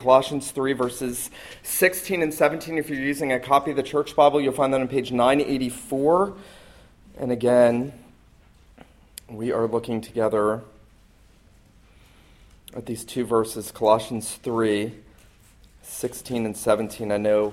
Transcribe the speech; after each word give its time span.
Colossians 0.00 0.50
3, 0.50 0.72
verses 0.72 1.30
16 1.62 2.22
and 2.22 2.32
17. 2.32 2.78
If 2.78 2.88
you're 2.88 2.98
using 2.98 3.32
a 3.32 3.38
copy 3.38 3.70
of 3.70 3.76
the 3.76 3.82
Church 3.82 4.16
Bible, 4.16 4.40
you'll 4.40 4.54
find 4.54 4.72
that 4.72 4.80
on 4.80 4.88
page 4.88 5.12
984. 5.12 6.32
And 7.18 7.30
again, 7.30 7.92
we 9.28 9.52
are 9.52 9.66
looking 9.66 10.00
together 10.00 10.62
at 12.74 12.86
these 12.86 13.04
two 13.04 13.26
verses 13.26 13.70
Colossians 13.70 14.36
3, 14.36 14.94
16 15.82 16.46
and 16.46 16.56
17. 16.56 17.12
I 17.12 17.18
know 17.18 17.52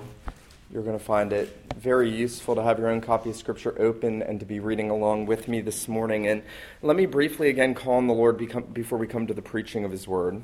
you're 0.72 0.82
going 0.82 0.98
to 0.98 1.04
find 1.04 1.34
it 1.34 1.54
very 1.76 2.10
useful 2.10 2.54
to 2.54 2.62
have 2.62 2.78
your 2.78 2.88
own 2.88 3.02
copy 3.02 3.28
of 3.28 3.36
Scripture 3.36 3.74
open 3.78 4.22
and 4.22 4.40
to 4.40 4.46
be 4.46 4.58
reading 4.58 4.88
along 4.88 5.26
with 5.26 5.48
me 5.48 5.60
this 5.60 5.86
morning. 5.86 6.26
And 6.26 6.42
let 6.80 6.96
me 6.96 7.04
briefly 7.04 7.50
again 7.50 7.74
call 7.74 7.96
on 7.96 8.06
the 8.06 8.14
Lord 8.14 8.38
before 8.72 8.98
we 8.98 9.06
come 9.06 9.26
to 9.26 9.34
the 9.34 9.42
preaching 9.42 9.84
of 9.84 9.90
His 9.90 10.08
Word. 10.08 10.42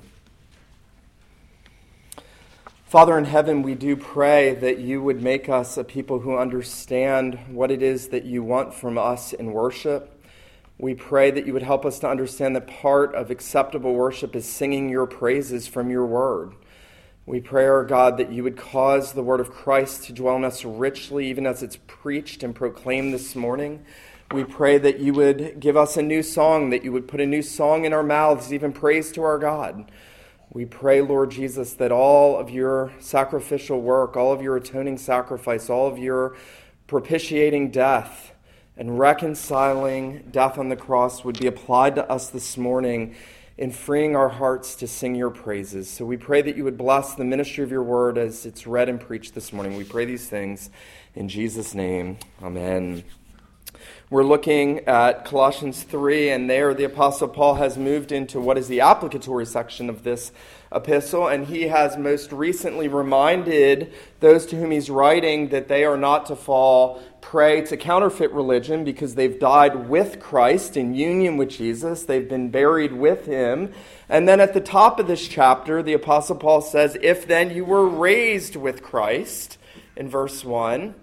Father 2.95 3.19
in 3.19 3.25
heaven, 3.25 3.63
we 3.63 3.75
do 3.75 3.97
pray 3.97 4.55
that 4.55 4.79
you 4.79 5.03
would 5.03 5.21
make 5.21 5.49
us 5.49 5.77
a 5.77 5.83
people 5.83 6.21
who 6.21 6.39
understand 6.39 7.37
what 7.49 7.73
it 7.73 7.83
is 7.83 8.11
that 8.11 8.25
you 8.25 8.41
want 8.45 8.73
from 8.73 8.97
us 8.97 9.33
in 9.33 9.51
worship. 9.51 10.25
We 10.79 10.95
pray 10.95 11.33
that 11.33 11.45
you 11.45 11.53
would 11.55 11.65
help 11.65 11.85
us 11.85 11.99
to 11.99 12.09
understand 12.09 12.55
that 12.55 12.69
part 12.69 13.13
of 13.17 13.33
acceptable 13.33 13.95
worship 13.95 14.37
is 14.37 14.47
singing 14.47 14.89
your 14.91 15.09
praises 15.09 15.67
from 15.67 15.91
your 15.91 16.07
word. 16.07 16.53
We 17.27 17.41
pray, 17.41 17.67
our 17.67 17.85
God, 17.85 18.17
that 18.19 18.31
you 18.31 18.45
would 18.45 18.57
cause 18.57 19.13
the 19.13 19.25
word 19.25 19.41
of 19.41 19.51
Christ 19.51 20.05
to 20.05 20.13
dwell 20.13 20.37
in 20.37 20.45
us 20.45 20.65
richly, 20.65 21.27
even 21.29 21.49
as 21.49 21.65
it's 21.65 21.81
preached 21.89 22.45
and 22.45 22.55
proclaimed 22.55 23.13
this 23.13 23.35
morning. 23.35 23.85
We 24.31 24.45
pray 24.45 24.79
that 24.79 25.01
you 25.01 25.15
would 25.15 25.59
give 25.59 25.77
us 25.77 25.97
a 25.97 26.03
new 26.03 26.23
song, 26.23 26.71
that 26.71 26.85
you 26.85 26.93
would 26.93 27.09
put 27.09 27.21
a 27.21 27.27
new 27.27 27.43
song 27.43 27.87
in 27.87 27.93
our 27.93 28.05
mouths, 28.05 28.53
even 28.53 28.73
praise 28.73 29.11
to 29.15 29.25
our 29.25 29.41
God. 29.41 29.91
We 30.55 30.65
pray, 30.65 31.01
Lord 31.01 31.33
Jesus, 31.33 31.73
that 31.75 31.91
all 31.91 32.39
of 32.39 32.49
your 32.49 32.93
sacrificial 33.01 33.81
work, 33.81 34.17
all 34.17 34.33
of 34.33 34.41
your 34.41 34.57
atoning 34.57 34.99
sacrifice, 34.99 35.69
all 35.69 35.89
of 35.89 35.99
your 35.99 36.37
propitiating 36.87 37.73
death 37.73 38.33
and 38.77 38.97
reconciling 38.97 40.29
death 40.31 40.57
on 40.57 40.69
the 40.69 40.77
cross 40.77 41.25
would 41.25 41.41
be 41.41 41.49
applied 41.49 41.97
to 41.97 42.09
us 42.09 42.29
this 42.29 42.57
morning 42.57 43.17
in 43.59 43.73
freeing 43.73 44.15
our 44.15 44.29
hearts 44.29 44.77
to 44.77 44.87
sing 44.87 45.17
your 45.17 45.31
praises. 45.31 45.91
So 45.91 46.05
we 46.05 46.17
pray 46.17 46.41
that 46.43 46.57
you 46.57 46.63
would 46.63 46.79
bless 46.79 47.17
the 47.17 47.25
ministry 47.25 47.65
of 47.65 47.73
your 47.73 47.83
word 47.83 48.17
as 48.17 48.47
it's 48.47 48.65
read 48.65 48.89
and 48.89 49.01
preached 49.01 49.35
this 49.35 49.53
morning. 49.53 49.77
We 49.77 49.83
pray 49.83 50.05
these 50.05 50.29
things 50.29 50.71
in 51.17 51.29
Jesus' 51.29 51.75
name. 51.75 52.19
Amen. 52.41 53.03
We're 54.11 54.23
looking 54.23 54.81
at 54.81 55.25
Colossians 55.25 55.83
3, 55.83 56.31
and 56.31 56.49
there 56.49 56.75
the 56.75 56.85
Apostle 56.85 57.29
Paul 57.29 57.55
has 57.55 57.77
moved 57.77 58.13
into 58.13 58.41
what 58.41 58.59
is 58.59 58.69
the 58.69 58.81
applicatory 58.81 59.47
section 59.47 59.89
of 59.89 60.03
this 60.03 60.31
epistle, 60.73 61.29
and 61.29 61.47
he 61.47 61.63
has 61.69 61.97
most 61.97 62.33
recently 62.33 62.89
reminded 62.89 63.93
those 64.21 64.47
to 64.47 64.57
whom 64.57 64.71
he's 64.71 64.91
writing 64.91 65.49
that 65.49 65.69
they 65.69 65.85
are 65.85 65.97
not 65.97 66.27
to 66.27 66.37
fall 66.37 67.03
prey 67.21 67.63
to 67.63 67.77
counterfeit 67.77 68.31
religion 68.33 68.85
because 68.85 69.15
they've 69.15 69.41
died 69.41 69.89
with 69.89 70.21
Christ 70.21 70.77
in 70.77 70.95
union 70.95 71.37
with 71.37 71.51
Jesus, 71.51 72.05
they've 72.05 72.29
been 72.29 72.51
buried 72.51 72.93
with 72.93 73.27
him. 73.27 73.73
And 74.09 74.29
then 74.29 74.41
at 74.41 74.55
the 74.55 74.61
top 74.61 75.01
of 75.01 75.07
this 75.07 75.27
chapter, 75.27 75.83
the 75.83 75.95
Apostle 75.95 76.37
Paul 76.37 76.61
says, 76.61 76.97
If 77.01 77.27
then 77.27 77.51
you 77.51 77.65
were 77.65 77.89
raised 77.89 78.57
with 78.57 78.83
Christ, 78.83 79.59
in 79.97 80.09
verse 80.09 80.45
1, 80.45 80.95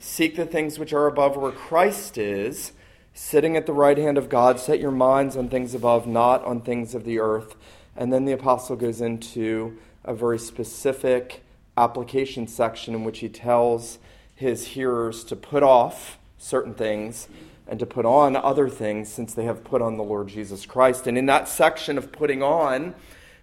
seek 0.00 0.34
the 0.34 0.46
things 0.46 0.78
which 0.78 0.92
are 0.92 1.06
above 1.06 1.36
where 1.36 1.52
Christ 1.52 2.18
is, 2.18 2.72
sitting 3.12 3.56
at 3.56 3.66
the 3.66 3.72
right 3.72 3.98
hand 3.98 4.16
of 4.18 4.28
God, 4.28 4.58
set 4.58 4.80
your 4.80 4.90
minds 4.90 5.36
on 5.36 5.48
things 5.48 5.74
above, 5.74 6.06
not 6.06 6.42
on 6.44 6.62
things 6.62 6.94
of 6.94 7.04
the 7.04 7.20
earth. 7.20 7.54
And 7.94 8.12
then 8.12 8.24
the 8.24 8.32
apostle 8.32 8.76
goes 8.76 9.00
into 9.00 9.76
a 10.04 10.14
very 10.14 10.38
specific 10.38 11.42
application 11.76 12.48
section 12.48 12.94
in 12.94 13.04
which 13.04 13.18
he 13.18 13.28
tells 13.28 13.98
his 14.34 14.68
hearers 14.68 15.22
to 15.24 15.36
put 15.36 15.62
off 15.62 16.18
certain 16.38 16.72
things 16.72 17.28
and 17.68 17.78
to 17.78 17.86
put 17.86 18.06
on 18.06 18.34
other 18.34 18.70
things 18.70 19.12
since 19.12 19.34
they 19.34 19.44
have 19.44 19.62
put 19.62 19.82
on 19.82 19.98
the 19.98 20.02
Lord 20.02 20.28
Jesus 20.28 20.64
Christ. 20.64 21.06
And 21.06 21.18
in 21.18 21.26
that 21.26 21.46
section 21.46 21.98
of 21.98 22.10
putting 22.10 22.42
on, 22.42 22.94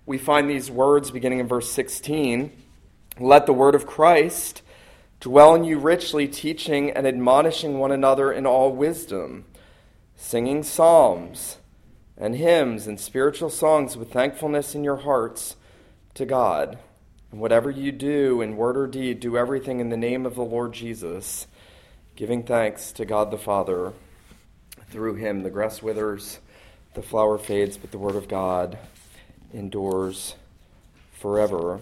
we 0.07 0.17
find 0.17 0.49
these 0.49 0.71
words 0.71 1.11
beginning 1.11 1.39
in 1.39 1.47
verse 1.47 1.69
16 1.71 2.51
Let 3.19 3.45
the 3.45 3.53
word 3.53 3.75
of 3.75 3.85
Christ 3.85 4.63
dwell 5.19 5.55
in 5.55 5.63
you 5.63 5.79
richly, 5.79 6.27
teaching 6.27 6.91
and 6.91 7.07
admonishing 7.07 7.79
one 7.79 7.91
another 7.91 8.31
in 8.31 8.45
all 8.45 8.71
wisdom, 8.71 9.45
singing 10.15 10.63
psalms 10.63 11.57
and 12.17 12.35
hymns 12.35 12.87
and 12.87 12.99
spiritual 12.99 13.49
songs 13.49 13.95
with 13.95 14.11
thankfulness 14.11 14.73
in 14.73 14.83
your 14.83 14.97
hearts 14.97 15.55
to 16.15 16.25
God. 16.25 16.79
And 17.31 17.39
whatever 17.39 17.69
you 17.69 17.91
do 17.91 18.41
in 18.41 18.57
word 18.57 18.77
or 18.77 18.87
deed, 18.87 19.19
do 19.19 19.37
everything 19.37 19.79
in 19.79 19.89
the 19.89 19.97
name 19.97 20.25
of 20.25 20.35
the 20.35 20.45
Lord 20.45 20.73
Jesus, 20.73 21.45
giving 22.15 22.43
thanks 22.43 22.91
to 22.93 23.05
God 23.05 23.31
the 23.31 23.37
Father. 23.37 23.93
Through 24.89 25.15
him, 25.15 25.43
the 25.43 25.49
grass 25.49 25.83
withers, 25.83 26.39
the 26.93 27.01
flower 27.01 27.37
fades, 27.37 27.77
but 27.77 27.91
the 27.91 27.97
word 27.97 28.15
of 28.15 28.27
God 28.27 28.77
endures 29.53 30.35
forever. 31.11 31.79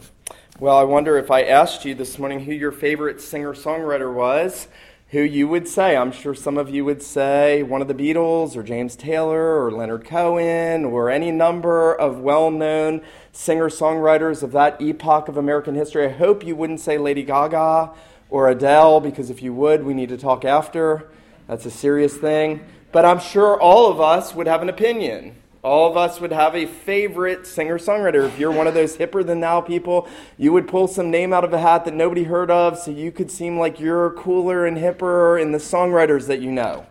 Well, 0.58 0.78
I 0.78 0.84
wonder 0.84 1.18
if 1.18 1.30
I 1.32 1.44
asked 1.44 1.84
you 1.84 1.94
this 1.96 2.18
morning 2.18 2.46
who 2.46 2.54
your 2.54 2.72
favorite 2.72 3.20
singer 3.20 3.54
songwriter 3.54 4.14
was 4.14 4.70
who 5.10 5.22
you 5.22 5.50
would 5.50 5.68
say. 5.68 5.98
I'm 5.98 6.14
sure 6.14 6.34
some 6.34 6.58
of 6.58 6.70
you 6.70 6.86
would 6.86 7.04
say 7.04 7.62
one 7.62 7.82
of 7.82 7.90
the 7.90 7.94
Beatles 7.94 8.56
or 8.56 8.64
James 8.64 8.96
Taylor 8.96 9.62
or 9.62 9.70
Leonard 9.70 10.06
Cohen 10.06 10.86
or 10.86 11.10
any 11.10 11.30
number 11.30 11.94
of 11.94 12.20
well 12.20 12.52
known 12.52 13.02
singer 13.34 13.70
songwriters 13.70 14.44
of 14.44 14.54
that 14.54 14.82
epoch 14.82 15.28
of 15.28 15.36
American 15.36 15.76
history. 15.76 16.06
I 16.06 16.12
hope 16.12 16.46
you 16.46 16.56
wouldn't 16.56 16.80
say 16.80 16.98
Lady 16.98 17.24
Gaga 17.24 17.92
or 18.30 18.50
Adele 18.50 19.02
because 19.02 19.30
if 19.30 19.42
you 19.42 19.54
would, 19.54 19.84
we 19.84 19.94
need 19.94 20.08
to 20.08 20.18
talk 20.18 20.46
after. 20.46 21.10
That's 21.48 21.66
a 21.66 21.72
serious 21.72 22.16
thing. 22.16 22.66
But 22.94 23.04
I'm 23.04 23.20
sure 23.20 23.60
all 23.62 23.92
of 23.92 24.00
us 24.00 24.34
would 24.34 24.48
have 24.48 24.62
an 24.62 24.70
opinion. 24.70 25.36
All 25.66 25.90
of 25.90 25.98
us 25.98 26.22
would 26.22 26.32
have 26.32 26.54
a 26.54 26.68
favorite 26.68 27.48
singer 27.48 27.80
songwriter. 27.80 28.28
If 28.28 28.38
you're 28.38 28.52
one 28.52 28.68
of 28.68 28.76
those 28.76 28.98
hipper 28.98 29.26
than 29.26 29.40
thou 29.40 29.62
people, 29.62 30.08
you 30.38 30.54
would 30.54 30.68
pull 30.68 30.88
some 30.88 31.10
name 31.10 31.34
out 31.34 31.44
of 31.44 31.54
a 31.54 31.60
hat 31.60 31.86
that 31.86 31.96
nobody 31.96 32.26
heard 32.26 32.52
of 32.52 32.78
so 32.78 32.92
you 32.92 33.12
could 33.12 33.32
seem 33.32 33.58
like 33.58 33.80
you're 33.80 34.12
cooler 34.12 34.68
and 34.68 34.78
hipper 34.78 35.42
in 35.42 35.54
the 35.54 35.58
songwriters 35.58 36.28
that 36.28 36.40
you 36.40 36.52
know. 36.52 36.86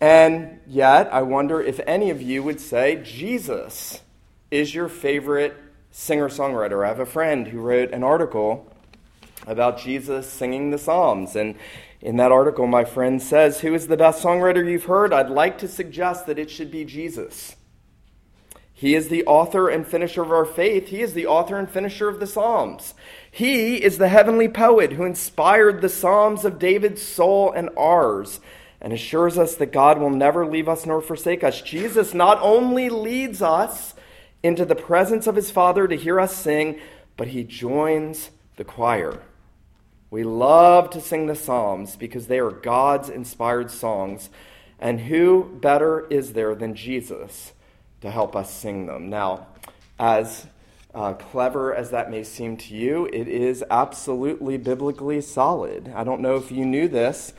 And 0.00 0.58
yet, 0.66 1.08
I 1.12 1.22
wonder 1.22 1.60
if 1.60 1.78
any 1.86 2.10
of 2.10 2.20
you 2.20 2.42
would 2.42 2.60
say 2.60 3.00
Jesus 3.04 4.00
is 4.50 4.74
your 4.74 4.88
favorite 4.88 5.56
singer 5.92 6.28
songwriter. 6.28 6.84
I 6.84 6.88
have 6.88 6.98
a 6.98 7.06
friend 7.06 7.46
who 7.46 7.60
wrote 7.60 7.92
an 7.92 8.02
article 8.02 8.74
about 9.46 9.78
Jesus 9.78 10.28
singing 10.28 10.72
the 10.72 10.78
Psalms. 10.78 11.36
And 11.36 11.54
in 12.00 12.16
that 12.16 12.32
article, 12.32 12.66
my 12.66 12.84
friend 12.84 13.22
says, 13.22 13.60
Who 13.60 13.72
is 13.72 13.86
the 13.86 13.96
best 13.96 14.20
songwriter 14.20 14.68
you've 14.68 14.86
heard? 14.86 15.12
I'd 15.12 15.30
like 15.30 15.58
to 15.58 15.68
suggest 15.68 16.26
that 16.26 16.40
it 16.40 16.50
should 16.50 16.72
be 16.72 16.84
Jesus. 16.84 17.54
He 18.78 18.94
is 18.94 19.08
the 19.08 19.26
author 19.26 19.68
and 19.68 19.84
finisher 19.84 20.22
of 20.22 20.30
our 20.30 20.44
faith. 20.44 20.86
He 20.86 21.00
is 21.00 21.12
the 21.12 21.26
author 21.26 21.58
and 21.58 21.68
finisher 21.68 22.08
of 22.08 22.20
the 22.20 22.28
Psalms. 22.28 22.94
He 23.28 23.82
is 23.82 23.98
the 23.98 24.06
heavenly 24.06 24.46
poet 24.46 24.92
who 24.92 25.02
inspired 25.02 25.80
the 25.80 25.88
Psalms 25.88 26.44
of 26.44 26.60
David's 26.60 27.02
soul 27.02 27.50
and 27.50 27.70
ours 27.76 28.38
and 28.80 28.92
assures 28.92 29.36
us 29.36 29.56
that 29.56 29.72
God 29.72 29.98
will 29.98 30.10
never 30.10 30.46
leave 30.46 30.68
us 30.68 30.86
nor 30.86 31.02
forsake 31.02 31.42
us. 31.42 31.60
Jesus 31.60 32.14
not 32.14 32.38
only 32.40 32.88
leads 32.88 33.42
us 33.42 33.94
into 34.44 34.64
the 34.64 34.76
presence 34.76 35.26
of 35.26 35.34
his 35.34 35.50
Father 35.50 35.88
to 35.88 35.96
hear 35.96 36.20
us 36.20 36.36
sing, 36.36 36.78
but 37.16 37.26
he 37.26 37.42
joins 37.42 38.30
the 38.54 38.64
choir. 38.64 39.20
We 40.08 40.22
love 40.22 40.90
to 40.90 41.00
sing 41.00 41.26
the 41.26 41.34
Psalms 41.34 41.96
because 41.96 42.28
they 42.28 42.38
are 42.38 42.52
God's 42.52 43.08
inspired 43.08 43.72
songs. 43.72 44.30
And 44.78 45.00
who 45.00 45.58
better 45.60 46.06
is 46.10 46.34
there 46.34 46.54
than 46.54 46.76
Jesus? 46.76 47.54
To 48.00 48.10
help 48.10 48.36
us 48.36 48.52
sing 48.52 48.86
them. 48.86 49.10
Now, 49.10 49.46
as 49.98 50.46
uh, 50.94 51.14
clever 51.14 51.74
as 51.74 51.90
that 51.90 52.10
may 52.10 52.22
seem 52.22 52.56
to 52.56 52.74
you, 52.74 53.06
it 53.12 53.28
is 53.28 53.64
absolutely 53.70 54.56
biblically 54.56 55.20
solid. 55.20 55.92
I 55.94 56.04
don't 56.04 56.20
know 56.20 56.36
if 56.36 56.50
you 56.50 56.64
knew 56.64 56.88
this, 56.88 57.32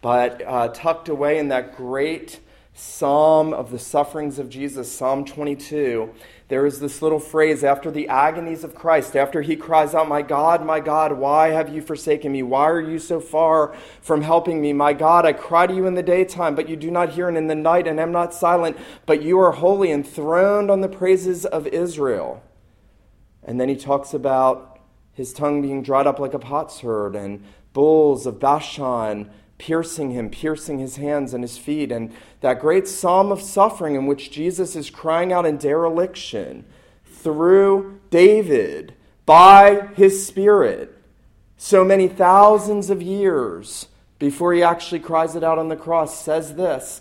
but 0.00 0.42
uh, 0.46 0.68
tucked 0.68 1.08
away 1.08 1.38
in 1.38 1.48
that 1.48 1.76
great 1.76 2.40
psalm 2.74 3.52
of 3.52 3.70
the 3.70 3.78
sufferings 3.78 4.38
of 4.38 4.48
Jesus, 4.48 4.90
Psalm 4.90 5.24
22, 5.24 6.12
there 6.48 6.66
is 6.66 6.80
this 6.80 7.00
little 7.00 7.18
phrase 7.18 7.64
after 7.64 7.90
the 7.90 8.08
agonies 8.08 8.64
of 8.64 8.74
Christ, 8.74 9.16
after 9.16 9.42
he 9.42 9.56
cries 9.56 9.94
out, 9.94 10.08
My 10.08 10.22
God, 10.22 10.64
my 10.64 10.80
God, 10.80 11.12
why 11.12 11.48
have 11.48 11.74
you 11.74 11.80
forsaken 11.80 12.32
me? 12.32 12.42
Why 12.42 12.68
are 12.68 12.80
you 12.80 12.98
so 12.98 13.20
far 13.20 13.74
from 14.00 14.22
helping 14.22 14.60
me? 14.60 14.72
My 14.72 14.92
God, 14.92 15.24
I 15.24 15.32
cry 15.32 15.66
to 15.66 15.74
you 15.74 15.86
in 15.86 15.94
the 15.94 16.02
daytime, 16.02 16.54
but 16.54 16.68
you 16.68 16.76
do 16.76 16.90
not 16.90 17.10
hear, 17.10 17.28
and 17.28 17.38
in 17.38 17.46
the 17.46 17.54
night, 17.54 17.86
and 17.86 18.00
am 18.00 18.12
not 18.12 18.34
silent, 18.34 18.76
but 19.06 19.22
you 19.22 19.38
are 19.40 19.52
holy, 19.52 19.90
enthroned 19.90 20.70
on 20.70 20.80
the 20.80 20.88
praises 20.88 21.44
of 21.46 21.66
Israel. 21.68 22.42
And 23.42 23.60
then 23.60 23.68
he 23.68 23.76
talks 23.76 24.14
about 24.14 24.80
his 25.12 25.32
tongue 25.32 25.62
being 25.62 25.82
dried 25.82 26.06
up 26.06 26.18
like 26.18 26.34
a 26.34 26.38
potsherd, 26.38 27.16
and 27.16 27.44
bulls 27.72 28.26
of 28.26 28.38
Bashan 28.38 29.30
piercing 29.62 30.10
him, 30.10 30.28
piercing 30.28 30.80
his 30.80 30.96
hands 30.96 31.32
and 31.32 31.44
his 31.44 31.56
feet. 31.56 31.92
And 31.92 32.12
that 32.40 32.60
great 32.60 32.88
psalm 32.88 33.30
of 33.30 33.40
suffering 33.40 33.94
in 33.94 34.06
which 34.06 34.32
Jesus 34.32 34.74
is 34.74 34.90
crying 34.90 35.32
out 35.32 35.46
in 35.46 35.56
dereliction 35.56 36.64
through 37.04 38.00
David 38.10 38.94
by 39.24 39.88
his 39.94 40.26
Spirit 40.26 40.98
so 41.56 41.84
many 41.84 42.08
thousands 42.08 42.90
of 42.90 43.00
years 43.00 43.86
before 44.18 44.52
he 44.52 44.64
actually 44.64 44.98
cries 44.98 45.36
it 45.36 45.44
out 45.44 45.60
on 45.60 45.68
the 45.68 45.76
cross, 45.76 46.24
says 46.24 46.56
this 46.56 47.00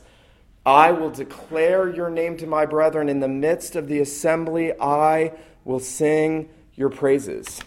I 0.63 0.91
will 0.91 1.09
declare 1.09 1.89
your 1.89 2.11
name 2.11 2.37
to 2.37 2.45
my 2.45 2.67
brethren. 2.67 3.09
In 3.09 3.21
the 3.21 3.27
midst 3.27 3.75
of 3.75 3.87
the 3.87 3.99
assembly, 3.99 4.71
I 4.79 5.33
will 5.65 5.79
sing 5.79 6.49
your 6.75 6.89
praises. 6.89 7.59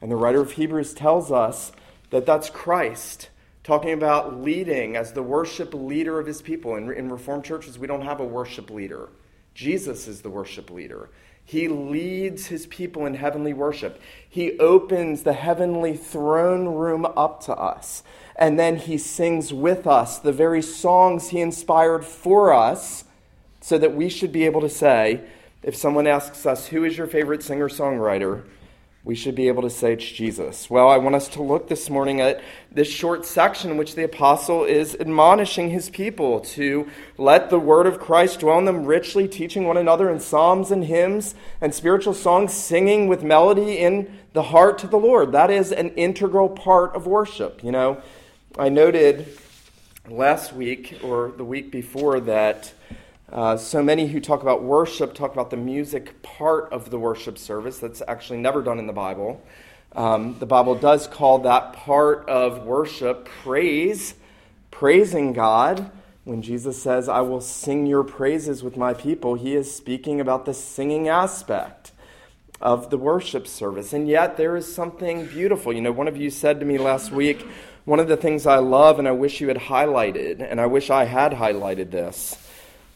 And 0.00 0.12
the 0.12 0.16
writer 0.16 0.40
of 0.40 0.52
Hebrews 0.52 0.94
tells 0.94 1.32
us 1.32 1.72
that 2.10 2.24
that's 2.24 2.50
Christ 2.50 3.30
talking 3.68 3.92
about 3.92 4.40
leading 4.40 4.96
as 4.96 5.12
the 5.12 5.22
worship 5.22 5.74
leader 5.74 6.18
of 6.18 6.26
his 6.26 6.40
people. 6.40 6.76
In, 6.76 6.90
in 6.90 7.10
Reformed 7.10 7.44
churches, 7.44 7.78
we 7.78 7.86
don't 7.86 8.00
have 8.00 8.18
a 8.18 8.24
worship 8.24 8.70
leader, 8.70 9.10
Jesus 9.54 10.08
is 10.08 10.22
the 10.22 10.30
worship 10.30 10.70
leader. 10.70 11.10
He 11.44 11.68
leads 11.68 12.46
his 12.46 12.66
people 12.66 13.06
in 13.06 13.14
heavenly 13.14 13.54
worship. 13.54 14.00
He 14.28 14.58
opens 14.58 15.22
the 15.22 15.32
heavenly 15.32 15.96
throne 15.96 16.66
room 16.74 17.06
up 17.06 17.42
to 17.44 17.54
us. 17.54 18.02
And 18.36 18.58
then 18.58 18.76
he 18.76 18.98
sings 18.98 19.50
with 19.50 19.86
us 19.86 20.18
the 20.18 20.32
very 20.32 20.60
songs 20.60 21.30
he 21.30 21.40
inspired 21.40 22.04
for 22.04 22.52
us 22.52 23.04
so 23.62 23.78
that 23.78 23.94
we 23.94 24.10
should 24.10 24.30
be 24.30 24.44
able 24.44 24.60
to 24.60 24.68
say, 24.68 25.22
if 25.62 25.74
someone 25.74 26.06
asks 26.06 26.44
us, 26.44 26.66
Who 26.66 26.84
is 26.84 26.98
your 26.98 27.06
favorite 27.06 27.42
singer 27.42 27.70
songwriter? 27.70 28.44
We 29.08 29.14
should 29.14 29.34
be 29.34 29.48
able 29.48 29.62
to 29.62 29.70
say 29.70 29.94
it's 29.94 30.04
Jesus. 30.04 30.68
Well, 30.68 30.90
I 30.90 30.98
want 30.98 31.14
us 31.14 31.28
to 31.28 31.42
look 31.42 31.68
this 31.68 31.88
morning 31.88 32.20
at 32.20 32.42
this 32.70 32.90
short 32.90 33.24
section 33.24 33.70
in 33.70 33.78
which 33.78 33.94
the 33.94 34.04
apostle 34.04 34.64
is 34.64 34.94
admonishing 35.00 35.70
his 35.70 35.88
people 35.88 36.40
to 36.40 36.86
let 37.16 37.48
the 37.48 37.58
word 37.58 37.86
of 37.86 37.98
Christ 37.98 38.40
dwell 38.40 38.58
in 38.58 38.66
them 38.66 38.84
richly, 38.84 39.26
teaching 39.26 39.66
one 39.66 39.78
another 39.78 40.10
in 40.10 40.20
psalms 40.20 40.70
and 40.70 40.84
hymns 40.84 41.34
and 41.58 41.74
spiritual 41.74 42.12
songs, 42.12 42.52
singing 42.52 43.08
with 43.08 43.22
melody 43.22 43.78
in 43.78 44.14
the 44.34 44.42
heart 44.42 44.76
to 44.80 44.86
the 44.86 44.98
Lord. 44.98 45.32
That 45.32 45.50
is 45.50 45.72
an 45.72 45.88
integral 45.94 46.50
part 46.50 46.94
of 46.94 47.06
worship. 47.06 47.64
You 47.64 47.72
know, 47.72 48.02
I 48.58 48.68
noted 48.68 49.38
last 50.06 50.52
week 50.52 50.98
or 51.02 51.32
the 51.34 51.46
week 51.46 51.72
before 51.72 52.20
that 52.20 52.74
uh, 53.30 53.56
so 53.58 53.82
many 53.82 54.06
who 54.06 54.20
talk 54.20 54.40
about 54.40 54.62
worship 54.62 55.14
talk 55.14 55.32
about 55.32 55.50
the 55.50 55.56
music 55.56 56.22
part 56.22 56.72
of 56.72 56.90
the 56.90 56.98
worship 56.98 57.36
service. 57.36 57.78
That's 57.78 58.02
actually 58.08 58.38
never 58.38 58.62
done 58.62 58.78
in 58.78 58.86
the 58.86 58.92
Bible. 58.92 59.42
Um, 59.92 60.38
the 60.38 60.46
Bible 60.46 60.74
does 60.74 61.06
call 61.06 61.40
that 61.40 61.74
part 61.74 62.26
of 62.28 62.64
worship 62.64 63.28
praise, 63.42 64.14
praising 64.70 65.34
God. 65.34 65.90
When 66.24 66.40
Jesus 66.40 66.82
says, 66.82 67.08
I 67.08 67.20
will 67.20 67.40
sing 67.40 67.86
your 67.86 68.04
praises 68.04 68.62
with 68.62 68.76
my 68.76 68.94
people, 68.94 69.34
he 69.34 69.54
is 69.54 69.74
speaking 69.74 70.20
about 70.20 70.44
the 70.44 70.54
singing 70.54 71.08
aspect 71.08 71.92
of 72.60 72.90
the 72.90 72.98
worship 72.98 73.46
service. 73.46 73.92
And 73.92 74.08
yet, 74.08 74.36
there 74.36 74.56
is 74.56 74.72
something 74.72 75.26
beautiful. 75.26 75.72
You 75.72 75.80
know, 75.80 75.92
one 75.92 76.08
of 76.08 76.16
you 76.16 76.30
said 76.30 76.60
to 76.60 76.66
me 76.66 76.76
last 76.76 77.10
week, 77.12 77.46
one 77.84 78.00
of 78.00 78.08
the 78.08 78.16
things 78.16 78.46
I 78.46 78.58
love 78.58 78.98
and 78.98 79.08
I 79.08 79.12
wish 79.12 79.40
you 79.40 79.48
had 79.48 79.56
highlighted, 79.56 80.46
and 80.46 80.60
I 80.60 80.66
wish 80.66 80.90
I 80.90 81.04
had 81.04 81.32
highlighted 81.32 81.90
this 81.90 82.36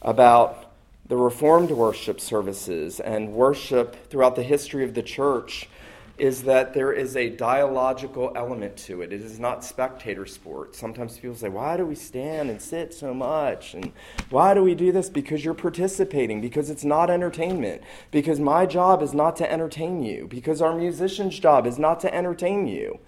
about 0.03 0.71
the 1.07 1.17
Reformed 1.17 1.71
worship 1.71 2.19
services 2.19 2.99
and 2.99 3.33
worship 3.33 4.09
throughout 4.09 4.35
the 4.35 4.43
history 4.43 4.83
of 4.83 4.93
the 4.93 5.03
church 5.03 5.69
is 6.17 6.43
that 6.43 6.73
there 6.75 6.93
is 6.93 7.15
a 7.17 7.29
dialogical 7.29 8.31
element 8.35 8.77
to 8.77 9.01
it. 9.01 9.11
It 9.11 9.21
is 9.21 9.39
not 9.39 9.65
spectator 9.65 10.27
sport. 10.27 10.75
Sometimes 10.75 11.17
people 11.17 11.35
say, 11.35 11.49
Why 11.49 11.75
do 11.75 11.85
we 11.85 11.95
stand 11.95 12.51
and 12.51 12.61
sit 12.61 12.93
so 12.93 13.13
much? 13.13 13.73
And 13.73 13.91
why 14.29 14.53
do 14.53 14.61
we 14.61 14.75
do 14.75 14.91
this? 14.91 15.09
Because 15.09 15.43
you're 15.43 15.55
participating, 15.55 16.39
because 16.39 16.69
it's 16.69 16.83
not 16.83 17.09
entertainment, 17.09 17.81
because 18.11 18.39
my 18.39 18.67
job 18.67 19.01
is 19.01 19.13
not 19.13 19.35
to 19.37 19.51
entertain 19.51 20.03
you, 20.03 20.27
because 20.27 20.61
our 20.61 20.75
musician's 20.75 21.39
job 21.39 21.65
is 21.65 21.79
not 21.79 21.99
to 22.01 22.13
entertain 22.13 22.67
you 22.67 22.99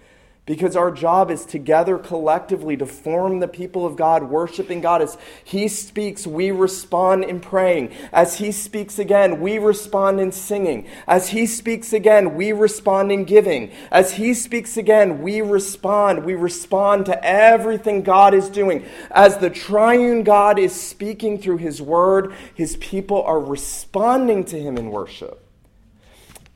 because 0.46 0.76
our 0.76 0.92
job 0.92 1.30
is 1.30 1.44
together 1.44 1.98
collectively 1.98 2.76
to 2.76 2.86
form 2.86 3.40
the 3.40 3.48
people 3.48 3.84
of 3.84 3.96
God, 3.96 4.22
worshiping 4.22 4.80
God. 4.80 5.02
As 5.02 5.18
He 5.44 5.66
speaks, 5.66 6.24
we 6.24 6.52
respond 6.52 7.24
in 7.24 7.40
praying. 7.40 7.92
As 8.12 8.36
He 8.36 8.52
speaks 8.52 9.00
again, 9.00 9.40
we 9.40 9.58
respond 9.58 10.20
in 10.20 10.30
singing. 10.30 10.86
As 11.08 11.28
He 11.28 11.46
speaks 11.46 11.92
again, 11.92 12.36
we 12.36 12.52
respond 12.52 13.10
in 13.10 13.24
giving. 13.24 13.72
As 13.90 14.12
He 14.12 14.34
speaks 14.34 14.76
again, 14.76 15.20
we 15.20 15.40
respond. 15.40 16.24
We 16.24 16.34
respond 16.34 17.06
to 17.06 17.24
everything 17.24 18.02
God 18.02 18.32
is 18.32 18.48
doing. 18.48 18.86
As 19.10 19.38
the 19.38 19.50
triune 19.50 20.22
God 20.22 20.60
is 20.60 20.72
speaking 20.80 21.38
through 21.38 21.58
His 21.58 21.82
word, 21.82 22.32
His 22.54 22.76
people 22.76 23.22
are 23.24 23.40
responding 23.40 24.44
to 24.44 24.60
Him 24.60 24.78
in 24.78 24.90
worship. 24.90 25.45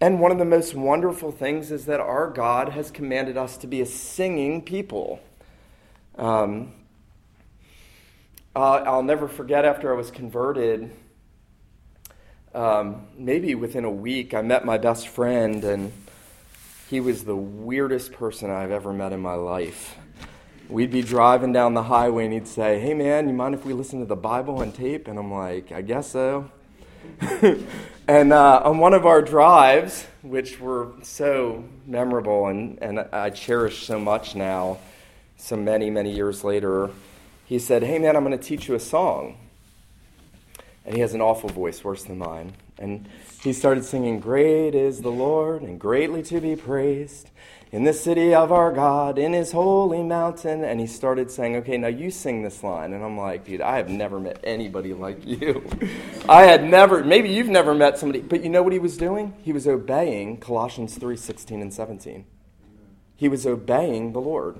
And 0.01 0.19
one 0.19 0.33
of 0.33 0.39
the 0.39 0.47
most 0.47 0.75
wonderful 0.75 1.31
things 1.31 1.71
is 1.71 1.85
that 1.85 2.01
our 2.01 2.31
God 2.31 2.71
has 2.71 2.91
commanded 2.91 3.37
us 3.37 3.59
to 3.59 3.67
be 3.67 3.83
a 3.83 3.87
singing 3.87 4.63
people. 4.63 5.21
Um, 6.17 6.73
uh, 8.57 8.83
I'll 8.87 9.03
never 9.03 9.29
forget 9.29 9.67
after 9.67 9.93
I 9.93 9.97
was 9.97 10.11
converted, 10.11 10.91
um, 12.55 13.07
maybe 13.17 13.55
within 13.55 13.85
a 13.85 13.91
week, 13.91 14.33
I 14.33 14.41
met 14.41 14.65
my 14.65 14.79
best 14.79 15.07
friend, 15.09 15.63
and 15.63 15.93
he 16.89 16.99
was 16.99 17.25
the 17.25 17.37
weirdest 17.37 18.13
person 18.13 18.51
I've 18.51 18.71
ever 18.71 18.95
met 18.95 19.13
in 19.13 19.21
my 19.21 19.35
life. 19.35 19.97
We'd 20.69 20.91
be 20.91 21.03
driving 21.03 21.53
down 21.53 21.75
the 21.75 21.85
highway, 21.85 22.25
and 22.25 22.33
he'd 22.33 22.49
say, 22.49 22.81
Hey, 22.81 22.95
man, 22.95 23.29
you 23.29 23.35
mind 23.35 23.55
if 23.55 23.67
we 23.67 23.75
listen 23.75 24.01
to 24.01 24.07
the 24.07 24.17
Bible 24.17 24.59
on 24.59 24.73
tape? 24.73 25.09
And 25.09 25.19
I'm 25.19 25.33
like, 25.33 25.73
I 25.73 25.83
guess 25.83 26.11
so. 26.11 26.51
and 28.09 28.33
uh, 28.33 28.63
on 28.65 28.79
one 28.79 28.95
of 28.95 29.07
our 29.07 29.23
drives, 29.23 30.07
which 30.23 30.61
were 30.61 30.89
so 31.03 31.65
memorable 31.87 32.47
and, 32.47 32.79
and 32.83 33.01
I 33.13 33.31
cherish 33.31 33.87
so 33.87 33.99
much 33.99 34.35
now, 34.35 34.79
so 35.37 35.57
many, 35.57 35.91
many 35.91 36.13
years 36.13 36.45
later, 36.45 36.91
he 37.47 37.59
said, 37.59 37.83
Hey 37.83 37.99
man, 37.99 38.17
I'm 38.17 38.25
going 38.25 38.39
to 38.39 38.45
teach 38.45 38.69
you 38.69 38.75
a 38.75 38.81
song. 38.81 39.37
And 40.85 40.95
he 40.95 41.01
has 41.01 41.15
an 41.15 41.21
awful 41.21 41.49
voice, 41.49 41.85
worse 41.85 42.05
than 42.05 42.19
mine. 42.19 42.55
And 42.79 43.09
he 43.43 43.53
started 43.53 43.85
singing, 43.85 44.21
Great 44.21 44.75
is 44.75 45.01
the 45.01 45.11
Lord 45.11 45.63
and 45.63 45.79
greatly 45.79 46.23
to 46.25 46.41
be 46.41 46.57
praised 46.57 47.31
in 47.73 47.85
the 47.85 47.93
city 47.93 48.35
of 48.35 48.51
our 48.51 48.73
God, 48.73 49.19
in 49.19 49.33
his 49.33 49.53
holy 49.53 50.03
mountain. 50.03 50.65
And 50.65 50.81
he 50.81 50.87
started 50.87 51.31
saying, 51.31 51.57
Okay, 51.57 51.77
now 51.77 51.89
you 51.89 52.11
sing 52.11 52.43
this 52.43 52.63
line. 52.63 52.93
And 52.93 53.05
I'm 53.05 53.17
like, 53.17 53.45
Dude, 53.45 53.61
I 53.61 53.77
have 53.77 53.89
never 53.89 54.19
met 54.19 54.41
anybody 54.43 54.93
like 54.93 55.25
you. 55.27 55.65
I 56.29 56.43
had 56.43 56.65
never, 56.65 57.05
maybe 57.05 57.31
you've 57.31 57.49
never 57.49 57.75
met 57.75 57.99
somebody, 57.99 58.21
but 58.21 58.43
you 58.43 58.51
know 58.51 58.63
what 58.63 58.73
he 58.73 58.79
was 58.79 58.97
doing? 58.97 59.35
He 59.43 59.53
was 59.53 59.67
obeying 59.67 60.39
Colossians 60.39 60.97
3 60.97 61.17
16 61.17 61.63
and 61.63 61.73
17. 61.73 62.25
He 63.15 63.29
was 63.29 63.47
obeying 63.47 64.13
the 64.13 64.21
Lord. 64.21 64.59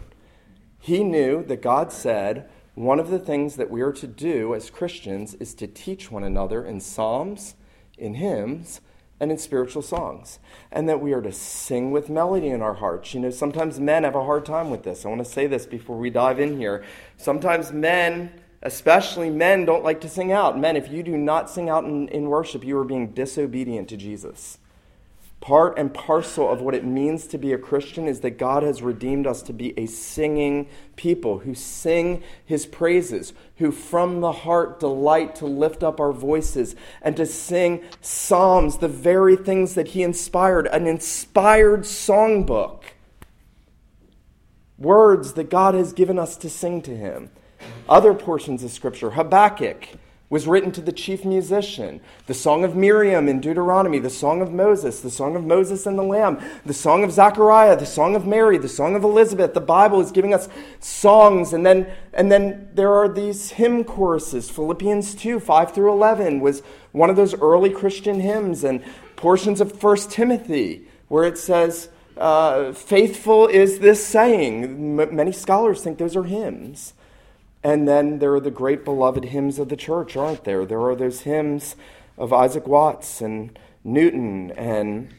He 0.79 1.05
knew 1.05 1.45
that 1.45 1.63
God 1.63 1.93
said, 1.93 2.49
one 2.75 3.01
of 3.01 3.11
the 3.11 3.19
things 3.19 3.57
that 3.57 3.71
we 3.71 3.83
are 3.83 3.93
to 3.93 4.07
do 4.07 4.55
as 4.55 4.71
Christians 4.71 5.35
is 5.35 5.55
to 5.55 5.67
teach 5.67 6.11
one 6.11 6.25
another 6.25 6.65
in 6.65 6.81
psalms, 6.81 7.55
in 7.99 8.15
hymns, 8.15 8.81
and 9.21 9.31
in 9.31 9.39
spiritual 9.39 9.83
songs. 9.83 10.39
And 10.73 10.89
that 10.89 11.01
we 11.01 11.13
are 11.13 11.21
to 11.21 11.33
sing 11.33 11.91
with 11.91 12.09
melody 12.09 12.49
in 12.49 12.63
our 12.63 12.75
hearts. 12.75 13.13
You 13.13 13.21
know, 13.21 13.31
sometimes 13.31 13.79
men 13.79 14.05
have 14.05 14.15
a 14.15 14.25
hard 14.25 14.47
time 14.47 14.71
with 14.71 14.83
this. 14.83 15.05
I 15.05 15.09
want 15.09 15.25
to 15.25 15.31
say 15.31 15.47
this 15.47 15.67
before 15.67 15.99
we 15.99 16.09
dive 16.09 16.41
in 16.41 16.57
here. 16.57 16.83
Sometimes 17.19 17.71
men, 17.71 18.33
especially 18.63 19.29
men, 19.29 19.67
don't 19.67 19.85
like 19.85 20.01
to 20.01 20.09
sing 20.09 20.33
out. 20.33 20.59
Men, 20.59 20.77
if 20.77 20.91
you 20.91 21.03
do 21.03 21.17
not 21.17 21.51
sing 21.51 21.69
out 21.69 21.85
in, 21.85 22.09
in 22.09 22.27
worship, 22.27 22.65
you 22.65 22.79
are 22.79 22.85
being 22.85 23.09
disobedient 23.13 23.89
to 23.91 23.97
Jesus. 23.97 24.59
Part 25.41 25.79
and 25.79 25.93
parcel 25.95 26.51
of 26.51 26.61
what 26.61 26.75
it 26.75 26.85
means 26.85 27.27
to 27.29 27.39
be 27.39 27.55
a 27.55 27.59
Christian 27.59 28.07
is 28.07 28.21
that 28.21 28.37
God 28.37 28.63
has 28.63 28.83
redeemed 28.83 29.27
us 29.27 29.41
to 29.43 29.55
be 29.55 29.73
a 29.79 29.87
singing 29.87 30.69
people 30.97 31.39
who 31.39 31.55
sing 31.55 32.23
his 32.45 32.67
praises, 32.67 33.33
who 33.57 33.73
from 33.73 34.21
the 34.21 34.33
heart 34.33 34.79
delight 34.81 35.35
to 35.37 35.47
lift 35.47 35.83
up 35.83 35.99
our 35.99 36.13
voices 36.13 36.77
and 37.01 37.17
to 37.17 37.25
sing 37.25 37.83
psalms, 38.03 38.79
the 38.79 38.89
very 38.89 39.35
things 39.35 39.75
that 39.75 39.89
he 39.89 40.03
inspired, 40.03 40.67
an 40.67 40.87
inspired 40.87 41.81
songbook. 41.81 42.83
Words 44.77 45.33
that 45.35 45.49
God 45.49 45.75
has 45.75 45.95
given 45.95 46.19
us 46.19 46.37
to 46.37 46.51
sing 46.51 46.83
to 46.83 46.95
him. 46.95 47.31
Other 47.89 48.13
portions 48.13 48.63
of 48.63 48.71
Scripture, 48.71 49.11
Habakkuk 49.11 49.89
was 50.31 50.47
written 50.47 50.71
to 50.71 50.81
the 50.81 50.93
chief 50.93 51.25
musician. 51.25 52.01
The 52.27 52.35
Song 52.35 52.63
of 52.63 52.77
Miriam 52.77 53.29
in 53.29 53.41
Deuteronomy, 53.41 53.99
the 53.99 54.09
Song 54.09 54.41
of 54.41 54.53
Moses, 54.53 55.01
the 55.01 55.11
Song 55.11 55.35
of 55.35 55.45
Moses 55.45 55.87
and 55.87 55.99
the 55.99 56.05
Lamb, 56.05 56.41
the 56.65 56.73
Song 56.73 57.03
of 57.03 57.11
Zechariah, 57.11 57.77
the 57.77 57.85
Song 57.85 58.15
of 58.15 58.25
Mary, 58.25 58.57
the 58.57 58.69
Song 58.69 58.95
of 58.95 59.03
Elizabeth. 59.03 59.55
The 59.55 59.61
Bible 59.61 60.01
is 60.01 60.13
giving 60.13 60.33
us 60.33 60.49
songs, 60.79 61.53
and 61.53 61.67
then, 61.67 61.93
and 62.15 62.31
then 62.31 62.69
there 62.75 62.95
are 62.95 63.09
these 63.09 63.51
hymn 63.51 63.83
choruses. 63.83 64.49
Philippians 64.49 65.17
2, 65.17 65.41
5 65.41 65.75
through 65.75 65.93
11 65.93 66.39
was 66.39 66.63
one 66.93 67.11
of 67.11 67.17
those 67.17 67.35
early 67.35 67.71
Christian 67.71 68.21
hymns, 68.21 68.63
and 68.63 68.85
portions 69.17 69.61
of 69.61 69.83
1 69.83 69.97
Timothy, 70.11 70.87
where 71.09 71.25
it 71.25 71.39
says, 71.39 71.89
uh, 72.17 72.73
Faithful 72.73 73.49
is 73.49 73.81
this 73.81 74.07
saying. 74.07 75.01
M- 75.01 75.17
many 75.17 75.33
scholars 75.33 75.83
think 75.83 75.99
those 75.99 76.15
are 76.15 76.23
hymns. 76.23 76.95
And 77.63 77.87
then 77.87 78.19
there 78.19 78.35
are 78.35 78.41
the 78.41 78.51
great 78.51 78.85
beloved 78.85 79.27
hymns 79.27 79.59
of 79.59 79.69
the 79.69 79.77
church, 79.77 80.17
aren't 80.17 80.45
there? 80.45 80.65
There 80.65 80.81
are 80.81 80.97
those 80.97 81.23
hymns 81.23 81.77
of 82.17 82.33
Isaac 82.33 82.67
Watts 82.67 83.21
and 83.21 83.59
Newton 83.85 84.51
and 84.53 85.13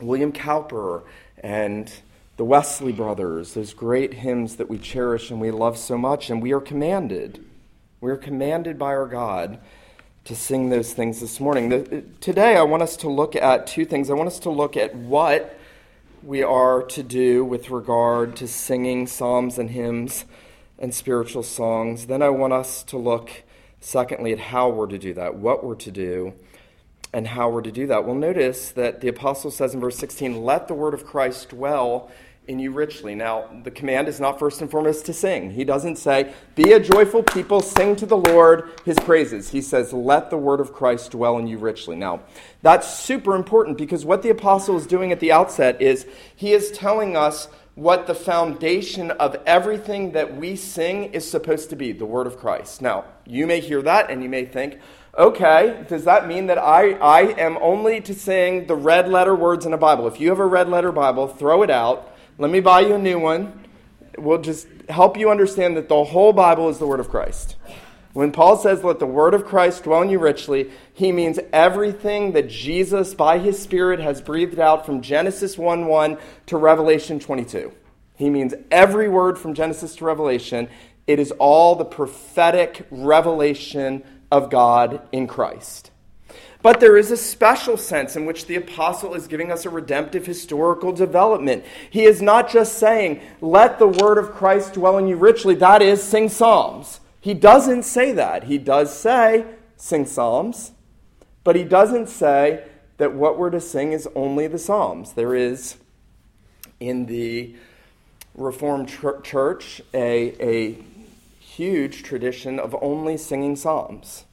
William 0.00 0.32
Cowper 0.32 1.02
and 1.38 1.92
the 2.36 2.44
Wesley 2.44 2.92
brothers, 2.92 3.54
those 3.54 3.74
great 3.74 4.14
hymns 4.14 4.56
that 4.56 4.70
we 4.70 4.78
cherish 4.78 5.30
and 5.30 5.40
we 5.40 5.50
love 5.50 5.76
so 5.76 5.98
much, 5.98 6.30
and 6.30 6.42
we 6.42 6.52
are 6.52 6.60
commanded. 6.60 7.44
We 8.00 8.10
are 8.10 8.16
commanded 8.16 8.78
by 8.78 8.86
our 8.86 9.06
God 9.06 9.58
to 10.24 10.34
sing 10.34 10.70
those 10.70 10.92
things 10.92 11.20
this 11.20 11.40
morning. 11.40 12.14
today, 12.20 12.56
I 12.56 12.62
want 12.62 12.82
us 12.82 12.96
to 12.98 13.10
look 13.10 13.36
at 13.36 13.66
two 13.66 13.84
things. 13.84 14.08
I 14.08 14.14
want 14.14 14.28
us 14.28 14.38
to 14.40 14.50
look 14.50 14.76
at 14.76 14.94
what 14.94 15.58
we 16.22 16.42
are 16.42 16.82
to 16.84 17.02
do 17.02 17.44
with 17.44 17.70
regard 17.70 18.36
to 18.36 18.48
singing 18.48 19.06
psalms 19.06 19.58
and 19.58 19.70
hymns 19.70 20.24
and 20.82 20.92
spiritual 20.92 21.44
songs. 21.44 22.06
Then 22.06 22.20
I 22.20 22.28
want 22.28 22.52
us 22.52 22.82
to 22.84 22.98
look, 22.98 23.44
secondly, 23.80 24.32
at 24.32 24.40
how 24.40 24.68
we're 24.68 24.88
to 24.88 24.98
do 24.98 25.14
that, 25.14 25.36
what 25.36 25.64
we're 25.64 25.76
to 25.76 25.92
do, 25.92 26.34
and 27.12 27.28
how 27.28 27.48
we're 27.48 27.62
to 27.62 27.72
do 27.72 27.86
that. 27.86 28.04
Well, 28.04 28.16
notice 28.16 28.72
that 28.72 29.00
the 29.00 29.08
apostle 29.08 29.50
says 29.50 29.74
in 29.74 29.80
verse 29.80 29.96
16, 29.96 30.42
Let 30.42 30.66
the 30.66 30.74
word 30.74 30.92
of 30.92 31.06
Christ 31.06 31.50
dwell 31.50 32.10
in 32.48 32.58
you 32.58 32.72
richly. 32.72 33.14
Now, 33.14 33.48
the 33.62 33.70
command 33.70 34.08
is 34.08 34.18
not 34.18 34.40
first 34.40 34.60
and 34.60 34.68
foremost 34.68 35.06
to 35.06 35.12
sing. 35.12 35.52
He 35.52 35.62
doesn't 35.62 35.96
say, 35.96 36.34
Be 36.56 36.72
a 36.72 36.80
joyful 36.80 37.22
people, 37.22 37.60
sing 37.60 37.94
to 37.96 38.06
the 38.06 38.16
Lord 38.16 38.70
his 38.84 38.98
praises. 39.00 39.50
He 39.50 39.60
says, 39.60 39.92
Let 39.92 40.30
the 40.30 40.36
word 40.36 40.58
of 40.58 40.72
Christ 40.72 41.12
dwell 41.12 41.38
in 41.38 41.46
you 41.46 41.58
richly. 41.58 41.94
Now, 41.94 42.22
that's 42.62 42.92
super 42.92 43.36
important 43.36 43.78
because 43.78 44.04
what 44.04 44.22
the 44.22 44.30
apostle 44.30 44.76
is 44.76 44.86
doing 44.86 45.12
at 45.12 45.20
the 45.20 45.30
outset 45.30 45.80
is 45.80 46.06
he 46.34 46.52
is 46.52 46.72
telling 46.72 47.16
us 47.16 47.46
what 47.74 48.06
the 48.06 48.14
foundation 48.14 49.10
of 49.12 49.36
everything 49.46 50.12
that 50.12 50.36
we 50.36 50.56
sing 50.56 51.04
is 51.04 51.28
supposed 51.28 51.70
to 51.70 51.76
be 51.76 51.92
the 51.92 52.04
word 52.04 52.26
of 52.26 52.38
Christ. 52.38 52.82
Now, 52.82 53.04
you 53.24 53.46
may 53.46 53.60
hear 53.60 53.80
that 53.82 54.10
and 54.10 54.22
you 54.22 54.28
may 54.28 54.44
think, 54.44 54.78
okay, 55.16 55.84
does 55.88 56.04
that 56.04 56.28
mean 56.28 56.46
that 56.46 56.58
I, 56.58 56.92
I 56.92 57.20
am 57.40 57.56
only 57.62 58.00
to 58.02 58.14
sing 58.14 58.66
the 58.66 58.76
red 58.76 59.08
letter 59.08 59.34
words 59.34 59.64
in 59.64 59.72
a 59.72 59.78
Bible? 59.78 60.06
If 60.06 60.20
you 60.20 60.28
have 60.28 60.38
a 60.38 60.46
red 60.46 60.68
letter 60.68 60.92
Bible, 60.92 61.28
throw 61.28 61.62
it 61.62 61.70
out 61.70 62.12
let 62.38 62.50
me 62.50 62.60
buy 62.60 62.80
you 62.80 62.94
a 62.94 62.98
new 62.98 63.18
one. 63.18 63.68
We'll 64.18 64.40
just 64.40 64.66
help 64.88 65.16
you 65.16 65.30
understand 65.30 65.76
that 65.76 65.88
the 65.88 66.02
whole 66.02 66.32
Bible 66.32 66.68
is 66.70 66.78
the 66.78 66.86
Word 66.86 67.00
of 67.00 67.08
Christ. 67.08 67.56
When 68.12 68.32
Paul 68.32 68.56
says, 68.58 68.84
Let 68.84 68.98
the 68.98 69.06
Word 69.06 69.34
of 69.34 69.46
Christ 69.46 69.84
dwell 69.84 70.02
in 70.02 70.10
you 70.10 70.18
richly, 70.18 70.70
he 70.92 71.12
means 71.12 71.38
everything 71.52 72.32
that 72.32 72.48
Jesus, 72.48 73.14
by 73.14 73.38
his 73.38 73.60
Spirit, 73.60 74.00
has 74.00 74.20
breathed 74.20 74.58
out 74.58 74.84
from 74.84 75.00
Genesis 75.00 75.56
1 75.56 75.86
1 75.86 76.18
to 76.46 76.56
Revelation 76.56 77.18
22. 77.18 77.72
He 78.16 78.30
means 78.30 78.54
every 78.70 79.08
word 79.08 79.38
from 79.38 79.54
Genesis 79.54 79.96
to 79.96 80.04
Revelation. 80.04 80.68
It 81.06 81.18
is 81.18 81.32
all 81.32 81.74
the 81.74 81.84
prophetic 81.84 82.86
revelation 82.90 84.04
of 84.30 84.50
God 84.50 85.00
in 85.10 85.26
Christ. 85.26 85.90
But 86.62 86.78
there 86.78 86.96
is 86.96 87.10
a 87.10 87.16
special 87.16 87.76
sense 87.76 88.14
in 88.14 88.24
which 88.24 88.46
the 88.46 88.54
apostle 88.54 89.14
is 89.14 89.26
giving 89.26 89.50
us 89.50 89.66
a 89.66 89.70
redemptive 89.70 90.24
historical 90.24 90.92
development. 90.92 91.64
He 91.90 92.04
is 92.04 92.22
not 92.22 92.52
just 92.52 92.78
saying, 92.78 93.20
let 93.40 93.80
the 93.80 93.88
word 93.88 94.16
of 94.16 94.30
Christ 94.30 94.74
dwell 94.74 94.98
in 94.98 95.08
you 95.08 95.16
richly, 95.16 95.56
that 95.56 95.82
is, 95.82 96.00
sing 96.00 96.28
psalms. 96.28 97.00
He 97.22 97.34
doesn't 97.34 97.84
say 97.84 98.10
that. 98.12 98.44
He 98.44 98.58
does 98.58 98.92
say, 98.92 99.46
sing 99.76 100.06
psalms, 100.06 100.72
but 101.44 101.54
he 101.54 101.62
doesn't 101.62 102.08
say 102.08 102.64
that 102.96 103.14
what 103.14 103.38
we're 103.38 103.50
to 103.50 103.60
sing 103.60 103.92
is 103.92 104.08
only 104.16 104.48
the 104.48 104.58
psalms. 104.58 105.12
There 105.12 105.32
is, 105.32 105.76
in 106.80 107.06
the 107.06 107.54
Reformed 108.34 108.88
Church, 108.88 109.80
a, 109.94 110.34
a 110.44 110.78
huge 111.38 112.02
tradition 112.02 112.58
of 112.58 112.74
only 112.82 113.16
singing 113.16 113.54
psalms. 113.54 114.24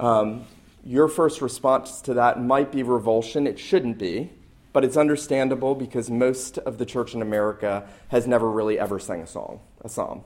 Um, 0.00 0.46
your 0.84 1.06
first 1.06 1.40
response 1.40 2.00
to 2.02 2.14
that 2.14 2.42
might 2.42 2.72
be 2.72 2.82
revulsion. 2.82 3.46
It 3.46 3.60
shouldn't 3.60 3.98
be, 3.98 4.32
but 4.72 4.84
it's 4.84 4.96
understandable 4.96 5.76
because 5.76 6.10
most 6.10 6.58
of 6.58 6.78
the 6.78 6.86
church 6.86 7.14
in 7.14 7.22
America 7.22 7.88
has 8.08 8.26
never 8.26 8.50
really 8.50 8.80
ever 8.80 8.98
sang 8.98 9.20
a 9.20 9.28
song, 9.28 9.60
a 9.82 9.88
psalm. 9.88 10.24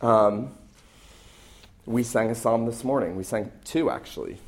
Um, 0.00 0.54
we 1.86 2.02
sang 2.02 2.30
a 2.30 2.34
psalm 2.34 2.66
this 2.66 2.84
morning. 2.84 3.16
We 3.16 3.24
sang 3.24 3.52
two, 3.64 3.90
actually. 3.90 4.38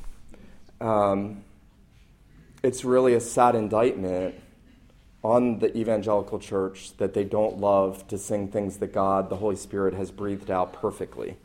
Um, 0.81 1.43
it's 2.63 2.83
really 2.83 3.13
a 3.13 3.19
sad 3.19 3.55
indictment 3.55 4.35
on 5.23 5.59
the 5.59 5.75
evangelical 5.77 6.39
church 6.39 6.95
that 6.97 7.13
they 7.13 7.23
don't 7.23 7.57
love 7.57 8.07
to 8.09 8.17
sing 8.17 8.49
things 8.49 8.77
that 8.77 8.93
God, 8.93 9.29
the 9.29 9.37
Holy 9.37 9.55
Spirit, 9.55 9.93
has 9.93 10.11
breathed 10.11 10.51
out 10.51 10.73
perfectly. 10.73 11.37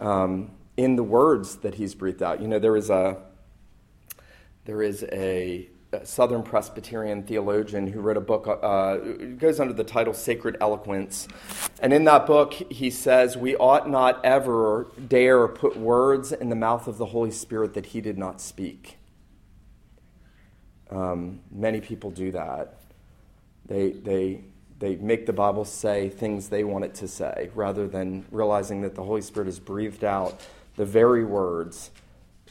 Um, 0.00 0.52
in 0.76 0.96
the 0.96 1.02
words 1.02 1.56
that 1.56 1.74
he's 1.74 1.94
breathed 1.94 2.22
out. 2.22 2.40
You 2.40 2.48
know, 2.48 2.58
there 2.58 2.76
is 2.76 2.88
a 2.88 3.18
there 4.68 4.82
is 4.82 5.02
a, 5.10 5.66
Southern 6.04 6.42
Presbyterian 6.42 7.22
theologian 7.22 7.86
who 7.86 8.00
wrote 8.00 8.18
a 8.18 8.20
book. 8.20 8.46
Uh, 8.46 8.96
goes 9.38 9.58
under 9.58 9.72
the 9.72 9.84
title 9.84 10.12
"Sacred 10.12 10.56
Eloquence," 10.60 11.28
and 11.80 11.92
in 11.92 12.04
that 12.04 12.26
book 12.26 12.52
he 12.52 12.90
says 12.90 13.36
we 13.36 13.56
ought 13.56 13.88
not 13.88 14.22
ever 14.24 14.90
dare 15.08 15.48
put 15.48 15.76
words 15.76 16.30
in 16.32 16.50
the 16.50 16.56
mouth 16.56 16.88
of 16.88 16.98
the 16.98 17.06
Holy 17.06 17.30
Spirit 17.30 17.74
that 17.74 17.86
He 17.86 18.00
did 18.00 18.18
not 18.18 18.40
speak. 18.40 18.98
Um, 20.90 21.40
many 21.50 21.80
people 21.80 22.10
do 22.10 22.32
that. 22.32 22.74
They 23.66 23.92
they 23.92 24.44
they 24.78 24.96
make 24.96 25.26
the 25.26 25.32
Bible 25.32 25.64
say 25.64 26.08
things 26.08 26.48
they 26.48 26.64
want 26.64 26.84
it 26.84 26.94
to 26.96 27.08
say 27.08 27.50
rather 27.54 27.88
than 27.88 28.26
realizing 28.30 28.82
that 28.82 28.94
the 28.94 29.02
Holy 29.02 29.22
Spirit 29.22 29.46
has 29.46 29.58
breathed 29.58 30.04
out 30.04 30.40
the 30.76 30.84
very 30.84 31.24
words 31.24 31.90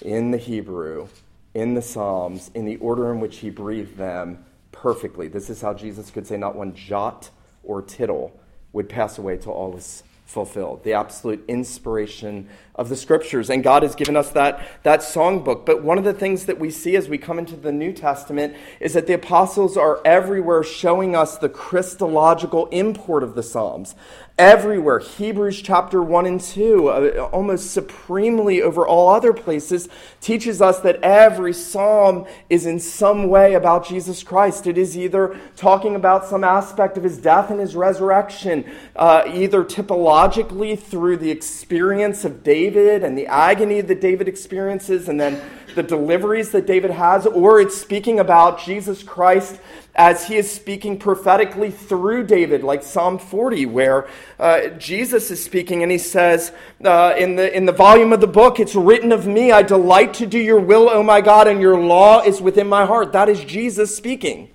in 0.02 0.32
the 0.32 0.38
Hebrew, 0.38 1.08
in 1.58 1.74
the 1.74 1.82
Psalms, 1.82 2.52
in 2.54 2.66
the 2.66 2.76
order 2.76 3.12
in 3.12 3.20
which 3.20 3.38
he 3.38 3.50
breathed 3.50 3.98
them 3.98 4.46
perfectly. 4.72 5.28
This 5.28 5.50
is 5.50 5.60
how 5.60 5.74
Jesus 5.74 6.12
could 6.12 6.28
say, 6.28 6.38
not 6.38 6.56
one 6.56 6.76
jot 6.76 7.32
or 7.64 7.82
tittle 7.82 8.40
would 8.74 8.88
pass 8.88 9.18
away 9.18 9.38
till 9.38 9.54
all 9.54 9.72
was 9.72 10.04
fulfilled. 10.28 10.84
The 10.84 10.94
absolute 10.94 11.44
inspiration 11.48 12.48
of 12.76 12.90
the 12.90 12.96
scriptures. 12.96 13.50
And 13.50 13.64
God 13.64 13.82
has 13.82 13.96
given 13.96 14.16
us 14.16 14.30
that, 14.32 14.68
that 14.84 15.00
songbook. 15.00 15.66
But 15.66 15.82
one 15.82 15.98
of 15.98 16.04
the 16.04 16.14
things 16.14 16.46
that 16.46 16.60
we 16.60 16.70
see 16.70 16.96
as 16.96 17.10
we 17.10 17.18
come 17.18 17.40
into 17.40 17.56
the 17.56 17.72
New 17.72 17.92
Testament 17.92 18.56
is 18.80 18.94
that 18.94 19.08
the 19.08 19.14
apostles 19.14 19.78
are 19.78 20.00
everywhere 20.06 20.64
showing 20.64 21.16
us 21.16 21.40
the 21.40 21.50
Christological 21.50 22.68
import 22.68 23.24
of 23.24 23.34
the 23.34 23.42
Psalms 23.42 23.96
everywhere. 24.38 25.00
Hebrews 25.00 25.62
chapter 25.62 26.02
1 26.02 26.26
and 26.28 26.40
2, 26.40 26.88
uh, 26.88 27.30
almost 27.32 27.72
supremely 27.72 28.62
over 28.62 28.86
all 28.86 29.10
other 29.10 29.34
places, 29.34 29.90
teaches 30.22 30.62
us 30.62 30.80
that 30.82 31.02
every 31.02 31.54
psalm 31.54 32.28
is 32.50 32.66
in 32.68 32.80
some 32.80 33.30
way 33.30 33.56
about 33.56 33.88
Jesus 33.88 34.22
Christ. 34.22 34.68
It 34.68 34.78
is 34.78 34.96
either 34.96 35.40
talking 35.56 35.96
about 35.96 36.26
some 36.26 36.44
aspect 36.44 36.98
of 36.98 37.04
his 37.04 37.18
death 37.18 37.50
and 37.50 37.60
his 37.60 37.76
resurrection, 37.76 38.64
uh, 38.96 39.24
either 39.26 39.64
typologically 39.64 40.78
through 40.78 41.18
the 41.18 41.32
experience 41.32 42.24
of 42.24 42.44
David 42.44 43.04
and 43.04 43.18
the 43.18 43.26
agony 43.26 43.82
that 43.82 44.02
David 44.02 44.28
experiences, 44.28 45.10
and 45.10 45.20
then 45.20 45.42
the 45.74 45.84
deliveries 45.84 46.52
that 46.52 46.66
David 46.66 46.92
has, 46.92 47.26
or 47.26 47.60
it's 47.60 47.78
speaking 47.78 48.20
about 48.20 48.60
Jesus 48.60 49.04
Christ 49.04 49.60
as 49.98 50.28
he 50.28 50.36
is 50.36 50.50
speaking 50.50 50.98
prophetically 50.98 51.72
through 51.72 52.24
David, 52.24 52.64
like 52.64 52.84
Psalm 52.84 53.18
40, 53.18 53.66
where 53.66 54.08
uh, 54.40 54.68
Jesus 54.78 55.32
is 55.32 55.44
speaking 55.44 55.84
and 55.84 55.92
he 55.92 55.98
says, 55.98 56.52
uh, 56.84 57.14
in, 57.18 57.36
the, 57.36 57.56
in 57.56 57.66
the 57.66 57.72
volume 57.72 58.14
of 58.14 58.22
the 58.22 58.28
book, 58.28 58.60
it's 58.60 58.76
written 58.76 59.12
of 59.12 59.26
me, 59.26 59.52
I 59.52 59.64
delight 59.64 60.14
to 60.16 60.26
do 60.26 60.38
your 60.38 60.60
will, 60.60 60.90
O 60.90 61.02
my 61.02 61.22
God, 61.22 61.48
and 61.48 61.60
your 61.60 61.80
law 61.80 62.22
is 62.22 62.42
within 62.42 62.68
my 62.68 62.86
heart. 62.86 63.12
That 63.14 63.30
is 63.30 63.44
Jesus 63.44 63.96
speaking. 63.96 64.50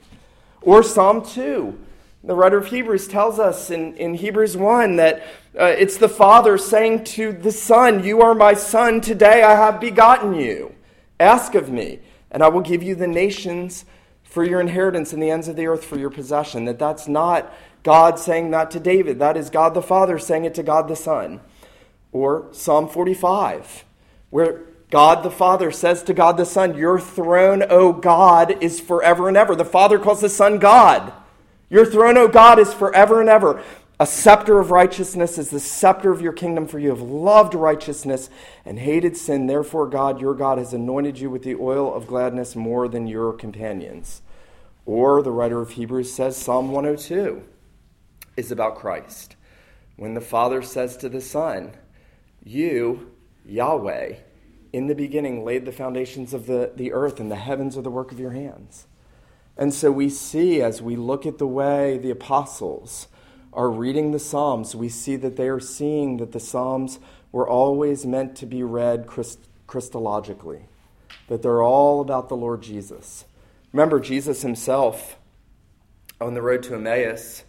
Or 0.61 0.83
Psalm 0.83 1.25
2. 1.25 1.79
The 2.25 2.35
writer 2.37 2.59
of 2.59 2.69
Hebrews 2.69 3.09
tells 3.09 3.41
us 3.41 3.71
in, 3.71 3.97
in 3.97 4.15
Hebrews 4.15 4.57
1 4.57 4.95
that 4.97 5.25
uh, 5.59 5.65
it's 5.65 5.97
the 5.97 6.09
Father 6.09 6.57
saying 6.57 7.03
to 7.05 7.33
the 7.33 7.51
Son, 7.51 8.05
You 8.05 8.23
are 8.23 8.35
my 8.35 8.55
Son, 8.55 9.01
today 9.01 9.43
I 9.43 9.57
have 9.57 9.81
begotten 9.81 10.35
you. 10.35 10.73
Ask 11.19 11.57
of 11.57 11.69
me, 11.69 11.99
and 12.31 12.43
I 12.43 12.49
will 12.49 12.61
give 12.61 12.81
you 12.81 12.95
the 12.95 13.09
nations 13.09 13.85
for 14.23 14.45
your 14.45 14.61
inheritance 14.61 15.13
and 15.13 15.23
the 15.23 15.31
ends 15.31 15.49
of 15.49 15.57
the 15.57 15.67
earth 15.67 15.85
for 15.85 15.99
your 15.99 16.11
possession. 16.11 16.65
That 16.65 16.79
that's 16.79 17.09
not 17.09 17.53
God 17.83 18.19
saying 18.19 18.51
that 18.53 18.71
to 18.73 18.81
David. 18.81 19.19
That 19.19 19.37
is 19.37 19.51
God 19.51 19.75
the 19.75 19.83
Father 19.83 20.19
saying 20.19 20.45
it 20.45 20.55
to 20.55 20.63
God 20.63 20.89
the 20.89 20.97
Son. 20.97 21.41
Or 22.13 22.49
Psalm 22.53 22.89
45, 22.89 23.85
where 24.31 24.61
God 24.91 25.23
the 25.23 25.31
Father 25.31 25.71
says 25.71 26.03
to 26.05 26.15
God 26.15 26.37
the 26.37 26.45
Son, 26.45 26.77
Your 26.77 27.01
throne, 27.01 27.65
O 27.71 27.93
God, 27.93 28.63
is 28.63 28.79
forever 28.79 29.29
and 29.29 29.37
ever. 29.37 29.57
The 29.57 29.65
Father 29.65 29.99
calls 29.99 30.21
the 30.21 30.29
Son 30.29 30.59
God. 30.59 31.13
Your 31.71 31.87
throne, 31.87 32.19
O 32.19 32.29
God, 32.29 32.59
is 32.59 32.75
forever 32.75 33.21
and 33.21 33.31
ever. 33.31 33.63
A 33.99 34.07
scepter 34.07 34.59
of 34.59 34.71
righteousness 34.71 35.39
is 35.39 35.49
the 35.49 35.61
scepter 35.61 36.11
of 36.11 36.21
your 36.21 36.33
kingdom, 36.33 36.67
for 36.67 36.79
you 36.79 36.91
have 36.91 37.01
loved 37.01 37.55
righteousness 37.55 38.29
and 38.67 38.79
hated 38.79 39.17
sin. 39.17 39.47
Therefore, 39.47 39.87
God, 39.87 40.21
your 40.21 40.35
God, 40.35 40.59
has 40.59 40.75
anointed 40.75 41.19
you 41.19 41.31
with 41.31 41.45
the 41.45 41.55
oil 41.55 41.95
of 41.95 42.07
gladness 42.07 42.55
more 42.55 42.89
than 42.89 43.07
your 43.07 43.33
companions. 43.33 44.21
Or 44.85 45.23
the 45.23 45.31
writer 45.31 45.61
of 45.61 45.71
Hebrews 45.71 46.13
says 46.13 46.37
Psalm 46.37 46.73
102 46.73 47.43
is 48.37 48.51
about 48.51 48.77
Christ. 48.77 49.37
When 49.97 50.15
the 50.15 50.21
Father 50.21 50.63
says 50.63 50.97
to 50.99 51.09
the 51.09 51.21
Son, 51.21 51.73
You, 52.45 53.13
Yahweh, 53.45 54.15
in 54.73 54.87
the 54.87 54.95
beginning 54.95 55.45
laid 55.45 55.65
the 55.65 55.73
foundations 55.73 56.33
of 56.33 56.47
the, 56.47 56.73
the 56.75 56.93
earth, 56.93 57.21
and 57.21 57.31
the 57.31 57.37
heavens 57.37 57.77
are 57.77 57.83
the 57.83 57.91
work 57.91 58.11
of 58.11 58.19
your 58.19 58.31
hands. 58.31 58.87
And 59.57 59.75
so 59.75 59.93
we 59.93 60.09
see 60.09 60.63
as 60.63 60.81
we 60.81 60.97
look 60.97 61.27
at 61.27 61.39
the 61.39 61.47
way 61.47 61.99
the 61.99 62.11
apostles 62.11 63.09
are 63.53 63.69
reading 63.69 64.13
the 64.13 64.19
Psalms, 64.19 64.75
we 64.75 64.89
see 64.89 65.17
that 65.17 65.37
they 65.37 65.49
are 65.49 65.61
seeing 65.61 66.17
that 66.17 66.33
the 66.33 66.41
Psalms 66.41 66.99
were 67.33 67.49
always 67.49 68.07
meant 68.07 68.35
to 68.37 68.47
be 68.47 68.63
read 68.63 69.07
Christ- 69.07 69.49
Christologically, 69.69 70.63
that 71.29 71.43
they're 71.43 71.63
all 71.63 72.01
about 72.01 72.29
the 72.29 72.37
Lord 72.37 72.63
Jesus. 72.63 73.27
Remember, 73.73 74.01
Jesus 74.01 74.43
himself 74.43 75.19
on 76.21 76.35
the 76.35 76.43
road 76.43 76.63
to 76.65 76.75
Emmaus, 76.75 77.45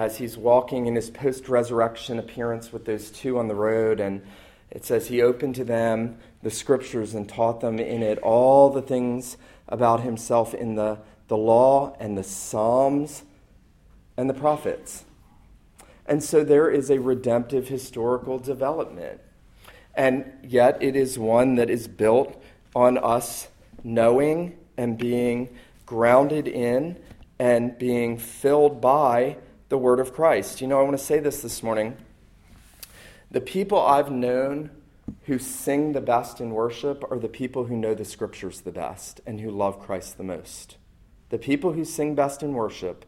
as 0.00 0.16
he's 0.16 0.38
walking 0.38 0.86
in 0.86 0.94
his 0.94 1.10
post 1.10 1.46
resurrection 1.46 2.18
appearance 2.18 2.72
with 2.72 2.86
those 2.86 3.10
two 3.10 3.38
on 3.38 3.48
the 3.48 3.54
road, 3.54 4.00
and 4.00 4.22
it 4.70 4.82
says 4.82 5.08
he 5.08 5.20
opened 5.20 5.54
to 5.54 5.62
them 5.62 6.16
the 6.42 6.50
scriptures 6.50 7.14
and 7.14 7.28
taught 7.28 7.60
them 7.60 7.78
in 7.78 8.02
it 8.02 8.18
all 8.20 8.70
the 8.70 8.80
things 8.80 9.36
about 9.68 10.00
himself 10.00 10.54
in 10.54 10.74
the, 10.74 10.98
the 11.28 11.36
law 11.36 11.94
and 12.00 12.16
the 12.16 12.24
Psalms 12.24 13.24
and 14.16 14.30
the 14.30 14.34
prophets. 14.34 15.04
And 16.06 16.24
so 16.24 16.44
there 16.44 16.70
is 16.70 16.90
a 16.90 16.98
redemptive 16.98 17.68
historical 17.68 18.38
development. 18.38 19.20
And 19.94 20.32
yet 20.42 20.82
it 20.82 20.96
is 20.96 21.18
one 21.18 21.56
that 21.56 21.68
is 21.68 21.88
built 21.88 22.42
on 22.74 22.96
us 22.96 23.48
knowing 23.84 24.56
and 24.78 24.96
being 24.96 25.50
grounded 25.84 26.48
in 26.48 26.98
and 27.38 27.76
being 27.76 28.16
filled 28.16 28.80
by 28.80 29.36
the 29.70 29.78
word 29.78 30.00
of 30.00 30.12
Christ. 30.12 30.60
You 30.60 30.66
know, 30.66 30.78
I 30.78 30.82
want 30.82 30.98
to 30.98 31.02
say 31.02 31.20
this 31.20 31.42
this 31.42 31.62
morning. 31.62 31.96
The 33.30 33.40
people 33.40 33.80
I've 33.80 34.10
known 34.10 34.70
who 35.26 35.38
sing 35.38 35.92
the 35.92 36.00
best 36.00 36.40
in 36.40 36.50
worship 36.50 37.04
are 37.10 37.20
the 37.20 37.28
people 37.28 37.64
who 37.64 37.76
know 37.76 37.94
the 37.94 38.04
scriptures 38.04 38.62
the 38.62 38.72
best 38.72 39.20
and 39.26 39.40
who 39.40 39.50
love 39.50 39.80
Christ 39.80 40.18
the 40.18 40.24
most. 40.24 40.76
The 41.28 41.38
people 41.38 41.72
who 41.72 41.84
sing 41.84 42.16
best 42.16 42.42
in 42.42 42.52
worship 42.52 43.04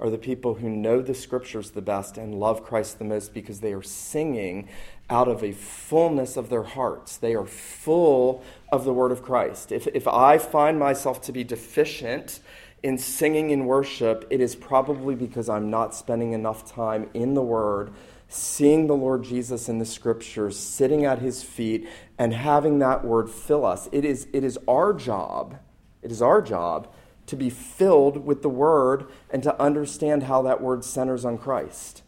are 0.00 0.08
the 0.08 0.16
people 0.16 0.54
who 0.54 0.70
know 0.70 1.02
the 1.02 1.14
scriptures 1.14 1.70
the 1.70 1.82
best 1.82 2.16
and 2.16 2.34
love 2.34 2.64
Christ 2.64 2.98
the 2.98 3.04
most 3.04 3.34
because 3.34 3.60
they 3.60 3.74
are 3.74 3.82
singing 3.82 4.68
out 5.10 5.28
of 5.28 5.44
a 5.44 5.52
fullness 5.52 6.38
of 6.38 6.48
their 6.48 6.62
hearts. 6.62 7.18
They 7.18 7.34
are 7.34 7.46
full 7.46 8.42
of 8.72 8.84
the 8.84 8.92
word 8.92 9.12
of 9.12 9.22
Christ. 9.22 9.70
If, 9.70 9.86
if 9.88 10.08
I 10.08 10.38
find 10.38 10.78
myself 10.78 11.20
to 11.22 11.32
be 11.32 11.44
deficient 11.44 12.40
in 12.82 12.98
singing 12.98 13.50
in 13.50 13.66
worship, 13.66 14.26
it 14.30 14.40
is 14.40 14.54
probably 14.54 15.14
because 15.14 15.48
I'm 15.48 15.70
not 15.70 15.94
spending 15.94 16.32
enough 16.32 16.70
time 16.70 17.08
in 17.14 17.34
the 17.34 17.42
word 17.42 17.92
seeing 18.28 18.86
the 18.86 18.96
Lord 18.96 19.22
Jesus 19.22 19.68
in 19.68 19.78
the 19.78 19.84
scriptures, 19.84 20.58
sitting 20.58 21.04
at 21.04 21.20
his 21.20 21.42
feet, 21.42 21.88
and 22.18 22.34
having 22.34 22.80
that 22.80 23.04
word 23.04 23.30
fill 23.30 23.64
us. 23.64 23.88
It 23.92 24.04
is, 24.04 24.26
it 24.32 24.42
is 24.42 24.58
our 24.66 24.92
job, 24.92 25.58
it 26.02 26.10
is 26.10 26.20
our 26.20 26.42
job 26.42 26.92
to 27.26 27.36
be 27.36 27.50
filled 27.50 28.24
with 28.24 28.42
the 28.42 28.48
word 28.48 29.06
and 29.30 29.42
to 29.42 29.60
understand 29.60 30.24
how 30.24 30.42
that 30.42 30.60
word 30.60 30.84
centers 30.84 31.24
on 31.24 31.38
Christ. 31.38 32.02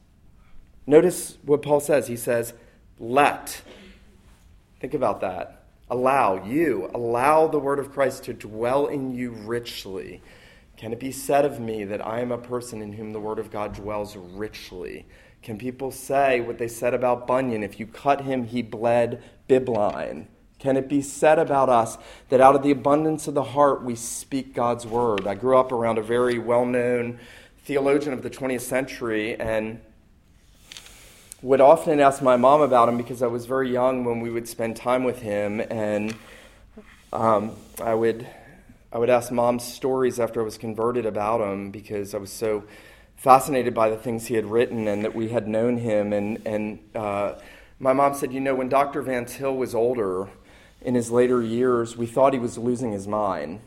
Notice 0.87 1.39
what 1.45 1.63
Paul 1.63 1.81
says. 1.81 2.07
He 2.07 2.17
says, 2.17 2.55
let. 2.99 3.63
Think 4.81 4.95
about 4.95 5.21
that. 5.21 5.65
Allow 5.91 6.45
you, 6.45 6.91
allow 6.95 7.49
the 7.49 7.59
word 7.59 7.79
of 7.79 7.93
Christ 7.93 8.25
to 8.25 8.35
dwell 8.35 8.87
in 8.87 9.15
you 9.15 9.33
richly. 9.33 10.23
Can 10.79 10.93
it 10.93 11.01
be 11.01 11.11
said 11.11 11.45
of 11.45 11.59
me 11.59 11.85
that 11.85 12.07
I 12.07 12.21
am 12.21 12.31
a 12.31 12.39
person 12.39 12.81
in 12.81 12.93
whom 12.93 13.13
the 13.13 13.19
word 13.19 13.41
of 13.41 13.51
God 13.51 13.75
dwells 13.75 14.17
richly? 14.17 15.07
Can 15.43 15.59
people 15.59 15.91
say 15.91 16.41
what 16.41 16.59
they 16.59 16.69
said 16.69 16.95
about 16.95 17.27
Bunyan? 17.27 17.65
If 17.65 17.81
you 17.81 17.87
cut 17.87 18.21
him, 18.21 18.45
he 18.45 18.63
bled 18.63 19.21
bibline. 19.49 20.29
Can 20.61 20.77
it 20.77 20.89
be 20.89 21.03
said 21.03 21.39
about 21.41 21.69
us 21.69 21.99
that 22.29 22.41
out 22.41 22.55
of 22.55 22.63
the 22.63 22.71
abundance 22.71 23.27
of 23.27 23.35
the 23.35 23.43
heart 23.43 23.83
we 23.83 23.97
speak 23.97 24.55
God's 24.55 24.87
word? 24.87 25.27
I 25.27 25.35
grew 25.35 25.59
up 25.59 25.73
around 25.73 25.99
a 25.99 26.03
very 26.03 26.39
well 26.39 26.65
known 26.65 27.19
theologian 27.65 28.13
of 28.13 28.23
the 28.23 28.31
20th 28.31 28.61
century 28.61 29.39
and 29.39 29.81
would 31.43 31.61
often 31.61 31.99
ask 31.99 32.23
my 32.23 32.37
mom 32.37 32.61
about 32.61 32.89
him 32.89 32.97
because 32.97 33.21
I 33.21 33.27
was 33.27 33.47
very 33.47 33.71
young 33.71 34.05
when 34.05 34.21
we 34.21 34.31
would 34.31 34.49
spend 34.49 34.77
time 34.77 35.03
with 35.03 35.23
him. 35.23 35.61
And 35.61 36.15
um, 37.13 37.57
I, 37.81 37.95
would, 37.95 38.27
I 38.93 38.99
would 38.99 39.11
ask 39.11 39.31
mom 39.31 39.59
stories 39.59 40.19
after 40.19 40.41
I 40.41 40.45
was 40.45 40.57
converted 40.57 41.05
about 41.05 41.41
him 41.41 41.71
because 41.71 42.15
I 42.15 42.19
was 42.19 42.33
so 42.33 42.65
fascinated 43.17 43.75
by 43.75 43.91
the 43.91 43.97
things 43.97 44.27
he 44.27 44.35
had 44.35 44.47
written 44.47 44.89
and 44.89 45.05
that 45.05 45.15
we 45.15 45.29
had 45.29 45.47
known 45.47 45.79
him. 45.79 46.13
And, 46.13 46.41
and 46.47 46.79
uh, 46.95 47.35
my 47.79 47.93
mom 47.93 48.15
said, 48.15 48.33
You 48.33 48.41
know, 48.41 48.55
when 48.55 48.69
Dr. 48.69 49.03
Van 49.03 49.27
Til 49.27 49.55
was 49.55 49.75
older, 49.75 50.29
in 50.81 50.95
his 50.95 51.11
later 51.11 51.43
years, 51.43 51.97
we 51.97 52.07
thought 52.07 52.33
he 52.33 52.39
was 52.39 52.57
losing 52.57 52.93
his 52.93 53.07
mind. 53.07 53.61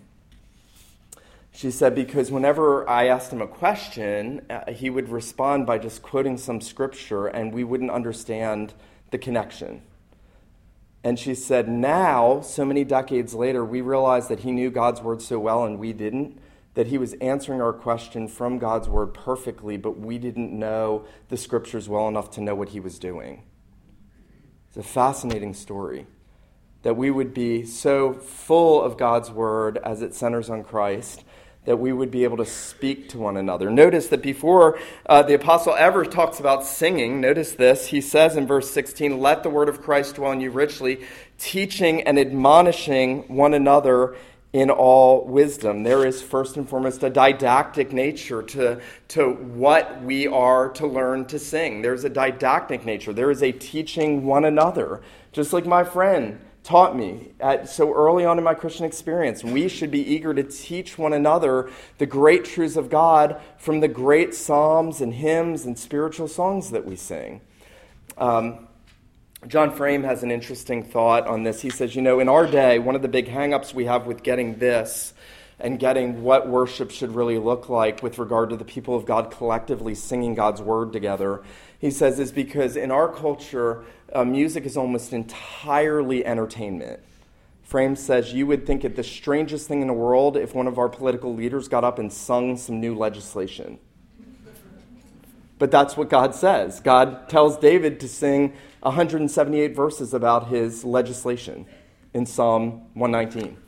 She 1.53 1.69
said, 1.69 1.93
because 1.93 2.31
whenever 2.31 2.87
I 2.89 3.07
asked 3.07 3.33
him 3.33 3.41
a 3.41 3.47
question, 3.47 4.41
uh, 4.49 4.71
he 4.71 4.89
would 4.89 5.09
respond 5.09 5.67
by 5.67 5.77
just 5.77 6.01
quoting 6.01 6.37
some 6.37 6.61
scripture 6.61 7.27
and 7.27 7.53
we 7.53 7.63
wouldn't 7.63 7.91
understand 7.91 8.73
the 9.11 9.17
connection. 9.17 9.81
And 11.03 11.17
she 11.17 11.33
said, 11.33 11.67
now, 11.67 12.41
so 12.41 12.63
many 12.63 12.83
decades 12.83 13.33
later, 13.33 13.65
we 13.65 13.81
realize 13.81 14.27
that 14.27 14.41
he 14.41 14.51
knew 14.51 14.69
God's 14.69 15.01
word 15.01 15.21
so 15.21 15.39
well 15.39 15.65
and 15.65 15.79
we 15.79 15.93
didn't 15.93 16.39
that 16.73 16.87
he 16.87 16.97
was 16.97 17.13
answering 17.15 17.61
our 17.61 17.73
question 17.73 18.27
from 18.27 18.57
God's 18.57 18.87
word 18.87 19.13
perfectly, 19.13 19.77
but 19.77 19.99
we 19.99 20.17
didn't 20.17 20.57
know 20.57 21.05
the 21.27 21.37
scriptures 21.37 21.89
well 21.89 22.07
enough 22.07 22.31
to 22.31 22.41
know 22.41 22.55
what 22.55 22.69
he 22.69 22.79
was 22.79 22.97
doing. 22.97 23.43
It's 24.69 24.77
a 24.77 24.83
fascinating 24.83 25.53
story 25.53 26.07
that 26.83 26.95
we 26.95 27.11
would 27.11 27.33
be 27.33 27.65
so 27.65 28.13
full 28.13 28.81
of 28.81 28.97
God's 28.97 29.29
word 29.29 29.77
as 29.83 30.01
it 30.01 30.15
centers 30.15 30.49
on 30.49 30.63
Christ 30.63 31.25
that 31.65 31.77
we 31.77 31.93
would 31.93 32.09
be 32.09 32.23
able 32.23 32.37
to 32.37 32.45
speak 32.45 33.09
to 33.09 33.19
one 33.19 33.37
another. 33.37 33.69
Notice 33.69 34.07
that 34.07 34.23
before 34.23 34.79
uh, 35.05 35.21
the 35.21 35.35
apostle 35.35 35.75
ever 35.75 36.03
talks 36.03 36.39
about 36.39 36.65
singing, 36.65 37.21
notice 37.21 37.51
this. 37.51 37.87
He 37.87 38.01
says 38.01 38.35
in 38.35 38.47
verse 38.47 38.71
16, 38.71 39.19
Let 39.19 39.43
the 39.43 39.49
word 39.49 39.69
of 39.69 39.81
Christ 39.81 40.15
dwell 40.15 40.31
in 40.31 40.41
you 40.41 40.49
richly, 40.49 41.01
teaching 41.37 42.01
and 42.01 42.17
admonishing 42.17 43.27
one 43.27 43.53
another 43.53 44.15
in 44.53 44.69
all 44.69 45.25
wisdom. 45.25 45.83
There 45.83 46.05
is 46.05 46.21
first 46.21 46.57
and 46.57 46.67
foremost 46.67 47.03
a 47.03 47.09
didactic 47.09 47.93
nature 47.93 48.41
to, 48.41 48.81
to 49.09 49.29
what 49.29 50.01
we 50.01 50.27
are 50.27 50.69
to 50.71 50.87
learn 50.87 51.25
to 51.25 51.39
sing. 51.39 51.81
There's 51.83 52.03
a 52.03 52.09
didactic 52.09 52.85
nature. 52.85 53.13
There 53.13 53.31
is 53.31 53.43
a 53.43 53.51
teaching 53.51 54.25
one 54.25 54.45
another. 54.45 55.01
Just 55.31 55.53
like 55.53 55.65
my 55.65 55.83
friend 55.83 56.39
taught 56.63 56.95
me 56.95 57.33
at, 57.39 57.67
so 57.69 57.93
early 57.93 58.23
on 58.23 58.37
in 58.37 58.43
my 58.43 58.53
Christian 58.53 58.85
experience, 58.85 59.43
we 59.43 59.67
should 59.67 59.91
be 59.91 60.01
eager 60.01 60.33
to 60.33 60.43
teach 60.43 60.97
one 60.97 61.13
another 61.13 61.69
the 61.97 62.05
great 62.05 62.45
truths 62.45 62.75
of 62.75 62.89
God 62.89 63.41
from 63.57 63.79
the 63.79 63.87
great 63.87 64.35
psalms 64.35 65.01
and 65.01 65.13
hymns 65.13 65.65
and 65.65 65.77
spiritual 65.77 66.27
songs 66.27 66.69
that 66.71 66.85
we 66.85 66.95
sing. 66.95 67.41
Um, 68.17 68.67
John 69.47 69.75
Frame 69.75 70.03
has 70.03 70.21
an 70.21 70.29
interesting 70.29 70.83
thought 70.83 71.25
on 71.25 71.41
this. 71.43 71.61
He 71.61 71.71
says, 71.71 71.95
you 71.95 72.01
know, 72.03 72.19
in 72.19 72.29
our 72.29 72.45
day, 72.45 72.77
one 72.77 72.95
of 72.95 73.01
the 73.01 73.07
big 73.07 73.27
hangups 73.27 73.73
we 73.73 73.85
have 73.85 74.05
with 74.05 74.21
getting 74.21 74.59
this 74.59 75.15
and 75.61 75.79
getting 75.79 76.23
what 76.23 76.47
worship 76.47 76.91
should 76.91 77.15
really 77.15 77.37
look 77.37 77.69
like 77.69 78.01
with 78.01 78.17
regard 78.17 78.49
to 78.49 78.57
the 78.57 78.65
people 78.65 78.95
of 78.95 79.05
God 79.05 79.31
collectively 79.31 79.93
singing 79.95 80.33
God's 80.33 80.61
word 80.61 80.91
together, 80.91 81.43
he 81.79 81.91
says, 81.91 82.19
is 82.19 82.31
because 82.31 82.75
in 82.75 82.91
our 82.91 83.07
culture, 83.07 83.83
uh, 84.13 84.25
music 84.25 84.65
is 84.65 84.75
almost 84.75 85.13
entirely 85.13 86.25
entertainment. 86.25 86.99
Frame 87.63 87.95
says, 87.95 88.33
You 88.33 88.47
would 88.47 88.65
think 88.65 88.83
it 88.83 88.95
the 88.95 89.03
strangest 89.03 89.67
thing 89.67 89.81
in 89.81 89.87
the 89.87 89.93
world 89.93 90.35
if 90.35 90.53
one 90.53 90.67
of 90.67 90.77
our 90.77 90.89
political 90.89 91.33
leaders 91.33 91.67
got 91.67 91.83
up 91.83 91.99
and 91.99 92.11
sung 92.11 92.57
some 92.57 92.81
new 92.81 92.95
legislation. 92.95 93.79
But 95.57 95.69
that's 95.69 95.95
what 95.95 96.09
God 96.09 96.33
says. 96.33 96.79
God 96.79 97.29
tells 97.29 97.57
David 97.57 97.99
to 97.99 98.07
sing 98.07 98.53
178 98.81 99.75
verses 99.75 100.11
about 100.13 100.47
his 100.47 100.83
legislation 100.83 101.67
in 102.15 102.25
Psalm 102.25 102.87
119. 102.95 103.60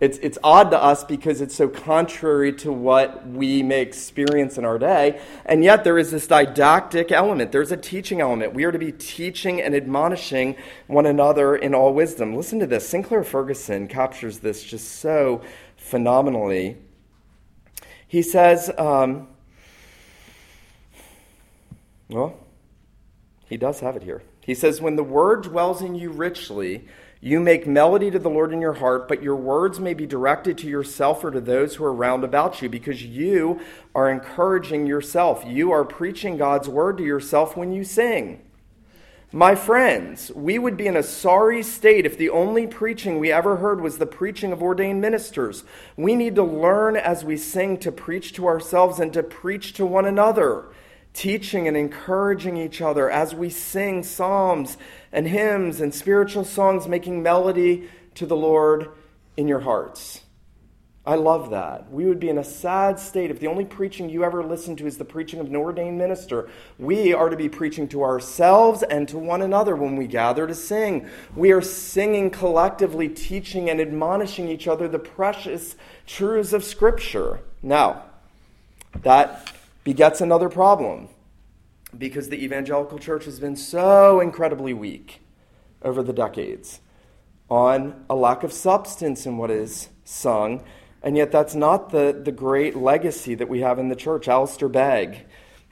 It's, 0.00 0.18
it's 0.18 0.38
odd 0.44 0.70
to 0.70 0.80
us 0.80 1.02
because 1.02 1.40
it's 1.40 1.56
so 1.56 1.68
contrary 1.68 2.52
to 2.54 2.72
what 2.72 3.26
we 3.26 3.64
may 3.64 3.82
experience 3.82 4.56
in 4.56 4.64
our 4.64 4.78
day. 4.78 5.20
And 5.44 5.64
yet, 5.64 5.82
there 5.82 5.98
is 5.98 6.12
this 6.12 6.28
didactic 6.28 7.10
element. 7.10 7.50
There's 7.50 7.72
a 7.72 7.76
teaching 7.76 8.20
element. 8.20 8.54
We 8.54 8.62
are 8.62 8.70
to 8.70 8.78
be 8.78 8.92
teaching 8.92 9.60
and 9.60 9.74
admonishing 9.74 10.54
one 10.86 11.04
another 11.04 11.56
in 11.56 11.74
all 11.74 11.92
wisdom. 11.92 12.36
Listen 12.36 12.60
to 12.60 12.66
this. 12.66 12.88
Sinclair 12.88 13.24
Ferguson 13.24 13.88
captures 13.88 14.38
this 14.38 14.62
just 14.62 15.00
so 15.00 15.42
phenomenally. 15.76 16.76
He 18.06 18.22
says, 18.22 18.70
um, 18.78 19.26
well, 22.08 22.38
he 23.48 23.56
does 23.56 23.80
have 23.80 23.96
it 23.96 24.04
here. 24.04 24.22
He 24.40 24.54
says, 24.54 24.80
When 24.80 24.96
the 24.96 25.04
word 25.04 25.42
dwells 25.42 25.82
in 25.82 25.94
you 25.94 26.10
richly, 26.10 26.86
you 27.20 27.40
make 27.40 27.66
melody 27.66 28.10
to 28.10 28.18
the 28.18 28.30
Lord 28.30 28.52
in 28.52 28.60
your 28.60 28.74
heart, 28.74 29.08
but 29.08 29.22
your 29.22 29.36
words 29.36 29.80
may 29.80 29.94
be 29.94 30.06
directed 30.06 30.56
to 30.58 30.68
yourself 30.68 31.24
or 31.24 31.30
to 31.32 31.40
those 31.40 31.74
who 31.74 31.84
are 31.84 31.92
round 31.92 32.22
about 32.22 32.62
you 32.62 32.68
because 32.68 33.02
you 33.02 33.60
are 33.94 34.10
encouraging 34.10 34.86
yourself. 34.86 35.42
You 35.46 35.72
are 35.72 35.84
preaching 35.84 36.36
God's 36.36 36.68
word 36.68 36.98
to 36.98 37.04
yourself 37.04 37.56
when 37.56 37.72
you 37.72 37.82
sing. 37.82 38.42
My 39.32 39.54
friends, 39.54 40.32
we 40.34 40.58
would 40.58 40.78
be 40.78 40.86
in 40.86 40.96
a 40.96 41.02
sorry 41.02 41.62
state 41.62 42.06
if 42.06 42.16
the 42.16 42.30
only 42.30 42.66
preaching 42.66 43.18
we 43.18 43.30
ever 43.30 43.56
heard 43.56 43.82
was 43.82 43.98
the 43.98 44.06
preaching 44.06 44.52
of 44.52 44.62
ordained 44.62 45.02
ministers. 45.02 45.64
We 45.98 46.14
need 46.14 46.34
to 46.36 46.42
learn 46.42 46.96
as 46.96 47.26
we 47.26 47.36
sing 47.36 47.76
to 47.78 47.92
preach 47.92 48.32
to 48.34 48.46
ourselves 48.46 48.98
and 48.98 49.12
to 49.12 49.22
preach 49.22 49.74
to 49.74 49.84
one 49.84 50.06
another, 50.06 50.68
teaching 51.12 51.66
and 51.66 51.76
encouraging 51.76 52.56
each 52.56 52.80
other 52.80 53.10
as 53.10 53.34
we 53.34 53.50
sing 53.50 54.02
psalms 54.02 54.76
and 55.12 55.26
hymns 55.26 55.80
and 55.80 55.94
spiritual 55.94 56.44
songs, 56.44 56.86
making 56.86 57.22
melody 57.22 57.88
to 58.14 58.26
the 58.26 58.36
Lord 58.36 58.90
in 59.36 59.48
your 59.48 59.60
hearts. 59.60 60.22
I 61.08 61.14
love 61.14 61.48
that. 61.50 61.90
We 61.90 62.04
would 62.04 62.20
be 62.20 62.28
in 62.28 62.36
a 62.36 62.44
sad 62.44 63.00
state 63.00 63.30
if 63.30 63.40
the 63.40 63.46
only 63.46 63.64
preaching 63.64 64.10
you 64.10 64.24
ever 64.24 64.44
listen 64.44 64.76
to 64.76 64.86
is 64.86 64.98
the 64.98 65.06
preaching 65.06 65.40
of 65.40 65.46
an 65.46 65.56
ordained 65.56 65.96
minister. 65.96 66.50
We 66.78 67.14
are 67.14 67.30
to 67.30 67.36
be 67.36 67.48
preaching 67.48 67.88
to 67.88 68.02
ourselves 68.02 68.82
and 68.82 69.08
to 69.08 69.16
one 69.16 69.40
another 69.40 69.74
when 69.74 69.96
we 69.96 70.06
gather 70.06 70.46
to 70.46 70.54
sing. 70.54 71.08
We 71.34 71.50
are 71.52 71.62
singing 71.62 72.30
collectively, 72.30 73.08
teaching 73.08 73.70
and 73.70 73.80
admonishing 73.80 74.48
each 74.48 74.68
other 74.68 74.86
the 74.86 74.98
precious 74.98 75.76
truths 76.06 76.52
of 76.52 76.62
Scripture. 76.62 77.40
Now, 77.62 78.02
that 79.00 79.50
begets 79.88 80.20
another 80.20 80.50
problem 80.50 81.08
because 81.96 82.28
the 82.28 82.44
evangelical 82.44 82.98
church 82.98 83.24
has 83.24 83.40
been 83.40 83.56
so 83.56 84.20
incredibly 84.20 84.74
weak 84.74 85.22
over 85.80 86.02
the 86.02 86.12
decades 86.12 86.80
on 87.48 88.04
a 88.10 88.14
lack 88.14 88.42
of 88.42 88.52
substance 88.52 89.24
in 89.24 89.38
what 89.38 89.50
is 89.50 89.88
sung 90.04 90.62
and 91.02 91.16
yet, 91.16 91.30
that's 91.30 91.54
not 91.54 91.90
the, 91.90 92.20
the 92.24 92.32
great 92.32 92.76
legacy 92.76 93.34
that 93.36 93.48
we 93.48 93.60
have 93.60 93.78
in 93.78 93.88
the 93.88 93.96
church. 93.96 94.26
Alistair 94.26 94.68
Begg, 94.68 95.26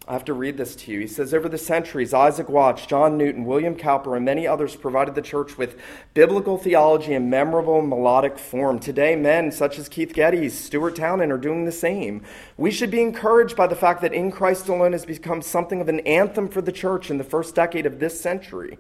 I 0.09 0.13
have 0.13 0.25
to 0.27 0.35
read 0.35 0.57
this 0.57 0.77
to 0.77 0.93
you. 0.93 1.01
He 1.01 1.07
says 1.09 1.35
Over 1.35 1.49
the 1.49 1.59
centuries, 1.59 2.15
Isaac 2.15 2.49
Watts, 2.49 2.87
John 2.87 3.19
Newton, 3.19 3.45
William 3.45 3.75
Cowper, 3.75 4.15
and 4.15 4.25
many 4.25 4.47
others 4.47 4.77
provided 4.77 5.17
the 5.17 5.23
church 5.23 5.59
with 5.59 5.77
biblical 6.15 6.59
theology 6.59 7.13
in 7.13 7.29
memorable 7.29 7.83
melodic 7.83 8.39
form. 8.39 8.79
Today, 8.79 9.17
men 9.17 9.51
such 9.51 9.81
as 9.81 9.89
Keith 9.89 10.15
Getty, 10.15 10.49
Stuart 10.49 10.95
Townend 10.95 11.33
are 11.33 11.39
doing 11.39 11.65
the 11.65 11.73
same. 11.73 12.23
We 12.57 12.71
should 12.71 12.93
be 12.93 13.03
encouraged 13.03 13.57
by 13.57 13.67
the 13.67 13.75
fact 13.75 14.01
that 14.03 14.13
In 14.13 14.31
Christ 14.31 14.69
Alone 14.69 14.93
has 14.93 15.05
become 15.05 15.43
something 15.43 15.81
of 15.81 15.89
an 15.89 15.99
anthem 16.01 16.49
for 16.49 16.63
the 16.63 16.71
church 16.71 17.11
in 17.11 17.19
the 17.19 17.25
first 17.25 17.57
decade 17.57 17.85
of 17.85 17.99
this 17.99 18.21
century. 18.21 18.79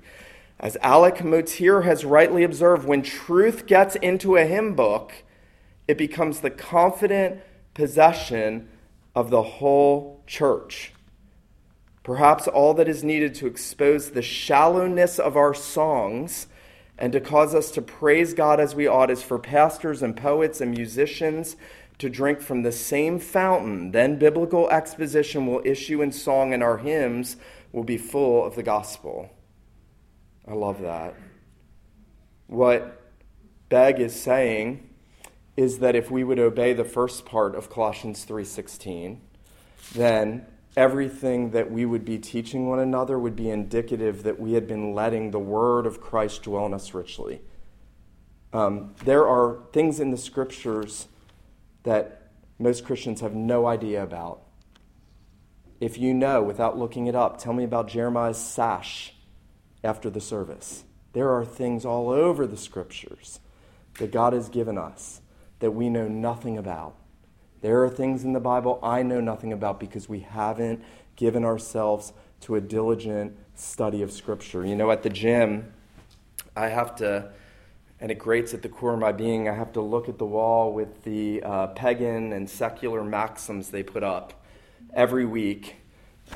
As 0.60 0.76
Alec 0.80 1.24
Motyer 1.24 1.82
has 1.82 2.04
rightly 2.04 2.44
observed, 2.44 2.86
when 2.86 3.02
truth 3.02 3.66
gets 3.66 3.96
into 3.96 4.36
a 4.36 4.44
hymn 4.46 4.76
book, 4.76 5.12
it 5.88 5.98
becomes 5.98 6.38
the 6.38 6.50
confident 6.50 7.40
possession 7.74 8.68
of 9.12 9.30
the 9.30 9.42
whole 9.42 10.22
church. 10.28 10.92
Perhaps 12.06 12.46
all 12.46 12.72
that 12.72 12.86
is 12.86 13.02
needed 13.02 13.34
to 13.34 13.48
expose 13.48 14.12
the 14.12 14.22
shallowness 14.22 15.18
of 15.18 15.36
our 15.36 15.52
songs 15.52 16.46
and 16.96 17.12
to 17.12 17.18
cause 17.18 17.52
us 17.52 17.72
to 17.72 17.82
praise 17.82 18.32
God 18.32 18.60
as 18.60 18.76
we 18.76 18.86
ought 18.86 19.10
is 19.10 19.24
for 19.24 19.40
pastors 19.40 20.04
and 20.04 20.16
poets 20.16 20.60
and 20.60 20.70
musicians 20.70 21.56
to 21.98 22.08
drink 22.08 22.40
from 22.40 22.62
the 22.62 22.70
same 22.70 23.18
fountain. 23.18 23.90
Then 23.90 24.20
biblical 24.20 24.70
exposition 24.70 25.48
will 25.48 25.60
issue 25.64 26.00
in 26.00 26.12
song, 26.12 26.54
and 26.54 26.62
our 26.62 26.78
hymns 26.78 27.38
will 27.72 27.82
be 27.82 27.98
full 27.98 28.46
of 28.46 28.54
the 28.54 28.62
gospel. 28.62 29.28
I 30.46 30.54
love 30.54 30.80
that. 30.82 31.16
What 32.46 33.02
Begg 33.68 33.98
is 33.98 34.14
saying 34.14 34.88
is 35.56 35.80
that 35.80 35.96
if 35.96 36.08
we 36.08 36.22
would 36.22 36.38
obey 36.38 36.72
the 36.72 36.84
first 36.84 37.26
part 37.26 37.56
of 37.56 37.68
Colossians 37.68 38.24
3:16, 38.24 39.22
then 39.92 40.46
everything 40.76 41.50
that 41.50 41.70
we 41.70 41.86
would 41.86 42.04
be 42.04 42.18
teaching 42.18 42.68
one 42.68 42.78
another 42.78 43.18
would 43.18 43.34
be 43.34 43.48
indicative 43.48 44.22
that 44.24 44.38
we 44.38 44.52
had 44.52 44.66
been 44.66 44.94
letting 44.94 45.30
the 45.30 45.38
word 45.38 45.86
of 45.86 46.00
Christ 46.00 46.42
dwell 46.42 46.66
in 46.66 46.74
us 46.74 46.92
richly. 46.92 47.40
Um, 48.52 48.94
there 49.04 49.26
are 49.26 49.58
things 49.72 50.00
in 50.00 50.10
the 50.10 50.16
scriptures 50.16 51.08
that 51.84 52.30
most 52.58 52.84
Christians 52.84 53.20
have 53.20 53.34
no 53.34 53.66
idea 53.66 54.02
about. 54.02 54.42
If 55.80 55.98
you 55.98 56.14
know 56.14 56.42
without 56.42 56.78
looking 56.78 57.06
it 57.06 57.14
up, 57.14 57.38
tell 57.38 57.52
me 57.52 57.64
about 57.64 57.88
Jeremiah's 57.88 58.38
sash 58.38 59.14
after 59.84 60.10
the 60.10 60.20
service. 60.20 60.84
There 61.12 61.30
are 61.30 61.44
things 61.44 61.84
all 61.84 62.10
over 62.10 62.46
the 62.46 62.56
scriptures 62.56 63.40
that 63.98 64.10
God 64.10 64.32
has 64.32 64.48
given 64.48 64.76
us 64.76 65.20
that 65.60 65.70
we 65.70 65.88
know 65.88 66.08
nothing 66.08 66.58
about. 66.58 66.96
There 67.66 67.82
are 67.82 67.90
things 67.90 68.22
in 68.22 68.32
the 68.32 68.38
Bible 68.38 68.78
I 68.80 69.02
know 69.02 69.20
nothing 69.20 69.52
about 69.52 69.80
because 69.80 70.08
we 70.08 70.20
haven't 70.20 70.84
given 71.16 71.44
ourselves 71.44 72.12
to 72.42 72.54
a 72.54 72.60
diligent 72.60 73.36
study 73.56 74.02
of 74.02 74.12
Scripture. 74.12 74.64
You 74.64 74.76
know, 74.76 74.92
at 74.92 75.02
the 75.02 75.10
gym, 75.10 75.72
I 76.54 76.68
have 76.68 76.94
to, 76.98 77.32
and 78.00 78.12
it 78.12 78.20
grates 78.20 78.54
at 78.54 78.62
the 78.62 78.68
core 78.68 78.94
of 78.94 79.00
my 79.00 79.10
being, 79.10 79.48
I 79.48 79.54
have 79.54 79.72
to 79.72 79.80
look 79.80 80.08
at 80.08 80.16
the 80.16 80.24
wall 80.24 80.72
with 80.72 81.02
the 81.02 81.42
uh, 81.42 81.66
pagan 81.66 82.32
and 82.32 82.48
secular 82.48 83.02
maxims 83.02 83.70
they 83.70 83.82
put 83.82 84.04
up 84.04 84.44
every 84.94 85.26
week, 85.26 85.74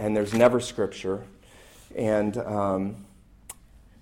and 0.01 0.17
there's 0.17 0.35
never 0.35 0.59
Scripture. 0.59 1.23
And, 1.95 2.39
um, 2.39 3.07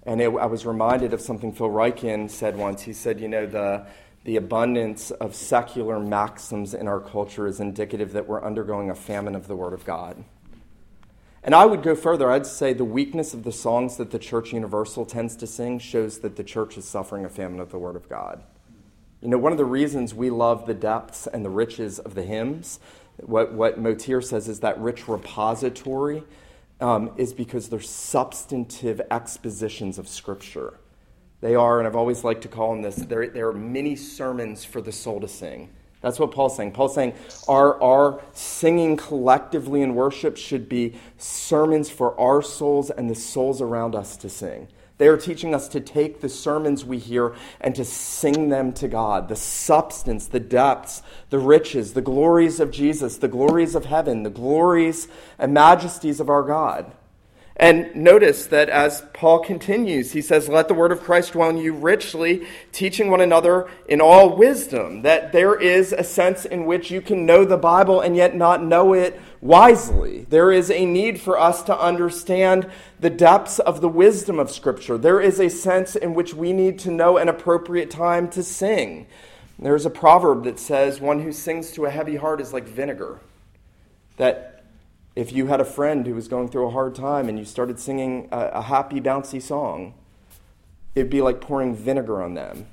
and 0.05 0.23
it, 0.23 0.29
I 0.29 0.47
was 0.47 0.65
reminded 0.65 1.13
of 1.13 1.21
something 1.21 1.53
Phil 1.53 1.69
Ryken 1.69 2.31
said 2.31 2.57
once. 2.57 2.81
He 2.81 2.95
said, 2.95 3.21
you 3.21 3.29
know, 3.29 3.45
the 3.45 3.87
the 4.29 4.37
abundance 4.37 5.11
of 5.11 5.35
secular 5.35 5.99
maxims 5.99 6.75
in 6.75 6.87
our 6.87 7.01
culture 7.01 7.47
is 7.47 7.61
indicative 7.61 8.13
that 8.13 8.29
we're 8.29 8.45
undergoing 8.45 8.91
a 8.91 8.95
famine 8.95 9.35
of 9.35 9.49
the 9.49 9.57
Word 9.57 9.73
of 9.73 9.87
God. 9.87 10.23
And 11.43 11.55
I 11.55 11.65
would 11.65 11.83
go 11.83 11.95
further. 11.95 12.31
I'd 12.31 12.45
say 12.45 12.75
the 12.75 12.85
weakness 12.85 13.33
of 13.33 13.43
the 13.43 13.53
songs 13.53 13.97
that 13.97 14.11
the 14.11 14.19
Church 14.19 14.53
Universal 14.53 15.07
tends 15.07 15.35
to 15.37 15.47
sing 15.47 15.79
shows 15.79 16.19
that 16.19 16.37
the 16.37 16.45
church 16.45 16.77
is 16.77 16.85
suffering 16.85 17.25
a 17.25 17.31
famine 17.31 17.59
of 17.59 17.71
the 17.71 17.79
Word 17.79 17.97
of 17.97 18.07
God. 18.11 18.43
You 19.23 19.29
know, 19.29 19.39
one 19.39 19.53
of 19.53 19.57
the 19.57 19.65
reasons 19.65 20.13
we 20.13 20.29
love 20.29 20.67
the 20.67 20.75
depths 20.75 21.27
and 21.27 21.43
the 21.43 21.49
riches 21.49 21.99
of 21.99 22.15
the 22.15 22.23
hymns, 22.23 22.81
what, 23.17 23.55
what 23.55 23.81
Motyer 23.81 24.21
says 24.21 24.47
is 24.47 24.61
that 24.61 24.79
rich 24.79 25.09
repository, 25.09 26.23
um, 26.83 27.13
is 27.17 27.33
because 27.33 27.71
they're 27.71 27.81
substantive 27.81 29.01
expositions 29.11 29.99
of 29.99 30.07
Scripture. 30.07 30.75
They 31.41 31.55
are, 31.55 31.79
and 31.79 31.87
I've 31.87 31.97
always 31.97 32.25
liked 32.25 32.43
to 32.43 32.49
call 32.49 32.73
them 32.73 32.83
this, 32.83 32.97
they're, 32.97 33.29
they're 33.29 33.53
mini 33.53 33.95
sermons 33.97 34.65
for 34.65 34.81
the 34.81 34.93
soul 34.93 35.21
to 35.21 35.29
sing. 35.29 35.71
That's 36.01 36.19
what 36.19 36.31
Paul's 36.31 36.57
saying. 36.57 36.73
Paul's 36.73 36.95
saying 36.95 37.15
our, 37.49 37.81
our 37.83 38.21
singing 38.33 38.97
collectively 38.97 39.83
in 39.83 39.95
worship 39.95 40.37
should 40.37 40.69
be 40.69 40.95
sermons 41.17 41.91
for 41.91 42.19
our 42.21 42.41
souls 42.41 42.91
and 42.91 43.11
the 43.11 43.17
souls 43.17 43.61
around 43.61 43.95
us 43.95 44.17
to 44.19 44.29
sing. 44.29 44.69
They 44.99 45.07
are 45.07 45.17
teaching 45.17 45.55
us 45.55 45.69
to 45.69 45.81
take 45.81 46.21
the 46.21 46.29
sermons 46.29 46.85
we 46.85 46.99
hear 46.99 47.35
and 47.61 47.75
to 47.77 47.85
sing 47.85 48.49
them 48.49 48.73
to 48.75 48.89
God. 48.89 49.29
The 49.29 49.37
substance, 49.37 50.27
the 50.27 50.41
depths, 50.41 51.03
the 51.31 51.39
riches, 51.39 51.95
the 51.95 52.03
glories 52.03 52.59
of 52.59 52.73
Jesus, 52.73 53.17
the 53.17 53.29
glories 53.29 53.77
of 53.77 53.85
heaven, 53.85 54.25
the 54.25 54.31
glories 54.31 55.07
and 55.39 55.55
majesties 55.55 56.19
of 56.19 56.29
our 56.29 56.43
God. 56.43 56.93
And 57.61 57.93
notice 57.97 58.47
that 58.47 58.69
as 58.69 59.03
Paul 59.13 59.41
continues, 59.41 60.13
he 60.13 60.23
says, 60.23 60.49
Let 60.49 60.69
the 60.69 60.75
word 60.75 60.93
of 60.93 61.01
Christ 61.01 61.33
dwell 61.33 61.51
in 61.51 61.57
you 61.59 61.73
richly, 61.73 62.47
teaching 62.71 63.11
one 63.11 63.21
another 63.21 63.69
in 63.89 64.01
all 64.01 64.37
wisdom. 64.37 65.03
That 65.03 65.33
there 65.33 65.61
is 65.61 65.93
a 65.93 66.05
sense 66.05 66.45
in 66.45 66.67
which 66.67 66.93
you 66.93 67.01
can 67.01 67.27
know 67.27 67.45
the 67.45 67.57
Bible 67.57 68.01
and 68.01 68.15
yet 68.15 68.37
not 68.37 68.63
know 68.63 68.93
it 68.93 69.21
wisely. 69.41 70.25
There 70.29 70.53
is 70.53 70.71
a 70.71 70.87
need 70.87 71.21
for 71.21 71.37
us 71.37 71.65
to 71.65 71.77
understand 71.77 72.71
the 73.01 73.11
depths 73.11 73.59
of 73.59 73.81
the 73.81 73.89
wisdom 73.89 74.39
of 74.39 74.53
Scripture. 74.53 74.97
There 74.97 75.21
is 75.21 75.41
a 75.41 75.51
sense 75.51 75.97
in 75.97 76.15
which 76.15 76.35
we 76.35 76.53
need 76.53 76.79
to 76.81 76.93
know 76.93 77.17
an 77.17 77.29
appropriate 77.29 77.91
time 77.91 78.31
to 78.31 78.45
sing. 78.45 79.09
There's 79.59 79.85
a 79.85 79.91
proverb 79.91 80.45
that 80.45 80.61
says, 80.61 81.01
One 81.01 81.23
who 81.23 81.33
sings 81.33 81.73
to 81.73 81.87
a 81.87 81.91
heavy 81.91 82.15
heart 82.15 82.41
is 82.41 82.53
like 82.53 82.69
vinegar. 82.69 83.19
That 84.17 84.48
if 85.19 85.33
you 85.33 85.49
had 85.49 85.61
a 85.61 85.65
friend 85.65 86.07
who 86.07 86.15
was 86.15 86.29
going 86.29 86.47
through 86.47 86.69
a 86.69 86.71
hard 86.71 86.95
time 86.95 87.29
and 87.29 87.37
you 87.37 87.45
started 87.45 87.81
singing 87.81 88.29
a, 88.31 88.39
a 88.55 88.63
happy, 88.63 89.01
bouncy 89.01 89.43
song, 89.43 89.95
it'd 90.95 91.11
be 91.11 91.21
like 91.21 91.41
pouring 91.41 91.75
vinegar 91.75 92.23
on 92.23 92.35
them. 92.35 92.67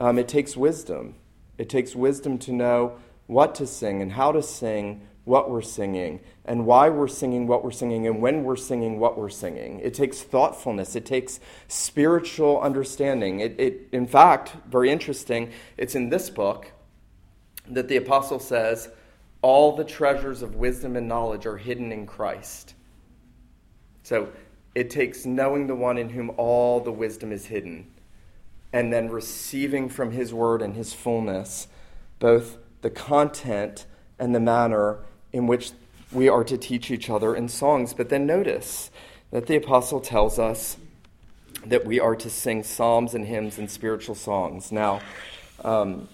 Um, 0.00 0.18
it 0.18 0.28
takes 0.28 0.56
wisdom. 0.56 1.14
It 1.58 1.68
takes 1.68 1.94
wisdom 1.94 2.38
to 2.38 2.52
know 2.52 2.96
what 3.26 3.54
to 3.56 3.66
sing 3.66 4.00
and 4.00 4.12
how 4.12 4.32
to 4.32 4.42
sing 4.42 5.06
what 5.24 5.50
we're 5.50 5.60
singing 5.60 6.20
and 6.46 6.64
why 6.64 6.88
we're 6.88 7.06
singing 7.06 7.46
what 7.46 7.62
we're 7.62 7.70
singing 7.70 8.06
and 8.06 8.22
when 8.22 8.44
we're 8.44 8.56
singing 8.56 8.98
what 8.98 9.18
we're 9.18 9.28
singing. 9.28 9.78
It 9.80 9.92
takes 9.92 10.22
thoughtfulness. 10.22 10.96
It 10.96 11.04
takes 11.04 11.38
spiritual 11.68 12.62
understanding. 12.62 13.40
It, 13.40 13.60
it, 13.60 13.88
in 13.92 14.06
fact, 14.06 14.54
very 14.70 14.88
interesting, 14.88 15.52
it's 15.76 15.94
in 15.94 16.08
this 16.08 16.30
book 16.30 16.72
that 17.68 17.88
the 17.88 17.98
apostle 17.98 18.38
says, 18.38 18.88
all 19.42 19.74
the 19.76 19.84
treasures 19.84 20.40
of 20.42 20.54
wisdom 20.54 20.96
and 20.96 21.08
knowledge 21.08 21.46
are 21.46 21.56
hidden 21.56 21.92
in 21.92 22.06
Christ. 22.06 22.74
So 24.04 24.28
it 24.74 24.88
takes 24.88 25.26
knowing 25.26 25.66
the 25.66 25.74
one 25.74 25.98
in 25.98 26.10
whom 26.10 26.30
all 26.36 26.80
the 26.80 26.92
wisdom 26.92 27.32
is 27.32 27.46
hidden 27.46 27.88
and 28.72 28.92
then 28.92 29.10
receiving 29.10 29.88
from 29.88 30.12
his 30.12 30.32
word 30.32 30.62
and 30.62 30.74
his 30.74 30.94
fullness 30.94 31.68
both 32.18 32.56
the 32.80 32.90
content 32.90 33.84
and 34.18 34.34
the 34.34 34.40
manner 34.40 34.98
in 35.32 35.46
which 35.46 35.72
we 36.10 36.28
are 36.28 36.44
to 36.44 36.56
teach 36.56 36.90
each 36.90 37.10
other 37.10 37.34
in 37.34 37.48
songs. 37.48 37.94
But 37.94 38.08
then 38.08 38.26
notice 38.26 38.90
that 39.30 39.46
the 39.46 39.56
apostle 39.56 40.00
tells 40.00 40.38
us 40.38 40.76
that 41.66 41.84
we 41.84 42.00
are 42.00 42.16
to 42.16 42.30
sing 42.30 42.62
psalms 42.62 43.14
and 43.14 43.26
hymns 43.26 43.58
and 43.58 43.70
spiritual 43.70 44.14
songs. 44.14 44.72
Now, 44.72 45.00
um, 45.64 46.08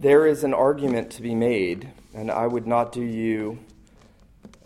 there 0.00 0.26
is 0.26 0.44
an 0.44 0.54
argument 0.54 1.10
to 1.10 1.22
be 1.22 1.34
made, 1.34 1.90
and 2.14 2.30
I 2.30 2.46
would 2.46 2.66
not 2.66 2.90
do 2.90 3.02
you 3.02 3.58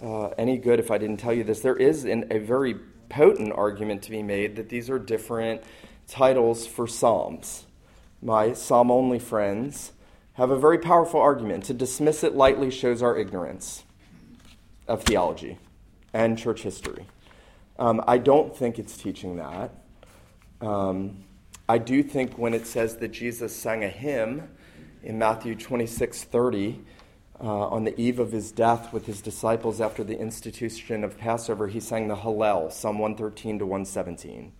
uh, 0.00 0.28
any 0.38 0.56
good 0.56 0.78
if 0.78 0.92
I 0.92 0.98
didn't 0.98 1.16
tell 1.16 1.32
you 1.32 1.42
this. 1.42 1.60
There 1.60 1.76
is 1.76 2.04
an, 2.04 2.26
a 2.30 2.38
very 2.38 2.76
potent 3.08 3.52
argument 3.52 4.02
to 4.02 4.10
be 4.12 4.22
made 4.22 4.54
that 4.56 4.68
these 4.68 4.88
are 4.88 4.98
different 4.98 5.62
titles 6.06 6.66
for 6.68 6.86
psalms. 6.86 7.66
My 8.22 8.52
psalm 8.52 8.92
only 8.92 9.18
friends 9.18 9.92
have 10.34 10.50
a 10.50 10.58
very 10.58 10.78
powerful 10.78 11.20
argument. 11.20 11.64
To 11.64 11.74
dismiss 11.74 12.22
it 12.22 12.34
lightly 12.34 12.70
shows 12.70 13.02
our 13.02 13.16
ignorance 13.16 13.82
of 14.86 15.02
theology 15.02 15.58
and 16.12 16.38
church 16.38 16.62
history. 16.62 17.06
Um, 17.76 18.04
I 18.06 18.18
don't 18.18 18.56
think 18.56 18.78
it's 18.78 18.96
teaching 18.96 19.36
that. 19.36 19.72
Um, 20.60 21.24
I 21.68 21.78
do 21.78 22.04
think 22.04 22.38
when 22.38 22.54
it 22.54 22.66
says 22.68 22.98
that 22.98 23.08
Jesus 23.08 23.54
sang 23.54 23.82
a 23.82 23.88
hymn 23.88 24.48
in 25.04 25.18
Matthew 25.18 25.54
26 25.54 26.24
30, 26.24 26.80
uh, 27.40 27.44
on 27.44 27.84
the 27.84 27.98
eve 28.00 28.18
of 28.18 28.32
his 28.32 28.52
death 28.52 28.92
with 28.92 29.06
his 29.06 29.20
disciples 29.20 29.80
after 29.80 30.02
the 30.02 30.18
institution 30.18 31.04
of 31.04 31.18
Passover, 31.18 31.68
he 31.68 31.80
sang 31.80 32.08
the 32.08 32.16
Hallel, 32.16 32.72
Psalm 32.72 32.98
113 32.98 33.58
to 33.58 33.66
117. 33.66 34.52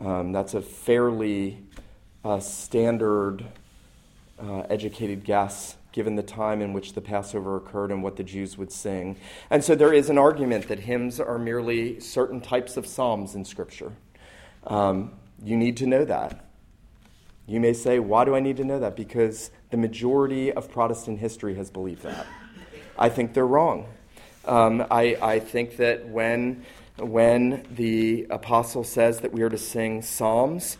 Um, 0.00 0.32
that's 0.32 0.54
a 0.54 0.60
fairly 0.60 1.58
uh, 2.24 2.40
standard, 2.40 3.44
uh, 4.38 4.60
educated 4.68 5.24
guess 5.24 5.76
given 5.92 6.16
the 6.16 6.22
time 6.24 6.60
in 6.60 6.72
which 6.72 6.94
the 6.94 7.00
Passover 7.00 7.56
occurred 7.56 7.92
and 7.92 8.02
what 8.02 8.16
the 8.16 8.24
Jews 8.24 8.58
would 8.58 8.72
sing. 8.72 9.16
And 9.48 9.62
so 9.62 9.76
there 9.76 9.92
is 9.92 10.10
an 10.10 10.18
argument 10.18 10.66
that 10.66 10.80
hymns 10.80 11.20
are 11.20 11.38
merely 11.38 12.00
certain 12.00 12.40
types 12.40 12.76
of 12.76 12.84
psalms 12.84 13.36
in 13.36 13.44
Scripture. 13.44 13.92
Um, 14.66 15.12
you 15.44 15.56
need 15.56 15.76
to 15.76 15.86
know 15.86 16.04
that. 16.04 16.44
You 17.46 17.60
may 17.60 17.72
say, 17.74 17.98
why 17.98 18.24
do 18.24 18.34
I 18.34 18.40
need 18.40 18.56
to 18.56 18.64
know 18.64 18.78
that? 18.80 18.96
Because 18.96 19.50
the 19.70 19.76
majority 19.76 20.52
of 20.52 20.70
Protestant 20.70 21.18
history 21.18 21.54
has 21.56 21.70
believed 21.70 22.02
that. 22.02 22.26
I 22.98 23.08
think 23.08 23.34
they're 23.34 23.46
wrong. 23.46 23.86
Um, 24.46 24.86
I, 24.90 25.16
I 25.20 25.38
think 25.40 25.76
that 25.76 26.08
when, 26.08 26.64
when 26.98 27.66
the 27.70 28.26
apostle 28.30 28.84
says 28.84 29.20
that 29.20 29.32
we 29.32 29.42
are 29.42 29.50
to 29.50 29.58
sing 29.58 30.00
psalms, 30.00 30.78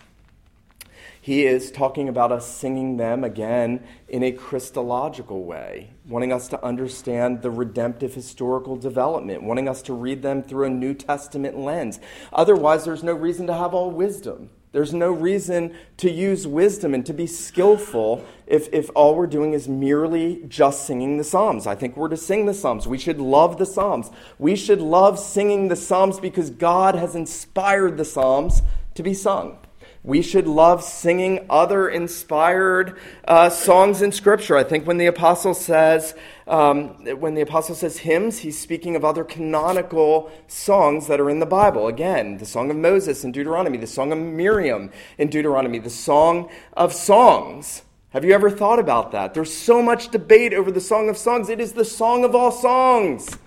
he 1.20 1.46
is 1.46 1.70
talking 1.70 2.09
about 2.09 2.33
us 2.33 2.46
singing 2.46 2.98
them 2.98 3.24
again 3.24 3.83
in 4.09 4.22
a 4.22 4.31
Christological 4.31 5.44
way, 5.44 5.90
wanting 6.07 6.33
us 6.33 6.48
to 6.48 6.62
understand 6.62 7.40
the 7.40 7.50
redemptive 7.50 8.14
historical 8.14 8.77
development, 8.77 9.42
wanting 9.42 9.66
us 9.66 9.81
to 9.83 9.94
read 9.94 10.20
them 10.20 10.42
through 10.42 10.66
a 10.66 10.70
New 10.70 10.92
Testament 10.92 11.59
lens. 11.59 11.98
Otherwise, 12.33 12.85
there's 12.85 13.03
no 13.03 13.14
reason 13.14 13.46
to 13.46 13.55
have 13.55 13.72
all 13.72 13.90
wisdom. 13.90 14.50
There's 14.74 14.92
no 14.92 15.12
reason 15.12 15.72
to 15.98 16.10
use 16.10 16.48
wisdom 16.48 16.94
and 16.94 17.06
to 17.06 17.12
be 17.12 17.28
skillful 17.28 18.24
if, 18.44 18.68
if 18.72 18.90
all 18.96 19.14
we're 19.14 19.28
doing 19.28 19.52
is 19.52 19.68
merely 19.68 20.42
just 20.48 20.84
singing 20.84 21.16
the 21.16 21.22
Psalms. 21.22 21.68
I 21.68 21.76
think 21.76 21.96
we're 21.96 22.08
to 22.08 22.16
sing 22.16 22.46
the 22.46 22.54
Psalms. 22.54 22.84
We 22.84 22.98
should 22.98 23.20
love 23.20 23.56
the 23.58 23.66
Psalms. 23.66 24.10
We 24.37 24.56
should 24.56 24.80
love 24.80 25.20
singing 25.20 25.68
the 25.68 25.76
Psalms 25.76 26.18
because 26.18 26.50
God 26.50 26.96
has 26.96 27.14
inspired 27.14 27.96
the 27.96 28.04
Psalms 28.04 28.62
to 28.96 29.04
be 29.04 29.14
sung. 29.14 29.58
We 30.05 30.21
should 30.21 30.47
love 30.47 30.85
singing 30.85 31.47
other 31.49 31.88
inspired 31.88 32.99
uh, 33.27 33.49
songs 33.49 34.03
in 34.03 34.12
Scripture. 34.12 34.55
I 34.55 34.62
think 34.62 34.87
when 34.87 34.99
the 34.99 35.07
apostle 35.07 35.55
says 35.55 36.14
um, 36.47 36.88
when 37.21 37.33
the 37.33 37.40
apostle 37.40 37.75
says 37.75 37.97
hymns, 37.97 38.40
he's 38.40 38.59
speaking 38.59 38.97
of 38.97 39.05
other 39.05 39.25
canonical 39.25 40.31
songs 40.47 41.07
that 41.07 41.21
are 41.21 41.31
in 41.31 41.38
the 41.38 41.47
Bible. 41.47 41.87
Again, 41.87 42.37
the 42.37 42.45
song 42.45 42.71
of 42.71 42.77
Moses 42.77 43.25
in 43.25 43.33
Deuteronomy, 43.33 43.79
the 43.79 43.87
song 43.87 44.12
of 44.12 44.19
Miriam 44.19 44.90
in 45.17 45.29
Deuteronomy, 45.29 45.79
the 45.79 45.88
song 45.88 46.51
of 46.75 46.93
songs. 46.93 47.81
Have 48.11 48.27
you 48.27 48.35
ever 48.35 48.51
thought 48.51 48.79
about 48.79 49.11
that? 49.12 49.33
There's 49.33 49.55
so 49.55 49.81
much 49.81 50.11
debate 50.11 50.53
over 50.53 50.71
the 50.71 50.83
Song 50.83 51.09
of 51.09 51.17
Songs. 51.17 51.49
It 51.49 51.61
is 51.61 51.73
the 51.73 51.85
song 51.85 52.25
of 52.25 52.35
all 52.35 52.53
songs. 52.53 53.38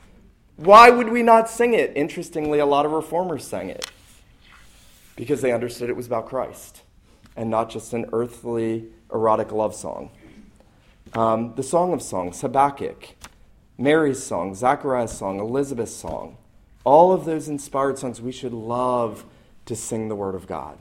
Why 0.55 0.89
would 0.89 1.09
we 1.09 1.21
not 1.21 1.49
sing 1.49 1.75
it? 1.75 1.93
Interestingly, 1.95 2.57
a 2.57 2.65
lot 2.65 2.85
of 2.85 2.91
reformers 2.91 3.47
sang 3.47 3.69
it 3.69 3.91
because 5.17 5.41
they 5.41 5.51
understood 5.51 5.89
it 5.89 5.95
was 5.97 6.07
about 6.07 6.27
Christ 6.27 6.83
and 7.35 7.49
not 7.49 7.69
just 7.69 7.91
an 7.91 8.05
earthly 8.13 8.85
erotic 9.11 9.51
love 9.51 9.75
song. 9.75 10.11
Um, 11.13 11.53
the 11.55 11.63
Song 11.63 11.91
of 11.91 12.01
Songs, 12.01 12.39
Habakkuk, 12.39 13.15
Mary's 13.77 14.23
song, 14.23 14.55
Zachariah's 14.55 15.11
song, 15.11 15.39
Elizabeth's 15.39 15.95
song, 15.95 16.37
all 16.83 17.11
of 17.11 17.25
those 17.25 17.49
inspired 17.49 17.99
songs, 17.99 18.21
we 18.21 18.31
should 18.31 18.53
love 18.53 19.25
to 19.65 19.75
sing 19.75 20.07
the 20.07 20.15
Word 20.15 20.35
of 20.35 20.47
God 20.47 20.77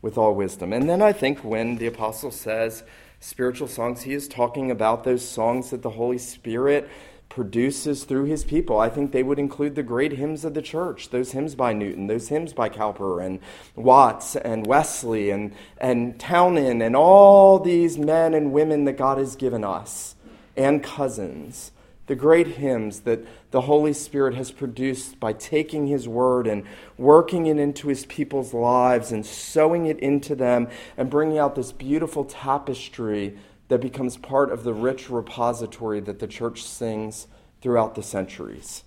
with 0.00 0.18
all 0.18 0.34
wisdom. 0.34 0.72
And 0.72 0.88
then 0.88 1.00
I 1.00 1.12
think 1.12 1.44
when 1.44 1.76
the 1.76 1.86
apostle 1.86 2.30
says 2.30 2.82
spiritual 3.20 3.68
songs, 3.68 4.02
he 4.02 4.14
is 4.14 4.26
talking 4.28 4.70
about 4.70 5.04
those 5.04 5.26
songs 5.26 5.70
that 5.70 5.82
the 5.82 5.90
Holy 5.90 6.18
Spirit 6.18 6.88
produces 7.32 8.04
through 8.04 8.24
his 8.24 8.44
people. 8.44 8.78
I 8.78 8.90
think 8.90 9.10
they 9.10 9.22
would 9.22 9.38
include 9.38 9.74
the 9.74 9.82
great 9.82 10.12
hymns 10.12 10.44
of 10.44 10.52
the 10.52 10.60
church, 10.60 11.08
those 11.08 11.32
hymns 11.32 11.54
by 11.54 11.72
Newton, 11.72 12.06
those 12.06 12.28
hymns 12.28 12.52
by 12.52 12.68
Cowper 12.68 13.22
and 13.22 13.40
Watts 13.74 14.36
and 14.36 14.66
Wesley 14.66 15.30
and, 15.30 15.54
and 15.78 16.20
Townend 16.20 16.82
and 16.82 16.94
all 16.94 17.58
these 17.58 17.96
men 17.96 18.34
and 18.34 18.52
women 18.52 18.84
that 18.84 18.98
God 18.98 19.16
has 19.16 19.34
given 19.34 19.64
us 19.64 20.14
and 20.58 20.82
cousins. 20.82 21.72
The 22.06 22.16
great 22.16 22.48
hymns 22.48 23.00
that 23.00 23.20
the 23.50 23.62
Holy 23.62 23.94
Spirit 23.94 24.34
has 24.34 24.50
produced 24.50 25.18
by 25.18 25.32
taking 25.32 25.86
His 25.86 26.06
Word 26.06 26.46
and 26.46 26.64
working 26.98 27.46
it 27.46 27.56
into 27.56 27.88
His 27.88 28.04
people's 28.04 28.52
lives 28.52 29.10
and 29.10 29.24
sewing 29.24 29.86
it 29.86 29.98
into 30.00 30.34
them 30.34 30.68
and 30.98 31.08
bringing 31.08 31.38
out 31.38 31.54
this 31.54 31.72
beautiful 31.72 32.26
tapestry 32.26 33.38
that 33.72 33.80
becomes 33.80 34.18
part 34.18 34.52
of 34.52 34.64
the 34.64 34.74
rich 34.74 35.08
repository 35.08 35.98
that 35.98 36.18
the 36.18 36.26
church 36.26 36.62
sings 36.62 37.26
throughout 37.62 37.94
the 37.94 38.02
centuries. 38.02 38.84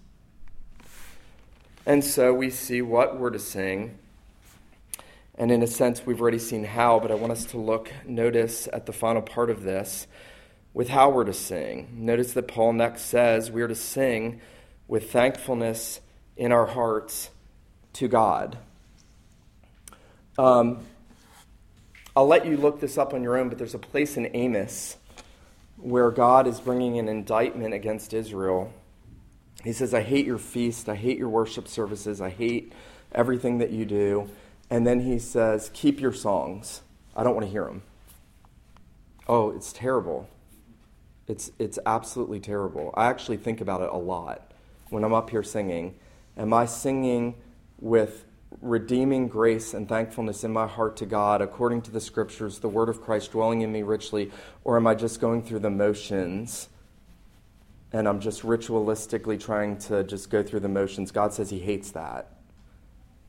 And 1.87 2.03
so 2.03 2.31
we 2.31 2.51
see 2.51 2.83
what 2.83 3.19
we're 3.19 3.31
to 3.31 3.39
sing. 3.39 3.97
And 5.39 5.49
in 5.49 5.63
a 5.63 5.67
sense, 5.67 6.05
we've 6.05 6.21
already 6.21 6.37
seen 6.37 6.65
how, 6.65 6.99
but 6.99 7.09
I 7.09 7.15
want 7.15 7.31
us 7.31 7.45
to 7.45 7.57
look, 7.57 7.91
notice 8.05 8.67
at 8.71 8.85
the 8.85 8.93
final 8.93 9.23
part 9.23 9.49
of 9.49 9.63
this 9.63 10.05
with 10.71 10.89
how 10.89 11.09
we're 11.09 11.25
to 11.25 11.33
sing. 11.33 11.87
Notice 11.91 12.33
that 12.33 12.47
Paul 12.47 12.73
next 12.73 13.05
says 13.05 13.49
we 13.49 13.63
are 13.63 13.67
to 13.67 13.73
sing 13.73 14.39
with 14.87 15.11
thankfulness 15.11 15.99
in 16.37 16.51
our 16.51 16.67
hearts 16.67 17.31
to 17.93 18.07
God. 18.07 18.59
Um, 20.37 20.85
I'll 22.17 22.27
let 22.27 22.45
you 22.45 22.55
look 22.55 22.79
this 22.79 22.97
up 22.97 23.13
on 23.13 23.23
your 23.23 23.37
own, 23.37 23.49
but 23.49 23.57
there's 23.57 23.73
a 23.73 23.79
place 23.79 24.15
in 24.15 24.29
Amos 24.33 24.97
where 25.75 26.11
God 26.11 26.47
is 26.47 26.61
bringing 26.61 26.97
an 26.97 27.09
indictment 27.09 27.73
against 27.73 28.13
Israel. 28.13 28.73
He 29.63 29.73
says, 29.73 29.93
I 29.93 30.01
hate 30.01 30.25
your 30.25 30.37
feast, 30.37 30.87
I 30.87 30.95
hate 30.95 31.17
your 31.17 31.27
worship 31.27 31.67
services, 31.67 32.21
I 32.21 32.29
hate 32.29 32.71
everything 33.11 33.57
that 33.57 33.71
you 33.71 33.85
do. 33.85 34.29
And 34.69 34.87
then 34.87 35.01
he 35.01 35.19
says, 35.19 35.69
Keep 35.73 35.99
your 35.99 36.13
songs. 36.13 36.81
I 37.15 37.23
don't 37.23 37.35
want 37.35 37.47
to 37.47 37.51
hear 37.51 37.65
them. 37.65 37.83
Oh, 39.27 39.51
it's 39.51 39.73
terrible. 39.73 40.29
It's, 41.27 41.51
it's 41.59 41.79
absolutely 41.85 42.39
terrible. 42.39 42.93
I 42.95 43.07
actually 43.07 43.37
think 43.37 43.59
about 43.59 43.81
it 43.81 43.89
a 43.91 43.97
lot 43.97 44.51
when 44.89 45.03
I'm 45.03 45.13
up 45.13 45.31
here 45.31 45.43
singing. 45.43 45.95
Am 46.37 46.53
I 46.53 46.65
singing 46.65 47.35
with 47.79 48.25
redeeming 48.61 49.27
grace 49.27 49.73
and 49.73 49.87
thankfulness 49.87 50.43
in 50.43 50.51
my 50.51 50.67
heart 50.67 50.97
to 50.97 51.05
God 51.05 51.41
according 51.41 51.81
to 51.83 51.91
the 51.91 52.01
scriptures, 52.01 52.59
the 52.59 52.69
word 52.69 52.89
of 52.89 53.01
Christ 53.01 53.31
dwelling 53.31 53.61
in 53.61 53.71
me 53.71 53.83
richly, 53.83 54.31
or 54.63 54.77
am 54.77 54.87
I 54.87 54.95
just 54.95 55.19
going 55.19 55.43
through 55.43 55.59
the 55.59 55.69
motions 55.69 56.69
and 57.91 58.07
I'm 58.07 58.19
just 58.19 58.41
ritualistically 58.41 59.39
trying 59.39 59.77
to 59.79 60.03
just 60.03 60.29
go 60.29 60.43
through 60.43 60.61
the 60.61 60.69
motions? 60.69 61.11
God 61.11 61.33
says 61.33 61.49
He 61.49 61.59
hates 61.59 61.91
that. 61.91 62.31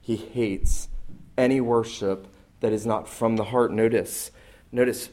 He 0.01 0.17
hates 0.17 0.89
any 1.37 1.61
worship 1.61 2.29
that 2.61 2.73
is 2.73 2.87
not 2.87 3.09
from 3.09 3.37
the 3.37 3.45
heart. 3.45 3.73
Notice, 3.73 4.31
notice, 4.73 5.11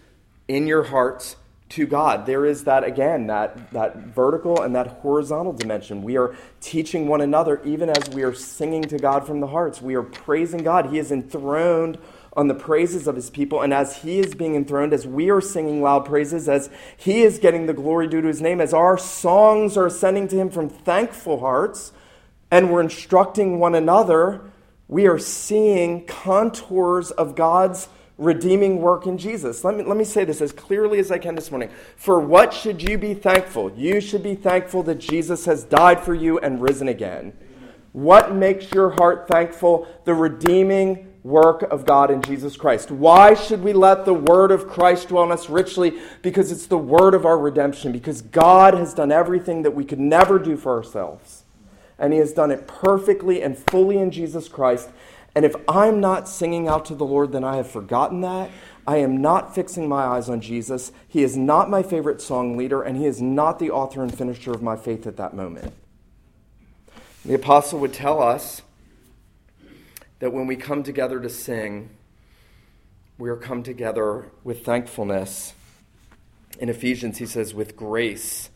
in 0.48 0.68
your 0.68 0.84
hearts 0.84 1.36
to 1.74 1.88
God. 1.88 2.28
There 2.28 2.46
is 2.46 2.66
that, 2.66 2.84
again, 2.84 3.28
that, 3.28 3.72
that 3.72 3.98
vertical 3.98 4.62
and 4.62 4.76
that 4.76 4.88
horizontal 4.88 5.54
dimension. 5.54 6.04
We 6.04 6.18
are 6.18 6.36
teaching 6.62 7.08
one 7.08 7.22
another 7.22 7.62
even 7.64 7.90
as 7.90 8.10
we 8.10 8.22
are 8.24 8.34
singing 8.34 8.84
to 8.84 9.00
God 9.00 9.26
from 9.26 9.40
the 9.40 9.48
hearts. 9.48 9.82
We 9.82 9.96
are 9.96 10.04
praising 10.04 10.64
God. 10.64 10.88
He 10.88 11.00
is 11.00 11.12
enthroned 11.12 11.98
on 12.36 12.48
the 12.48 12.54
praises 12.54 13.08
of 13.08 13.16
his 13.16 13.32
people. 13.32 13.62
And 13.62 13.74
as 13.74 14.04
he 14.04 14.20
is 14.20 14.36
being 14.36 14.56
enthroned, 14.56 14.94
as 14.94 15.08
we 15.08 15.32
are 15.32 15.42
singing 15.42 15.82
loud 15.82 16.06
praises, 16.06 16.48
as 16.48 16.70
he 16.96 17.24
is 17.24 17.40
getting 17.40 17.66
the 17.66 17.74
glory 17.74 18.08
due 18.08 18.22
to 18.22 18.28
his 18.28 18.42
name, 18.42 18.62
as 18.62 18.74
our 18.74 18.98
songs 18.98 19.76
are 19.76 19.88
ascending 19.88 20.28
to 20.30 20.36
him 20.36 20.50
from 20.52 20.70
thankful 20.70 21.40
hearts, 21.40 21.92
and 22.52 22.72
we're 22.72 22.82
instructing 22.82 23.58
one 23.58 23.74
another, 23.74 24.42
we 24.88 25.08
are 25.08 25.18
seeing 25.18 26.06
contours 26.06 27.10
of 27.10 27.36
God's 27.36 27.88
redeeming 28.24 28.82
work 28.82 29.06
in 29.06 29.18
Jesus. 29.18 29.64
Let 29.64 29.76
me, 29.76 29.84
let 29.84 29.98
me 29.98 30.04
say 30.04 30.24
this 30.26 30.42
as 30.42 30.52
clearly 30.52 31.00
as 31.00 31.12
I 31.12 31.18
can 31.18 31.36
this 31.36 31.52
morning. 31.52 31.70
For 31.96 32.20
what 32.20 32.54
should 32.54 32.82
you 32.82 32.98
be 32.98 33.14
thankful? 33.14 33.72
You 33.74 34.02
should 34.02 34.24
be 34.24 34.36
thankful 34.36 34.84
that 34.84 35.00
Jesus 35.00 35.46
has 35.46 35.64
died 35.64 36.00
for 36.00 36.14
you 36.14 36.40
and 36.40 36.62
risen 36.62 36.88
again. 36.88 37.34
What 37.92 38.34
makes 38.34 38.72
your 38.72 38.92
heart 38.92 39.28
thankful? 39.28 39.88
The 40.06 40.14
redeeming 40.14 41.14
work 41.24 41.62
of 41.64 41.86
God 41.86 42.12
in 42.12 42.22
Jesus 42.22 42.58
Christ. 42.58 42.92
Why 42.92 43.34
should 43.34 43.64
we 43.64 43.72
let 43.72 44.06
the 44.06 44.14
word 44.14 44.52
of 44.52 44.68
Christ 44.68 45.10
dwell 45.10 45.24
in 45.24 45.32
us 45.32 45.50
richly? 45.50 45.94
Because 46.22 46.52
it's 46.52 46.68
the 46.68 46.78
word 46.78 47.14
of 47.14 47.26
our 47.26 47.38
redemption, 47.38 47.92
because 47.92 48.22
God 48.22 48.74
has 48.74 48.94
done 48.94 49.12
everything 49.12 49.64
that 49.64 49.72
we 49.72 49.86
could 49.86 50.00
never 50.00 50.38
do 50.38 50.58
for 50.58 50.76
ourselves. 50.76 51.44
And 51.98 52.12
He 52.12 52.20
has 52.20 52.34
done 52.34 52.52
it 52.52 52.68
perfectly 52.68 53.42
and 53.42 53.58
fully 53.58 53.98
in 53.98 54.12
Jesus 54.12 54.50
Christ. 54.50 54.90
And 55.36 55.46
if 55.46 55.56
I'm 55.68 56.00
not 56.00 56.30
singing 56.30 56.68
out 56.68 56.86
to 56.86 56.96
the 56.96 57.06
Lord, 57.06 57.32
then 57.32 57.44
I 57.44 57.56
have 57.56 57.70
forgotten 57.70 58.22
that. 58.22 58.52
I 58.86 58.98
am 58.98 59.18
not 59.18 59.56
fixing 59.56 59.88
my 59.88 60.04
eyes 60.04 60.30
on 60.30 60.42
Jesus. 60.42 60.92
He 61.08 61.24
is 61.24 61.36
not 61.36 61.70
my 61.70 61.82
favorite 61.82 62.22
song 62.22 62.56
leader, 62.58 62.84
and 62.84 62.98
He 62.98 63.06
is 63.06 63.22
not 63.22 63.58
the 63.58 63.72
author 63.72 64.04
and 64.04 64.16
finisher 64.16 64.52
of 64.52 64.62
my 64.62 64.76
faith 64.76 65.08
at 65.08 65.18
that 65.18 65.34
moment. 65.34 65.74
The 67.26 67.34
apostle 67.34 67.80
would 67.80 67.94
tell 67.94 68.22
us 68.22 68.62
that 70.20 70.34
when 70.34 70.46
we 70.46 70.56
come 70.56 70.84
together 70.84 71.20
to 71.20 71.30
sing, 71.30 71.90
we 73.18 73.30
are 73.30 73.38
come 73.38 73.64
together 73.64 74.26
with 74.44 74.66
thankfulness. 74.66 75.54
In 76.60 76.70
Ephesians, 76.70 77.18
he 77.18 77.26
says, 77.26 77.54
with 77.54 77.76
grace 77.76 78.50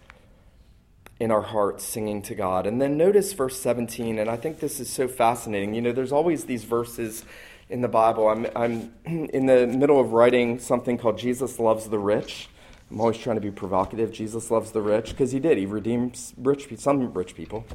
in 1.19 1.31
our 1.31 1.41
hearts, 1.41 1.83
singing 1.83 2.21
to 2.23 2.35
God. 2.35 2.67
And 2.67 2.81
then 2.81 2.97
notice 2.97 3.33
verse 3.33 3.59
17, 3.59 4.19
and 4.19 4.29
I 4.29 4.37
think 4.37 4.59
this 4.59 4.79
is 4.79 4.89
so 4.89 5.07
fascinating. 5.07 5.73
You 5.73 5.81
know, 5.81 5.91
there's 5.91 6.11
always 6.11 6.45
these 6.45 6.63
verses 6.63 7.25
in 7.69 7.81
the 7.81 7.87
Bible. 7.87 8.27
I'm, 8.27 8.47
I'm 8.55 8.93
in 9.05 9.45
the 9.45 9.67
middle 9.67 9.99
of 9.99 10.13
writing 10.13 10.59
something 10.59 10.97
called 10.97 11.17
Jesus 11.17 11.59
Loves 11.59 11.89
the 11.89 11.99
Rich. 11.99 12.49
I'm 12.89 13.01
always 13.01 13.17
trying 13.17 13.35
to 13.35 13.41
be 13.41 13.51
provocative. 13.51 14.11
Jesus 14.11 14.49
loves 14.49 14.71
the 14.71 14.81
rich 14.81 15.09
because 15.09 15.31
he 15.31 15.39
did. 15.39 15.57
He 15.57 15.65
redeems 15.65 16.33
rich, 16.37 16.67
some 16.77 17.13
rich 17.13 17.35
people. 17.35 17.65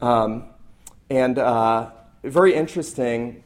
Um, 0.00 0.44
and 1.10 1.38
uh, 1.38 1.90
very 2.22 2.54
interesting, 2.54 3.42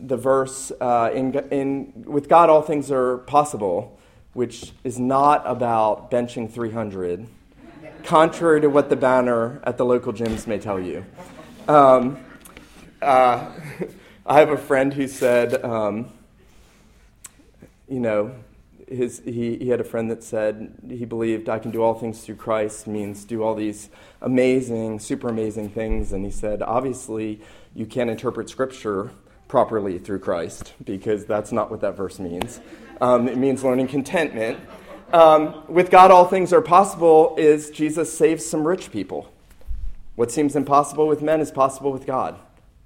the 0.00 0.16
verse 0.16 0.72
uh, 0.80 1.10
in, 1.12 1.34
in, 1.50 2.04
with 2.06 2.28
God 2.28 2.48
all 2.48 2.62
things 2.62 2.90
are 2.90 3.18
possible, 3.18 3.98
which 4.32 4.72
is 4.84 4.98
not 4.98 5.42
about 5.44 6.10
benching 6.10 6.50
300, 6.50 7.26
contrary 8.08 8.58
to 8.58 8.70
what 8.70 8.88
the 8.88 8.96
banner 8.96 9.60
at 9.64 9.76
the 9.76 9.84
local 9.84 10.14
gyms 10.14 10.46
may 10.46 10.58
tell 10.58 10.80
you. 10.80 11.04
Um, 11.68 12.18
uh, 13.02 13.50
I 14.26 14.38
have 14.38 14.48
a 14.48 14.56
friend 14.56 14.94
who 14.94 15.06
said, 15.06 15.62
um, 15.62 16.10
you 17.86 18.00
know, 18.00 18.34
his, 18.88 19.20
he, 19.26 19.58
he 19.58 19.68
had 19.68 19.82
a 19.82 19.84
friend 19.84 20.10
that 20.10 20.24
said 20.24 20.72
he 20.88 21.04
believed 21.04 21.50
I 21.50 21.58
can 21.58 21.70
do 21.70 21.82
all 21.82 21.92
things 21.92 22.24
through 22.24 22.36
Christ 22.36 22.86
means 22.86 23.26
do 23.26 23.42
all 23.42 23.54
these 23.54 23.90
amazing, 24.22 25.00
super 25.00 25.28
amazing 25.28 25.68
things. 25.68 26.10
And 26.10 26.24
he 26.24 26.30
said, 26.30 26.62
obviously, 26.62 27.42
you 27.74 27.84
can't 27.84 28.08
interpret 28.08 28.48
Scripture 28.48 29.10
properly 29.48 29.98
through 29.98 30.20
Christ 30.20 30.72
because 30.82 31.26
that's 31.26 31.52
not 31.52 31.70
what 31.70 31.82
that 31.82 31.94
verse 31.94 32.18
means. 32.18 32.58
Um, 33.02 33.28
it 33.28 33.36
means 33.36 33.62
learning 33.62 33.88
contentment. 33.88 34.58
Um, 35.12 35.64
with 35.68 35.90
God, 35.90 36.10
all 36.10 36.26
things 36.26 36.52
are 36.52 36.60
possible 36.60 37.34
is 37.38 37.70
Jesus 37.70 38.12
saves 38.12 38.44
some 38.44 38.66
rich 38.66 38.92
people. 38.92 39.32
What 40.16 40.30
seems 40.30 40.54
impossible 40.54 41.06
with 41.06 41.22
men 41.22 41.40
is 41.40 41.50
possible 41.50 41.92
with 41.92 42.04
God. 42.04 42.38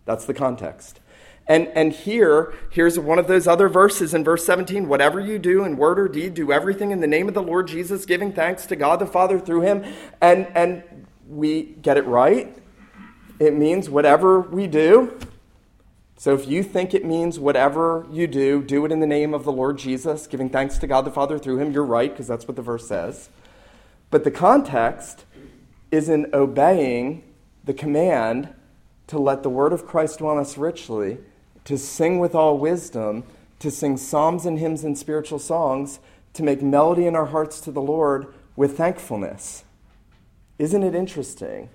That's 0.05 0.25
the 0.25 0.35
context. 0.35 1.01
And, 1.49 1.67
and 1.69 1.93
here, 1.93 2.55
here's 2.71 2.99
one 2.99 3.19
of 3.19 3.27
those 3.27 3.49
other 3.49 3.69
verses 3.69 4.15
in 4.15 4.23
verse 4.23 4.47
17 4.47 4.87
whatever 4.87 5.19
you 5.19 5.39
do 5.39 5.65
in 5.65 5.77
word 5.77 5.99
or 5.99 6.09
deed, 6.09 6.35
do 6.35 6.53
everything 6.53 6.93
in 6.93 7.01
the 7.01 7.07
name 7.09 7.27
of 7.27 7.35
the 7.35 7.43
Lord 7.43 7.67
Jesus, 7.67 8.07
giving 8.07 8.33
thanks 8.33 8.67
to 8.67 8.77
God 8.77 9.01
the 9.01 9.07
Father 9.07 9.41
through 9.41 9.63
him. 9.63 9.85
And, 10.21 10.47
and 10.55 10.85
we 11.29 11.75
get 11.83 11.97
it 11.97 12.07
right. 12.07 12.57
It 13.41 13.55
means 13.55 13.91
whatever 13.91 14.41
we 14.41 14.69
do. 14.69 15.19
So 16.23 16.35
if 16.35 16.47
you 16.47 16.63
think 16.63 16.95
it 16.95 17.05
means 17.05 17.41
whatever 17.41 18.07
you 18.09 18.29
do, 18.29 18.63
do 18.63 18.85
it 18.85 18.93
in 18.93 19.01
the 19.01 19.09
name 19.09 19.35
of 19.35 19.43
the 19.43 19.51
Lord 19.51 19.77
Jesus, 19.77 20.29
giving 20.29 20.49
thanks 20.49 20.79
to 20.79 20.87
God 20.87 21.05
the 21.05 21.11
Father 21.11 21.37
through 21.37 21.59
him, 21.59 21.73
you're 21.73 21.85
right, 21.85 22.13
because 22.13 22.29
that's 22.29 22.47
what 22.47 22.55
the 22.55 22.63
verse 22.63 22.87
says. 22.87 23.29
But 24.09 24.23
the 24.23 24.31
context 24.31 25.25
is 25.91 26.09
in 26.09 26.31
obeying 26.33 27.25
the 27.65 27.75
command 27.75 28.55
to 29.09 29.19
let 29.19 29.43
the 29.43 29.51
word 29.51 29.73
of 29.73 29.85
Christ 29.85 30.21
dwell 30.21 30.35
in 30.35 30.39
us 30.39 30.57
richly 30.57 31.19
to 31.65 31.77
sing 31.77 32.21
with 32.21 32.37
all 32.37 32.57
wisdom, 32.57 33.25
to 33.59 33.69
sing 33.69 33.97
psalms 33.97 34.47
and 34.47 34.61
hymns 34.61 34.85
and 34.85 34.97
spiritual 34.97 35.41
songs, 35.41 35.99
to 36.35 36.45
make 36.45 36.63
melody 36.63 37.05
in 37.05 37.17
our 37.17 37.27
hearts 37.27 37.61
to 37.63 37.73
the 37.73 37.83
Lord 37.83 38.33
with 38.55 38.77
thankfulness. 38.77 39.65
Isn't 40.61 40.85
it 40.85 40.95
interesting? 40.95 41.69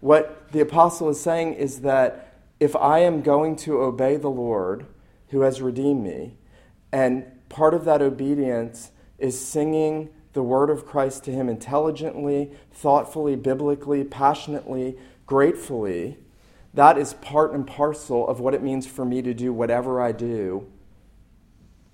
What 0.00 0.52
the 0.52 0.60
apostle 0.60 1.08
is 1.08 1.20
saying 1.20 1.54
is 1.54 1.80
that 1.80 2.29
if 2.60 2.76
I 2.76 3.00
am 3.00 3.22
going 3.22 3.56
to 3.56 3.80
obey 3.80 4.16
the 4.16 4.28
Lord 4.28 4.86
who 5.28 5.40
has 5.40 5.62
redeemed 5.62 6.04
me, 6.04 6.36
and 6.92 7.24
part 7.48 7.72
of 7.72 7.84
that 7.86 8.02
obedience 8.02 8.92
is 9.18 9.40
singing 9.44 10.10
the 10.34 10.42
word 10.42 10.70
of 10.70 10.86
Christ 10.86 11.24
to 11.24 11.32
him 11.32 11.48
intelligently, 11.48 12.52
thoughtfully, 12.70 13.34
biblically, 13.34 14.04
passionately, 14.04 14.96
gratefully, 15.26 16.18
that 16.74 16.98
is 16.98 17.14
part 17.14 17.52
and 17.52 17.66
parcel 17.66 18.28
of 18.28 18.38
what 18.38 18.54
it 18.54 18.62
means 18.62 18.86
for 18.86 19.04
me 19.04 19.22
to 19.22 19.34
do 19.34 19.52
whatever 19.52 20.00
I 20.00 20.12
do 20.12 20.70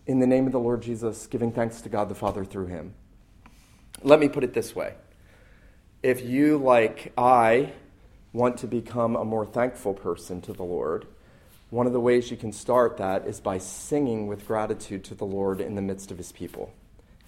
in 0.06 0.18
the 0.18 0.26
name 0.26 0.46
of 0.46 0.52
the 0.52 0.60
Lord 0.60 0.82
Jesus, 0.82 1.26
giving 1.26 1.50
thanks 1.50 1.80
to 1.80 1.88
God 1.88 2.08
the 2.08 2.14
Father 2.14 2.44
through 2.44 2.66
him. 2.66 2.94
Let 4.02 4.20
me 4.20 4.28
put 4.28 4.44
it 4.44 4.52
this 4.52 4.76
way. 4.76 4.94
If 6.02 6.24
you, 6.24 6.58
like 6.58 7.12
I, 7.16 7.72
want 8.36 8.58
to 8.58 8.66
become 8.66 9.16
a 9.16 9.24
more 9.24 9.46
thankful 9.46 9.94
person 9.94 10.42
to 10.42 10.52
the 10.52 10.62
Lord, 10.62 11.06
one 11.70 11.86
of 11.86 11.94
the 11.94 12.00
ways 12.00 12.30
you 12.30 12.36
can 12.36 12.52
start 12.52 12.98
that 12.98 13.26
is 13.26 13.40
by 13.40 13.56
singing 13.56 14.26
with 14.26 14.46
gratitude 14.46 15.04
to 15.04 15.14
the 15.14 15.24
Lord 15.24 15.58
in 15.58 15.74
the 15.74 15.80
midst 15.80 16.10
of 16.10 16.18
his 16.18 16.32
people. 16.32 16.70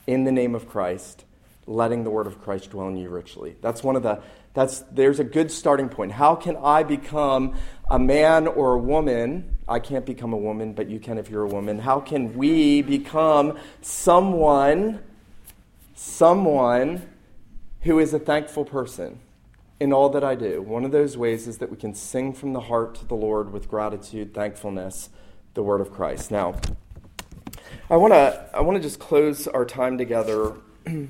In 0.07 0.25
the 0.25 0.31
name 0.31 0.55
of 0.55 0.69
Christ, 0.69 1.25
letting 1.67 2.05
the 2.05 2.11
word 2.11 2.27
of 2.27 2.43
Christ 2.43 2.71
dwell 2.71 2.89
in 2.89 2.97
you 2.99 3.09
richly. 3.09 3.57
That's 3.63 3.83
one 3.83 3.97
of 3.97 4.03
the 4.03 4.21
that's 4.53 4.81
there's 4.93 5.19
a 5.19 5.25
good 5.25 5.51
starting 5.51 5.89
point. 5.89 6.13
How 6.13 6.35
can 6.35 6.57
I 6.57 6.83
become 6.83 7.57
a 7.91 7.99
man 7.99 8.47
or 8.47 8.75
a 8.75 8.79
woman? 8.79 9.57
I 9.67 9.79
can't 9.79 10.05
become 10.05 10.35
a 10.35 10.39
woman, 10.39 10.75
but 10.75 10.91
you 10.91 11.01
can 11.01 11.17
if 11.17 11.31
you're 11.31 11.45
a 11.45 11.49
woman. 11.49 11.79
How 11.79 12.01
can 12.01 12.37
we 12.37 12.83
become 12.83 13.59
someone 13.81 15.01
someone 15.95 17.09
who 17.81 17.99
is 17.99 18.13
a 18.13 18.19
thankful 18.19 18.67
person 18.67 19.21
in 19.81 19.93
all 19.93 20.09
that 20.11 20.25
I 20.25 20.35
do? 20.35 20.61
One 20.63 20.85
of 20.85 20.91
those 20.91 21.17
ways 21.17 21.47
is 21.47 21.59
that 21.59 21.71
we 21.71 21.77
can 21.77 21.95
sing 21.95 22.33
from 22.33 22.53
the 22.53 22.61
heart 22.61 22.95
to 22.97 23.05
the 23.07 23.15
Lord 23.15 23.53
with 23.53 23.69
gratitude, 23.69 24.35
thankfulness, 24.35 25.11
the 25.55 25.63
word 25.63 25.81
of 25.81 25.93
Christ. 25.93 26.31
Now, 26.31 26.57
I 27.91 27.97
want 27.97 28.13
to 28.13 28.51
I 28.53 28.61
want 28.61 28.77
to 28.77 28.83
just 28.83 28.99
close 28.99 29.47
our 29.47 29.65
time 29.65 29.99
together 29.99 30.55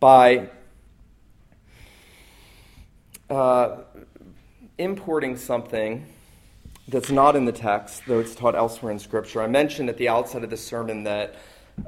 by 0.00 0.50
uh, 3.30 3.78
importing 4.78 5.36
something 5.36 6.06
that's 6.88 7.10
not 7.10 7.36
in 7.36 7.46
the 7.46 7.52
text, 7.52 8.02
though 8.06 8.20
it's 8.20 8.34
taught 8.34 8.54
elsewhere 8.54 8.92
in 8.92 8.98
Scripture. 8.98 9.40
I 9.40 9.46
mentioned 9.46 9.88
at 9.88 9.96
the 9.96 10.08
outset 10.08 10.44
of 10.44 10.50
the 10.50 10.56
sermon 10.56 11.04
that 11.04 11.36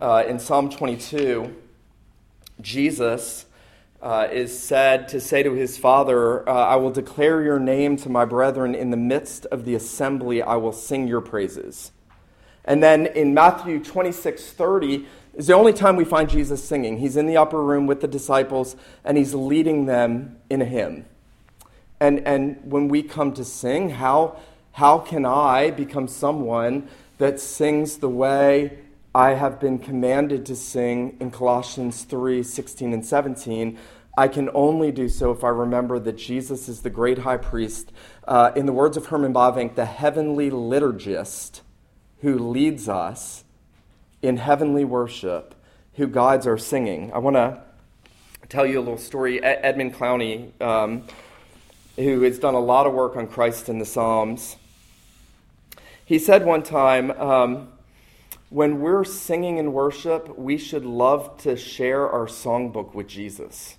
uh, 0.00 0.24
in 0.26 0.38
Psalm 0.38 0.70
22, 0.70 1.54
Jesus 2.60 3.44
uh, 4.02 4.28
is 4.30 4.58
said 4.58 5.08
to 5.08 5.20
say 5.20 5.42
to 5.42 5.52
his 5.52 5.78
Father, 5.78 6.48
uh, 6.48 6.52
I 6.52 6.76
will 6.76 6.90
declare 6.90 7.42
your 7.42 7.58
name 7.58 7.96
to 7.98 8.08
my 8.08 8.24
brethren 8.24 8.74
in 8.74 8.90
the 8.90 8.96
midst 8.96 9.46
of 9.46 9.64
the 9.64 9.74
assembly, 9.74 10.42
I 10.42 10.56
will 10.56 10.72
sing 10.72 11.08
your 11.08 11.20
praises. 11.20 11.92
And 12.64 12.82
then 12.82 13.06
in 13.06 13.32
Matthew 13.32 13.82
26 13.82 14.52
30, 14.52 15.06
is 15.34 15.46
the 15.46 15.52
only 15.52 15.72
time 15.72 15.96
we 15.96 16.04
find 16.04 16.28
Jesus 16.30 16.64
singing. 16.64 16.98
He's 16.98 17.16
in 17.16 17.26
the 17.26 17.36
upper 17.36 17.62
room 17.62 17.86
with 17.86 18.00
the 18.00 18.08
disciples 18.08 18.74
and 19.04 19.18
he's 19.18 19.34
leading 19.34 19.86
them 19.86 20.38
in 20.48 20.62
a 20.62 20.64
hymn. 20.64 21.04
And, 22.00 22.26
and 22.26 22.58
when 22.64 22.88
we 22.88 23.02
come 23.02 23.32
to 23.34 23.44
sing, 23.44 23.90
how, 23.90 24.38
how 24.72 24.98
can 24.98 25.24
I 25.24 25.70
become 25.70 26.08
someone 26.08 26.88
that 27.18 27.38
sings 27.38 27.98
the 27.98 28.08
way 28.08 28.78
I 29.16 29.32
have 29.32 29.58
been 29.58 29.78
commanded 29.78 30.44
to 30.44 30.54
sing 30.54 31.16
in 31.20 31.30
Colossians 31.30 32.02
3 32.02 32.42
16 32.42 32.92
and 32.92 33.06
17? 33.06 33.78
I 34.18 34.28
can 34.28 34.50
only 34.52 34.92
do 34.92 35.08
so 35.08 35.30
if 35.30 35.42
I 35.42 35.48
remember 35.48 35.98
that 35.98 36.18
Jesus 36.18 36.68
is 36.68 36.82
the 36.82 36.90
great 36.90 37.20
high 37.20 37.38
priest. 37.38 37.92
Uh, 38.28 38.52
in 38.54 38.66
the 38.66 38.74
words 38.74 38.94
of 38.98 39.06
Herman 39.06 39.32
Bavinck, 39.32 39.74
the 39.74 39.86
heavenly 39.86 40.50
liturgist 40.50 41.62
who 42.20 42.38
leads 42.38 42.90
us 42.90 43.44
in 44.20 44.36
heavenly 44.36 44.84
worship 44.84 45.54
who 45.94 46.08
guides 46.08 46.46
our 46.46 46.58
singing. 46.58 47.10
I 47.14 47.18
want 47.18 47.36
to 47.36 47.62
tell 48.50 48.66
you 48.66 48.78
a 48.78 48.82
little 48.82 48.98
story. 48.98 49.42
Edmund 49.42 49.94
Clowney, 49.94 50.60
um, 50.60 51.04
who 51.96 52.20
has 52.20 52.38
done 52.38 52.52
a 52.52 52.60
lot 52.60 52.86
of 52.86 52.92
work 52.92 53.16
on 53.16 53.28
Christ 53.28 53.70
in 53.70 53.78
the 53.78 53.86
Psalms, 53.86 54.56
he 56.04 56.18
said 56.18 56.44
one 56.44 56.62
time, 56.62 57.12
um, 57.12 57.68
when 58.48 58.80
we're 58.80 59.04
singing 59.04 59.58
in 59.58 59.72
worship, 59.72 60.38
we 60.38 60.56
should 60.56 60.84
love 60.84 61.36
to 61.38 61.56
share 61.56 62.08
our 62.08 62.26
songbook 62.26 62.94
with 62.94 63.08
Jesus. 63.08 63.76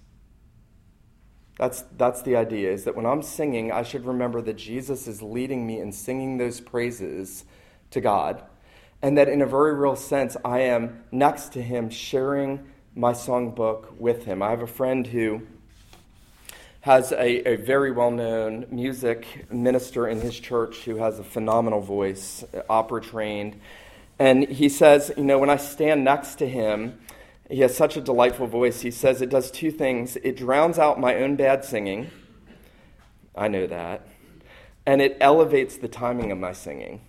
That's, 1.57 1.83
that's 1.97 2.21
the 2.21 2.35
idea, 2.35 2.71
is 2.71 2.83
that 2.83 2.95
when 2.95 3.05
I'm 3.05 3.23
singing, 3.23 3.71
I 3.71 3.83
should 3.83 4.05
remember 4.05 4.41
that 4.41 4.57
Jesus 4.57 5.07
is 5.07 5.21
leading 5.21 5.65
me 5.65 5.79
in 5.79 5.91
singing 5.91 6.37
those 6.37 6.59
praises 6.59 7.45
to 7.91 8.01
God. 8.01 8.43
And 9.01 9.17
that 9.17 9.29
in 9.29 9.41
a 9.41 9.45
very 9.45 9.73
real 9.73 9.95
sense, 9.95 10.35
I 10.43 10.61
am 10.61 11.03
next 11.11 11.53
to 11.53 11.61
him 11.61 11.89
sharing 11.89 12.67
my 12.93 13.13
songbook 13.13 13.95
with 13.97 14.25
him. 14.25 14.41
I 14.41 14.49
have 14.49 14.61
a 14.61 14.67
friend 14.67 15.05
who 15.05 15.43
has 16.81 17.11
a, 17.11 17.47
a 17.47 17.55
very 17.57 17.91
well 17.91 18.11
known 18.11 18.65
music 18.69 19.51
minister 19.51 20.07
in 20.07 20.21
his 20.21 20.39
church 20.39 20.77
who 20.85 20.97
has 20.97 21.19
a 21.19 21.23
phenomenal 21.23 21.81
voice, 21.81 22.43
opera 22.69 23.01
trained. 23.01 23.59
And 24.19 24.47
he 24.49 24.69
says, 24.69 25.11
you 25.15 25.23
know, 25.23 25.37
when 25.37 25.49
I 25.49 25.57
stand 25.57 26.03
next 26.03 26.35
to 26.35 26.47
him, 26.47 26.99
he 27.49 27.59
has 27.59 27.75
such 27.75 27.95
a 27.95 28.01
delightful 28.01 28.47
voice. 28.47 28.81
He 28.81 28.91
says 28.91 29.21
it 29.21 29.29
does 29.29 29.51
two 29.51 29.71
things 29.71 30.17
it 30.17 30.35
drowns 30.35 30.79
out 30.79 30.99
my 30.99 31.15
own 31.15 31.35
bad 31.35 31.63
singing. 31.63 32.09
I 33.35 33.47
know 33.47 33.67
that. 33.67 34.07
And 34.85 35.01
it 35.01 35.17
elevates 35.21 35.77
the 35.77 35.87
timing 35.87 36.31
of 36.31 36.37
my 36.37 36.53
singing. 36.53 37.01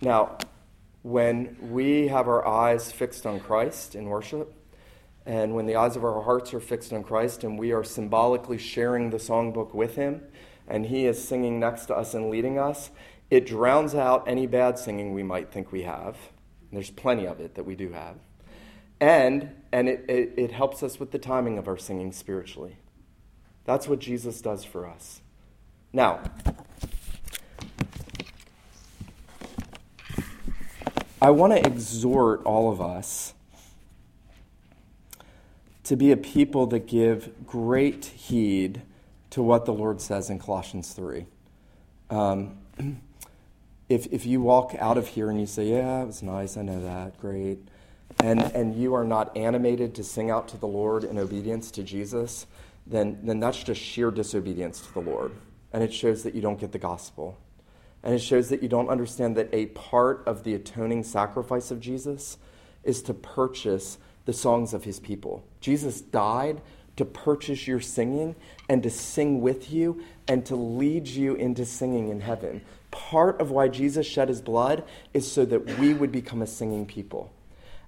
Now, 0.00 0.36
when 1.02 1.56
we 1.60 2.08
have 2.08 2.28
our 2.28 2.46
eyes 2.46 2.92
fixed 2.92 3.26
on 3.26 3.40
Christ 3.40 3.94
in 3.94 4.06
worship, 4.06 4.52
and 5.24 5.54
when 5.54 5.66
the 5.66 5.76
eyes 5.76 5.96
of 5.96 6.04
our 6.04 6.22
hearts 6.22 6.54
are 6.54 6.60
fixed 6.60 6.92
on 6.92 7.02
Christ 7.02 7.42
and 7.42 7.58
we 7.58 7.72
are 7.72 7.82
symbolically 7.82 8.58
sharing 8.58 9.10
the 9.10 9.16
songbook 9.16 9.74
with 9.74 9.96
Him, 9.96 10.22
and 10.68 10.86
He 10.86 11.06
is 11.06 11.22
singing 11.26 11.58
next 11.58 11.86
to 11.86 11.96
us 11.96 12.14
and 12.14 12.30
leading 12.30 12.58
us, 12.58 12.90
it 13.30 13.46
drowns 13.46 13.94
out 13.94 14.24
any 14.26 14.46
bad 14.46 14.78
singing 14.78 15.12
we 15.12 15.22
might 15.22 15.50
think 15.50 15.72
we 15.72 15.82
have. 15.82 16.16
There's 16.72 16.90
plenty 16.90 17.26
of 17.26 17.40
it 17.40 17.54
that 17.54 17.64
we 17.64 17.74
do 17.74 17.92
have. 17.92 18.16
And, 19.00 19.50
and 19.72 19.88
it, 19.88 20.04
it, 20.08 20.34
it 20.36 20.52
helps 20.52 20.82
us 20.82 20.98
with 20.98 21.10
the 21.10 21.18
timing 21.18 21.58
of 21.58 21.68
our 21.68 21.76
singing 21.76 22.12
spiritually. 22.12 22.76
That's 23.64 23.88
what 23.88 23.98
Jesus 23.98 24.40
does 24.40 24.64
for 24.64 24.86
us. 24.86 25.20
Now, 25.92 26.20
I 31.20 31.30
want 31.30 31.52
to 31.54 31.66
exhort 31.66 32.44
all 32.44 32.70
of 32.70 32.80
us 32.80 33.34
to 35.84 35.96
be 35.96 36.10
a 36.10 36.16
people 36.16 36.66
that 36.66 36.86
give 36.86 37.46
great 37.46 38.04
heed 38.04 38.82
to 39.30 39.42
what 39.42 39.64
the 39.64 39.72
Lord 39.72 40.00
says 40.00 40.30
in 40.30 40.38
Colossians 40.38 40.92
3. 40.92 41.26
Um, 42.10 42.58
if, 43.88 44.06
if 44.12 44.26
you 44.26 44.40
walk 44.40 44.74
out 44.78 44.98
of 44.98 45.08
here 45.08 45.30
and 45.30 45.40
you 45.40 45.46
say, 45.46 45.68
Yeah, 45.68 46.02
it 46.02 46.06
was 46.06 46.22
nice, 46.22 46.56
I 46.56 46.62
know 46.62 46.82
that, 46.82 47.18
great, 47.20 47.58
and, 48.20 48.40
and 48.40 48.74
you 48.74 48.94
are 48.94 49.04
not 49.04 49.36
animated 49.36 49.94
to 49.96 50.04
sing 50.04 50.30
out 50.30 50.48
to 50.48 50.56
the 50.56 50.66
Lord 50.66 51.04
in 51.04 51.18
obedience 51.18 51.70
to 51.72 51.82
Jesus, 51.82 52.46
then, 52.86 53.18
then 53.22 53.40
that's 53.40 53.62
just 53.62 53.80
sheer 53.80 54.10
disobedience 54.10 54.80
to 54.80 54.94
the 54.94 55.00
Lord. 55.00 55.32
And 55.72 55.82
it 55.82 55.92
shows 55.92 56.22
that 56.22 56.34
you 56.34 56.40
don't 56.40 56.58
get 56.58 56.72
the 56.72 56.78
gospel. 56.78 57.36
And 58.02 58.14
it 58.14 58.20
shows 58.20 58.48
that 58.50 58.62
you 58.62 58.68
don't 58.68 58.88
understand 58.88 59.36
that 59.36 59.48
a 59.52 59.66
part 59.66 60.22
of 60.26 60.44
the 60.44 60.54
atoning 60.54 61.02
sacrifice 61.02 61.70
of 61.70 61.80
Jesus 61.80 62.38
is 62.84 63.02
to 63.02 63.14
purchase 63.14 63.98
the 64.24 64.32
songs 64.32 64.72
of 64.72 64.84
his 64.84 65.00
people. 65.00 65.44
Jesus 65.60 66.00
died 66.00 66.60
to 66.96 67.04
purchase 67.04 67.66
your 67.66 67.80
singing 67.80 68.34
and 68.68 68.82
to 68.82 68.90
sing 68.90 69.40
with 69.40 69.70
you 69.72 70.02
and 70.28 70.44
to 70.46 70.56
lead 70.56 71.06
you 71.06 71.34
into 71.34 71.64
singing 71.64 72.08
in 72.08 72.20
heaven. 72.20 72.62
Part 72.90 73.40
of 73.40 73.50
why 73.50 73.68
Jesus 73.68 74.06
shed 74.06 74.28
his 74.28 74.40
blood 74.40 74.84
is 75.12 75.30
so 75.30 75.44
that 75.44 75.78
we 75.78 75.94
would 75.94 76.12
become 76.12 76.42
a 76.42 76.46
singing 76.46 76.86
people. 76.86 77.32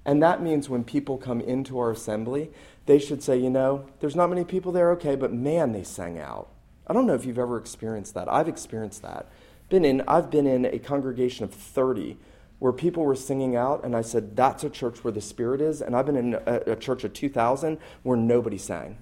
And 0.05 0.23
that 0.23 0.43
means 0.43 0.69
when 0.69 0.85
people 0.85 1.19
come 1.19 1.41
into 1.41 1.79
our 1.79 1.91
assembly, 1.91 2.51
they 2.87 2.99
should 2.99 3.23
say, 3.23 3.37
you 3.37 3.51
know, 3.51 3.87
there's 4.01 4.17
not 4.17 4.31
many 4.31 4.45
people 4.45 4.73
there, 4.73 4.93
okay, 4.93 5.17
but 5.17 5.33
man, 5.33 5.73
they 5.73 5.83
sang 5.83 6.19
out. 6.19 6.49
I 6.87 6.95
don't 6.95 7.07
know 7.07 7.15
if 7.15 7.27
you've 7.27 7.39
ever 7.39 7.59
experienced 7.59 8.15
that. 8.15 8.33
I've 8.33 8.49
experienced 8.49 9.03
that. 9.03 9.27
Been 9.69 9.85
in, 9.85 10.03
I've 10.09 10.31
been 10.31 10.47
in 10.47 10.65
a 10.65 10.79
congregation 10.79 11.45
of 11.45 11.53
30 11.53 12.17
where 12.59 12.73
people 12.73 13.05
were 13.05 13.15
singing 13.15 13.55
out, 13.55 13.85
and 13.85 13.95
I 13.95 14.03
said, 14.03 14.35
That's 14.35 14.65
a 14.65 14.71
church 14.71 15.05
where 15.05 15.13
the 15.13 15.21
Spirit 15.21 15.61
is. 15.61 15.81
And 15.83 15.95
I've 15.95 16.07
been 16.07 16.17
in 16.17 16.35
a, 16.35 16.73
a 16.73 16.77
church 16.77 17.05
of 17.05 17.13
2,000 17.13 17.79
where 18.03 18.17
nobody 18.17 18.59
sang. 18.59 18.97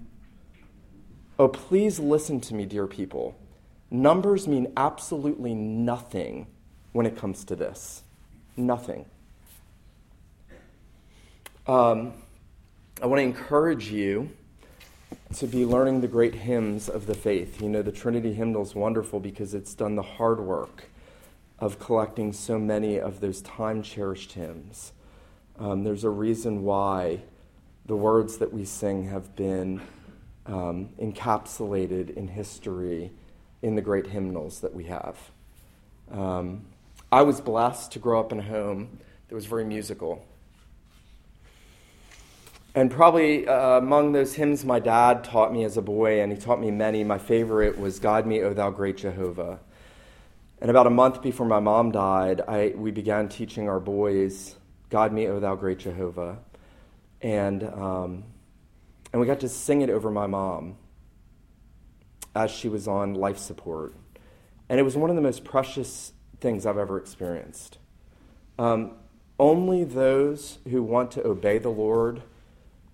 Oh, 1.39 1.49
please 1.49 1.99
listen 1.99 2.41
to 2.43 2.55
me, 2.55 2.65
dear 2.65 2.87
people. 2.87 3.37
Numbers 3.91 4.49
mean 4.49 4.73
absolutely 4.77 5.55
nothing 5.55 6.47
when 6.93 7.05
it 7.05 7.17
comes 7.17 7.45
to 7.45 7.57
this. 7.57 8.03
Nothing. 8.57 9.05
Um, 11.67 12.15
I 13.03 13.07
want 13.07 13.19
to 13.19 13.25
encourage 13.25 13.91
you 13.91 14.31
to 15.35 15.47
be 15.47 15.67
learning 15.67 16.01
the 16.01 16.09
great 16.09 16.35
hymns 16.35 16.89
of 16.89 17.07
the 17.07 17.15
faith. 17.15 17.61
You 17.61 17.69
know, 17.69 17.83
the 17.83 17.93
Trinity 17.93 18.33
hymnal 18.33 18.63
is 18.63 18.75
wonderful 18.75 19.21
because 19.21 19.53
it's 19.53 19.75
done 19.75 19.95
the 19.95 20.03
hard 20.03 20.41
work 20.41 20.85
of 21.59 21.79
collecting 21.79 22.33
so 22.33 22.59
many 22.59 22.99
of 22.99 23.21
those 23.21 23.43
time 23.43 23.83
cherished 23.83 24.33
hymns. 24.33 24.93
Um, 25.59 25.85
there's 25.85 26.05
a 26.05 26.11
reason 26.11 26.63
why 26.63 27.21
the 27.85 27.97
words 27.97 28.39
that 28.39 28.55
we 28.55 28.65
sing 28.65 29.09
have 29.09 29.37
been 29.37 29.83
um, 30.47 30.91
encapsulated 31.01 32.17
in 32.17 32.29
history 32.29 33.13
in 33.63 33.75
the 33.75 33.83
great 33.83 34.07
hymnals 34.07 34.61
that 34.61 34.75
we 34.75 34.85
have. 34.85 35.17
Um, 36.11 36.67
I 37.11 37.23
was 37.23 37.41
blessed 37.41 37.93
to 37.93 37.99
grow 37.99 38.21
up 38.21 38.33
in 38.33 38.39
a 38.39 38.43
home 38.43 38.99
that 39.29 39.35
was 39.35 39.47
very 39.47 39.65
musical. 39.65 40.25
And 42.75 42.91
probably 42.91 43.49
uh, 43.49 43.79
among 43.79 44.13
those 44.13 44.35
hymns 44.35 44.65
my 44.65 44.79
dad 44.79 45.25
taught 45.25 45.53
me 45.53 45.65
as 45.65 45.77
a 45.77 45.83
boy, 45.83 46.21
and 46.21 46.31
he 46.31 46.39
taught 46.39 46.61
me 46.61 46.71
many, 46.71 47.05
my 47.05 47.19
favorite 47.19 47.79
was 47.79 47.99
Guide 47.99 48.27
Me, 48.27 48.43
O 48.43 48.53
Thou 48.53 48.71
Great 48.71 48.99
Jehovah. 48.99 49.61
And 50.61 50.71
about 50.71 50.87
a 50.87 50.91
month 50.91 51.23
before 51.23 51.47
my 51.47 51.61
mom 51.61 51.91
died, 51.91 52.43
I, 52.47 52.73
we 52.77 52.91
began 52.91 53.29
teaching 53.29 53.69
our 53.69 53.81
boys, 53.81 54.57
Guide 54.91 55.13
me, 55.13 55.27
O 55.27 55.41
thou 55.41 55.55
great 55.55 55.79
Jehovah. 55.79 56.39
And, 57.21 57.65
um, 57.65 58.25
and 59.13 59.21
we 59.21 59.27
got 59.27 59.41
to 59.41 59.49
sing 59.49 59.83
it 59.83 59.91
over 59.91 60.11
my 60.11 60.27
mom 60.27 60.77
as 62.35 62.51
she 62.51 62.69
was 62.69 62.87
on 62.87 63.15
life 63.15 63.39
support. 63.39 63.95
And 64.69 64.81
it 64.81 64.83
was 64.83 64.97
one 64.97 65.11
of 65.11 65.17
the 65.17 65.23
most 65.23 65.45
precious 65.45 66.13
things 66.41 66.67
I've 66.67 66.79
ever 66.79 66.99
experienced. 66.99 67.79
Um, 68.59 68.93
only 69.39 69.85
those 69.85 70.59
who 70.69 70.83
want 70.83 71.11
to 71.13 71.27
obey 71.27 71.59
the 71.59 71.69
Lord 71.71 72.23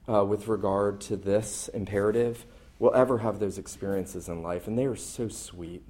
uh, 0.08 0.24
with 0.24 0.48
regard 0.48 1.00
to 1.02 1.16
this 1.16 1.68
imperative 1.68 2.46
will 2.78 2.94
ever 2.94 3.18
have 3.18 3.38
those 3.38 3.58
experiences 3.58 4.28
in 4.28 4.42
life, 4.42 4.66
and 4.66 4.78
they 4.78 4.86
are 4.86 4.96
so 4.96 5.28
sweet 5.28 5.84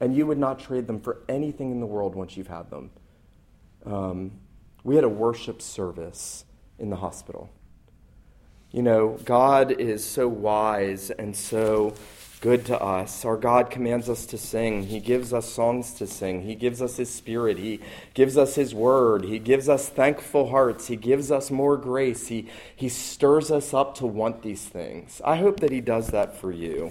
and 0.00 0.14
you 0.14 0.26
would 0.26 0.38
not 0.38 0.58
trade 0.58 0.86
them 0.86 1.00
for 1.00 1.22
anything 1.28 1.70
in 1.70 1.80
the 1.80 1.86
world 1.86 2.14
once 2.14 2.36
you've 2.36 2.48
had 2.48 2.70
them. 2.70 2.90
Um, 3.86 4.32
we 4.82 4.96
had 4.96 5.04
a 5.04 5.08
worship 5.08 5.62
service 5.62 6.44
in 6.78 6.90
the 6.90 6.96
hospital. 6.96 7.50
You 8.74 8.82
know, 8.82 9.20
God 9.24 9.70
is 9.70 10.04
so 10.04 10.26
wise 10.26 11.12
and 11.12 11.36
so 11.36 11.94
good 12.40 12.66
to 12.66 12.82
us. 12.82 13.24
Our 13.24 13.36
God 13.36 13.70
commands 13.70 14.10
us 14.10 14.26
to 14.26 14.36
sing. 14.36 14.82
He 14.82 14.98
gives 14.98 15.32
us 15.32 15.48
songs 15.48 15.92
to 15.94 16.08
sing. 16.08 16.42
He 16.42 16.56
gives 16.56 16.82
us 16.82 16.96
His 16.96 17.08
Spirit. 17.08 17.58
He 17.58 17.78
gives 18.14 18.36
us 18.36 18.56
His 18.56 18.74
Word. 18.74 19.26
He 19.26 19.38
gives 19.38 19.68
us 19.68 19.88
thankful 19.88 20.50
hearts. 20.50 20.88
He 20.88 20.96
gives 20.96 21.30
us 21.30 21.52
more 21.52 21.76
grace. 21.76 22.26
He, 22.26 22.48
he 22.74 22.88
stirs 22.88 23.52
us 23.52 23.72
up 23.72 23.94
to 23.98 24.06
want 24.06 24.42
these 24.42 24.64
things. 24.64 25.22
I 25.24 25.36
hope 25.36 25.60
that 25.60 25.70
He 25.70 25.80
does 25.80 26.08
that 26.08 26.36
for 26.36 26.50
you. 26.50 26.90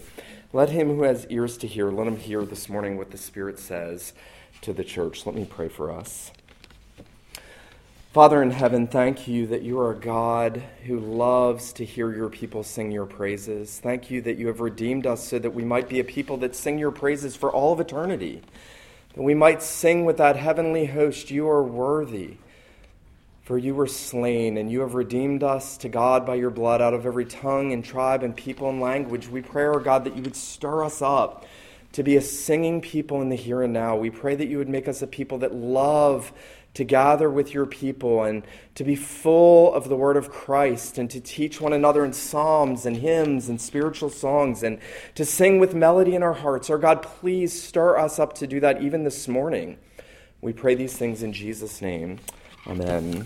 Let 0.53 0.69
him 0.69 0.87
who 0.87 1.03
has 1.03 1.27
ears 1.29 1.57
to 1.57 1.67
hear, 1.67 1.91
let 1.91 2.07
him 2.07 2.15
hear 2.15 2.45
this 2.45 2.69
morning 2.69 2.95
what 2.95 3.11
the 3.11 3.17
Spirit 3.17 3.59
says 3.59 4.13
to 4.61 4.71
the 4.71 4.85
church. 4.85 5.25
Let 5.25 5.35
me 5.35 5.43
pray 5.43 5.67
for 5.67 5.91
us. 5.91 6.31
Father 8.13 8.43
in 8.43 8.51
heaven, 8.51 8.85
thank 8.85 9.27
you 9.27 9.47
that 9.47 9.63
you 9.63 9.79
are 9.79 9.89
a 9.89 9.99
God 9.99 10.61
who 10.85 10.99
loves 10.99 11.73
to 11.73 11.83
hear 11.83 12.13
your 12.13 12.29
people 12.29 12.63
sing 12.63 12.91
your 12.91 13.07
praises. 13.07 13.79
Thank 13.79 14.11
you 14.11 14.21
that 14.21 14.37
you 14.37 14.45
have 14.45 14.59
redeemed 14.59 15.07
us 15.07 15.27
so 15.27 15.39
that 15.39 15.55
we 15.55 15.65
might 15.65 15.89
be 15.89 15.99
a 15.99 16.03
people 16.03 16.37
that 16.37 16.55
sing 16.55 16.77
your 16.77 16.91
praises 16.91 17.35
for 17.35 17.51
all 17.51 17.73
of 17.73 17.79
eternity. 17.79 18.43
That 19.15 19.23
we 19.23 19.33
might 19.33 19.63
sing 19.63 20.05
with 20.05 20.17
that 20.17 20.35
heavenly 20.35 20.85
host, 20.85 21.31
You 21.31 21.49
are 21.49 21.63
worthy. 21.63 22.37
For 23.45 23.57
you 23.57 23.73
were 23.73 23.87
slain, 23.87 24.57
and 24.57 24.71
you 24.71 24.81
have 24.81 24.93
redeemed 24.93 25.41
us 25.41 25.75
to 25.77 25.89
God 25.89 26.23
by 26.23 26.35
your 26.35 26.51
blood 26.51 26.83
out 26.83 26.93
of 26.93 27.07
every 27.07 27.25
tongue 27.25 27.73
and 27.73 27.83
tribe 27.83 28.21
and 28.21 28.35
people 28.35 28.69
and 28.69 28.79
language. 28.79 29.27
We 29.27 29.41
pray, 29.41 29.63
our 29.63 29.79
God, 29.79 30.03
that 30.03 30.15
you 30.15 30.21
would 30.21 30.35
stir 30.35 30.83
us 30.83 31.01
up 31.01 31.47
to 31.93 32.03
be 32.03 32.15
a 32.17 32.21
singing 32.21 32.81
people 32.81 33.21
in 33.21 33.29
the 33.29 33.35
here 33.35 33.61
and 33.61 33.71
now. 33.71 33.95
We 33.95 34.09
pray 34.09 34.35
that 34.35 34.47
you 34.47 34.57
would 34.57 34.69
make 34.69 34.87
us 34.87 35.01
a 35.01 35.07
people 35.07 35.39
that 35.39 35.53
love 35.53 36.31
to 36.73 36.83
gather 36.83 37.29
with 37.29 37.53
your 37.53 37.65
people 37.65 38.23
and 38.23 38.43
to 38.75 38.83
be 38.83 38.95
full 38.95 39.73
of 39.73 39.89
the 39.89 39.95
word 39.95 40.17
of 40.17 40.31
Christ 40.31 40.97
and 40.97 41.09
to 41.11 41.19
teach 41.19 41.61
one 41.61 41.73
another 41.73 42.03
in 42.03 42.13
psalms 42.13 42.85
and 42.85 42.97
hymns 42.97 43.47
and 43.47 43.61
spiritual 43.61 44.09
songs 44.09 44.63
and 44.63 44.79
to 45.13 45.23
sing 45.23 45.59
with 45.59 45.75
melody 45.75 46.15
in 46.15 46.23
our 46.23 46.33
hearts. 46.33 46.69
Our 46.69 46.79
God, 46.79 47.03
please 47.03 47.61
stir 47.61 47.97
us 47.97 48.17
up 48.17 48.33
to 48.35 48.47
do 48.47 48.59
that 48.61 48.81
even 48.81 49.03
this 49.03 49.27
morning. 49.27 49.77
We 50.41 50.51
pray 50.51 50.73
these 50.73 50.97
things 50.97 51.21
in 51.21 51.31
Jesus' 51.31 51.81
name. 51.81 52.19
Amen. 52.65 53.21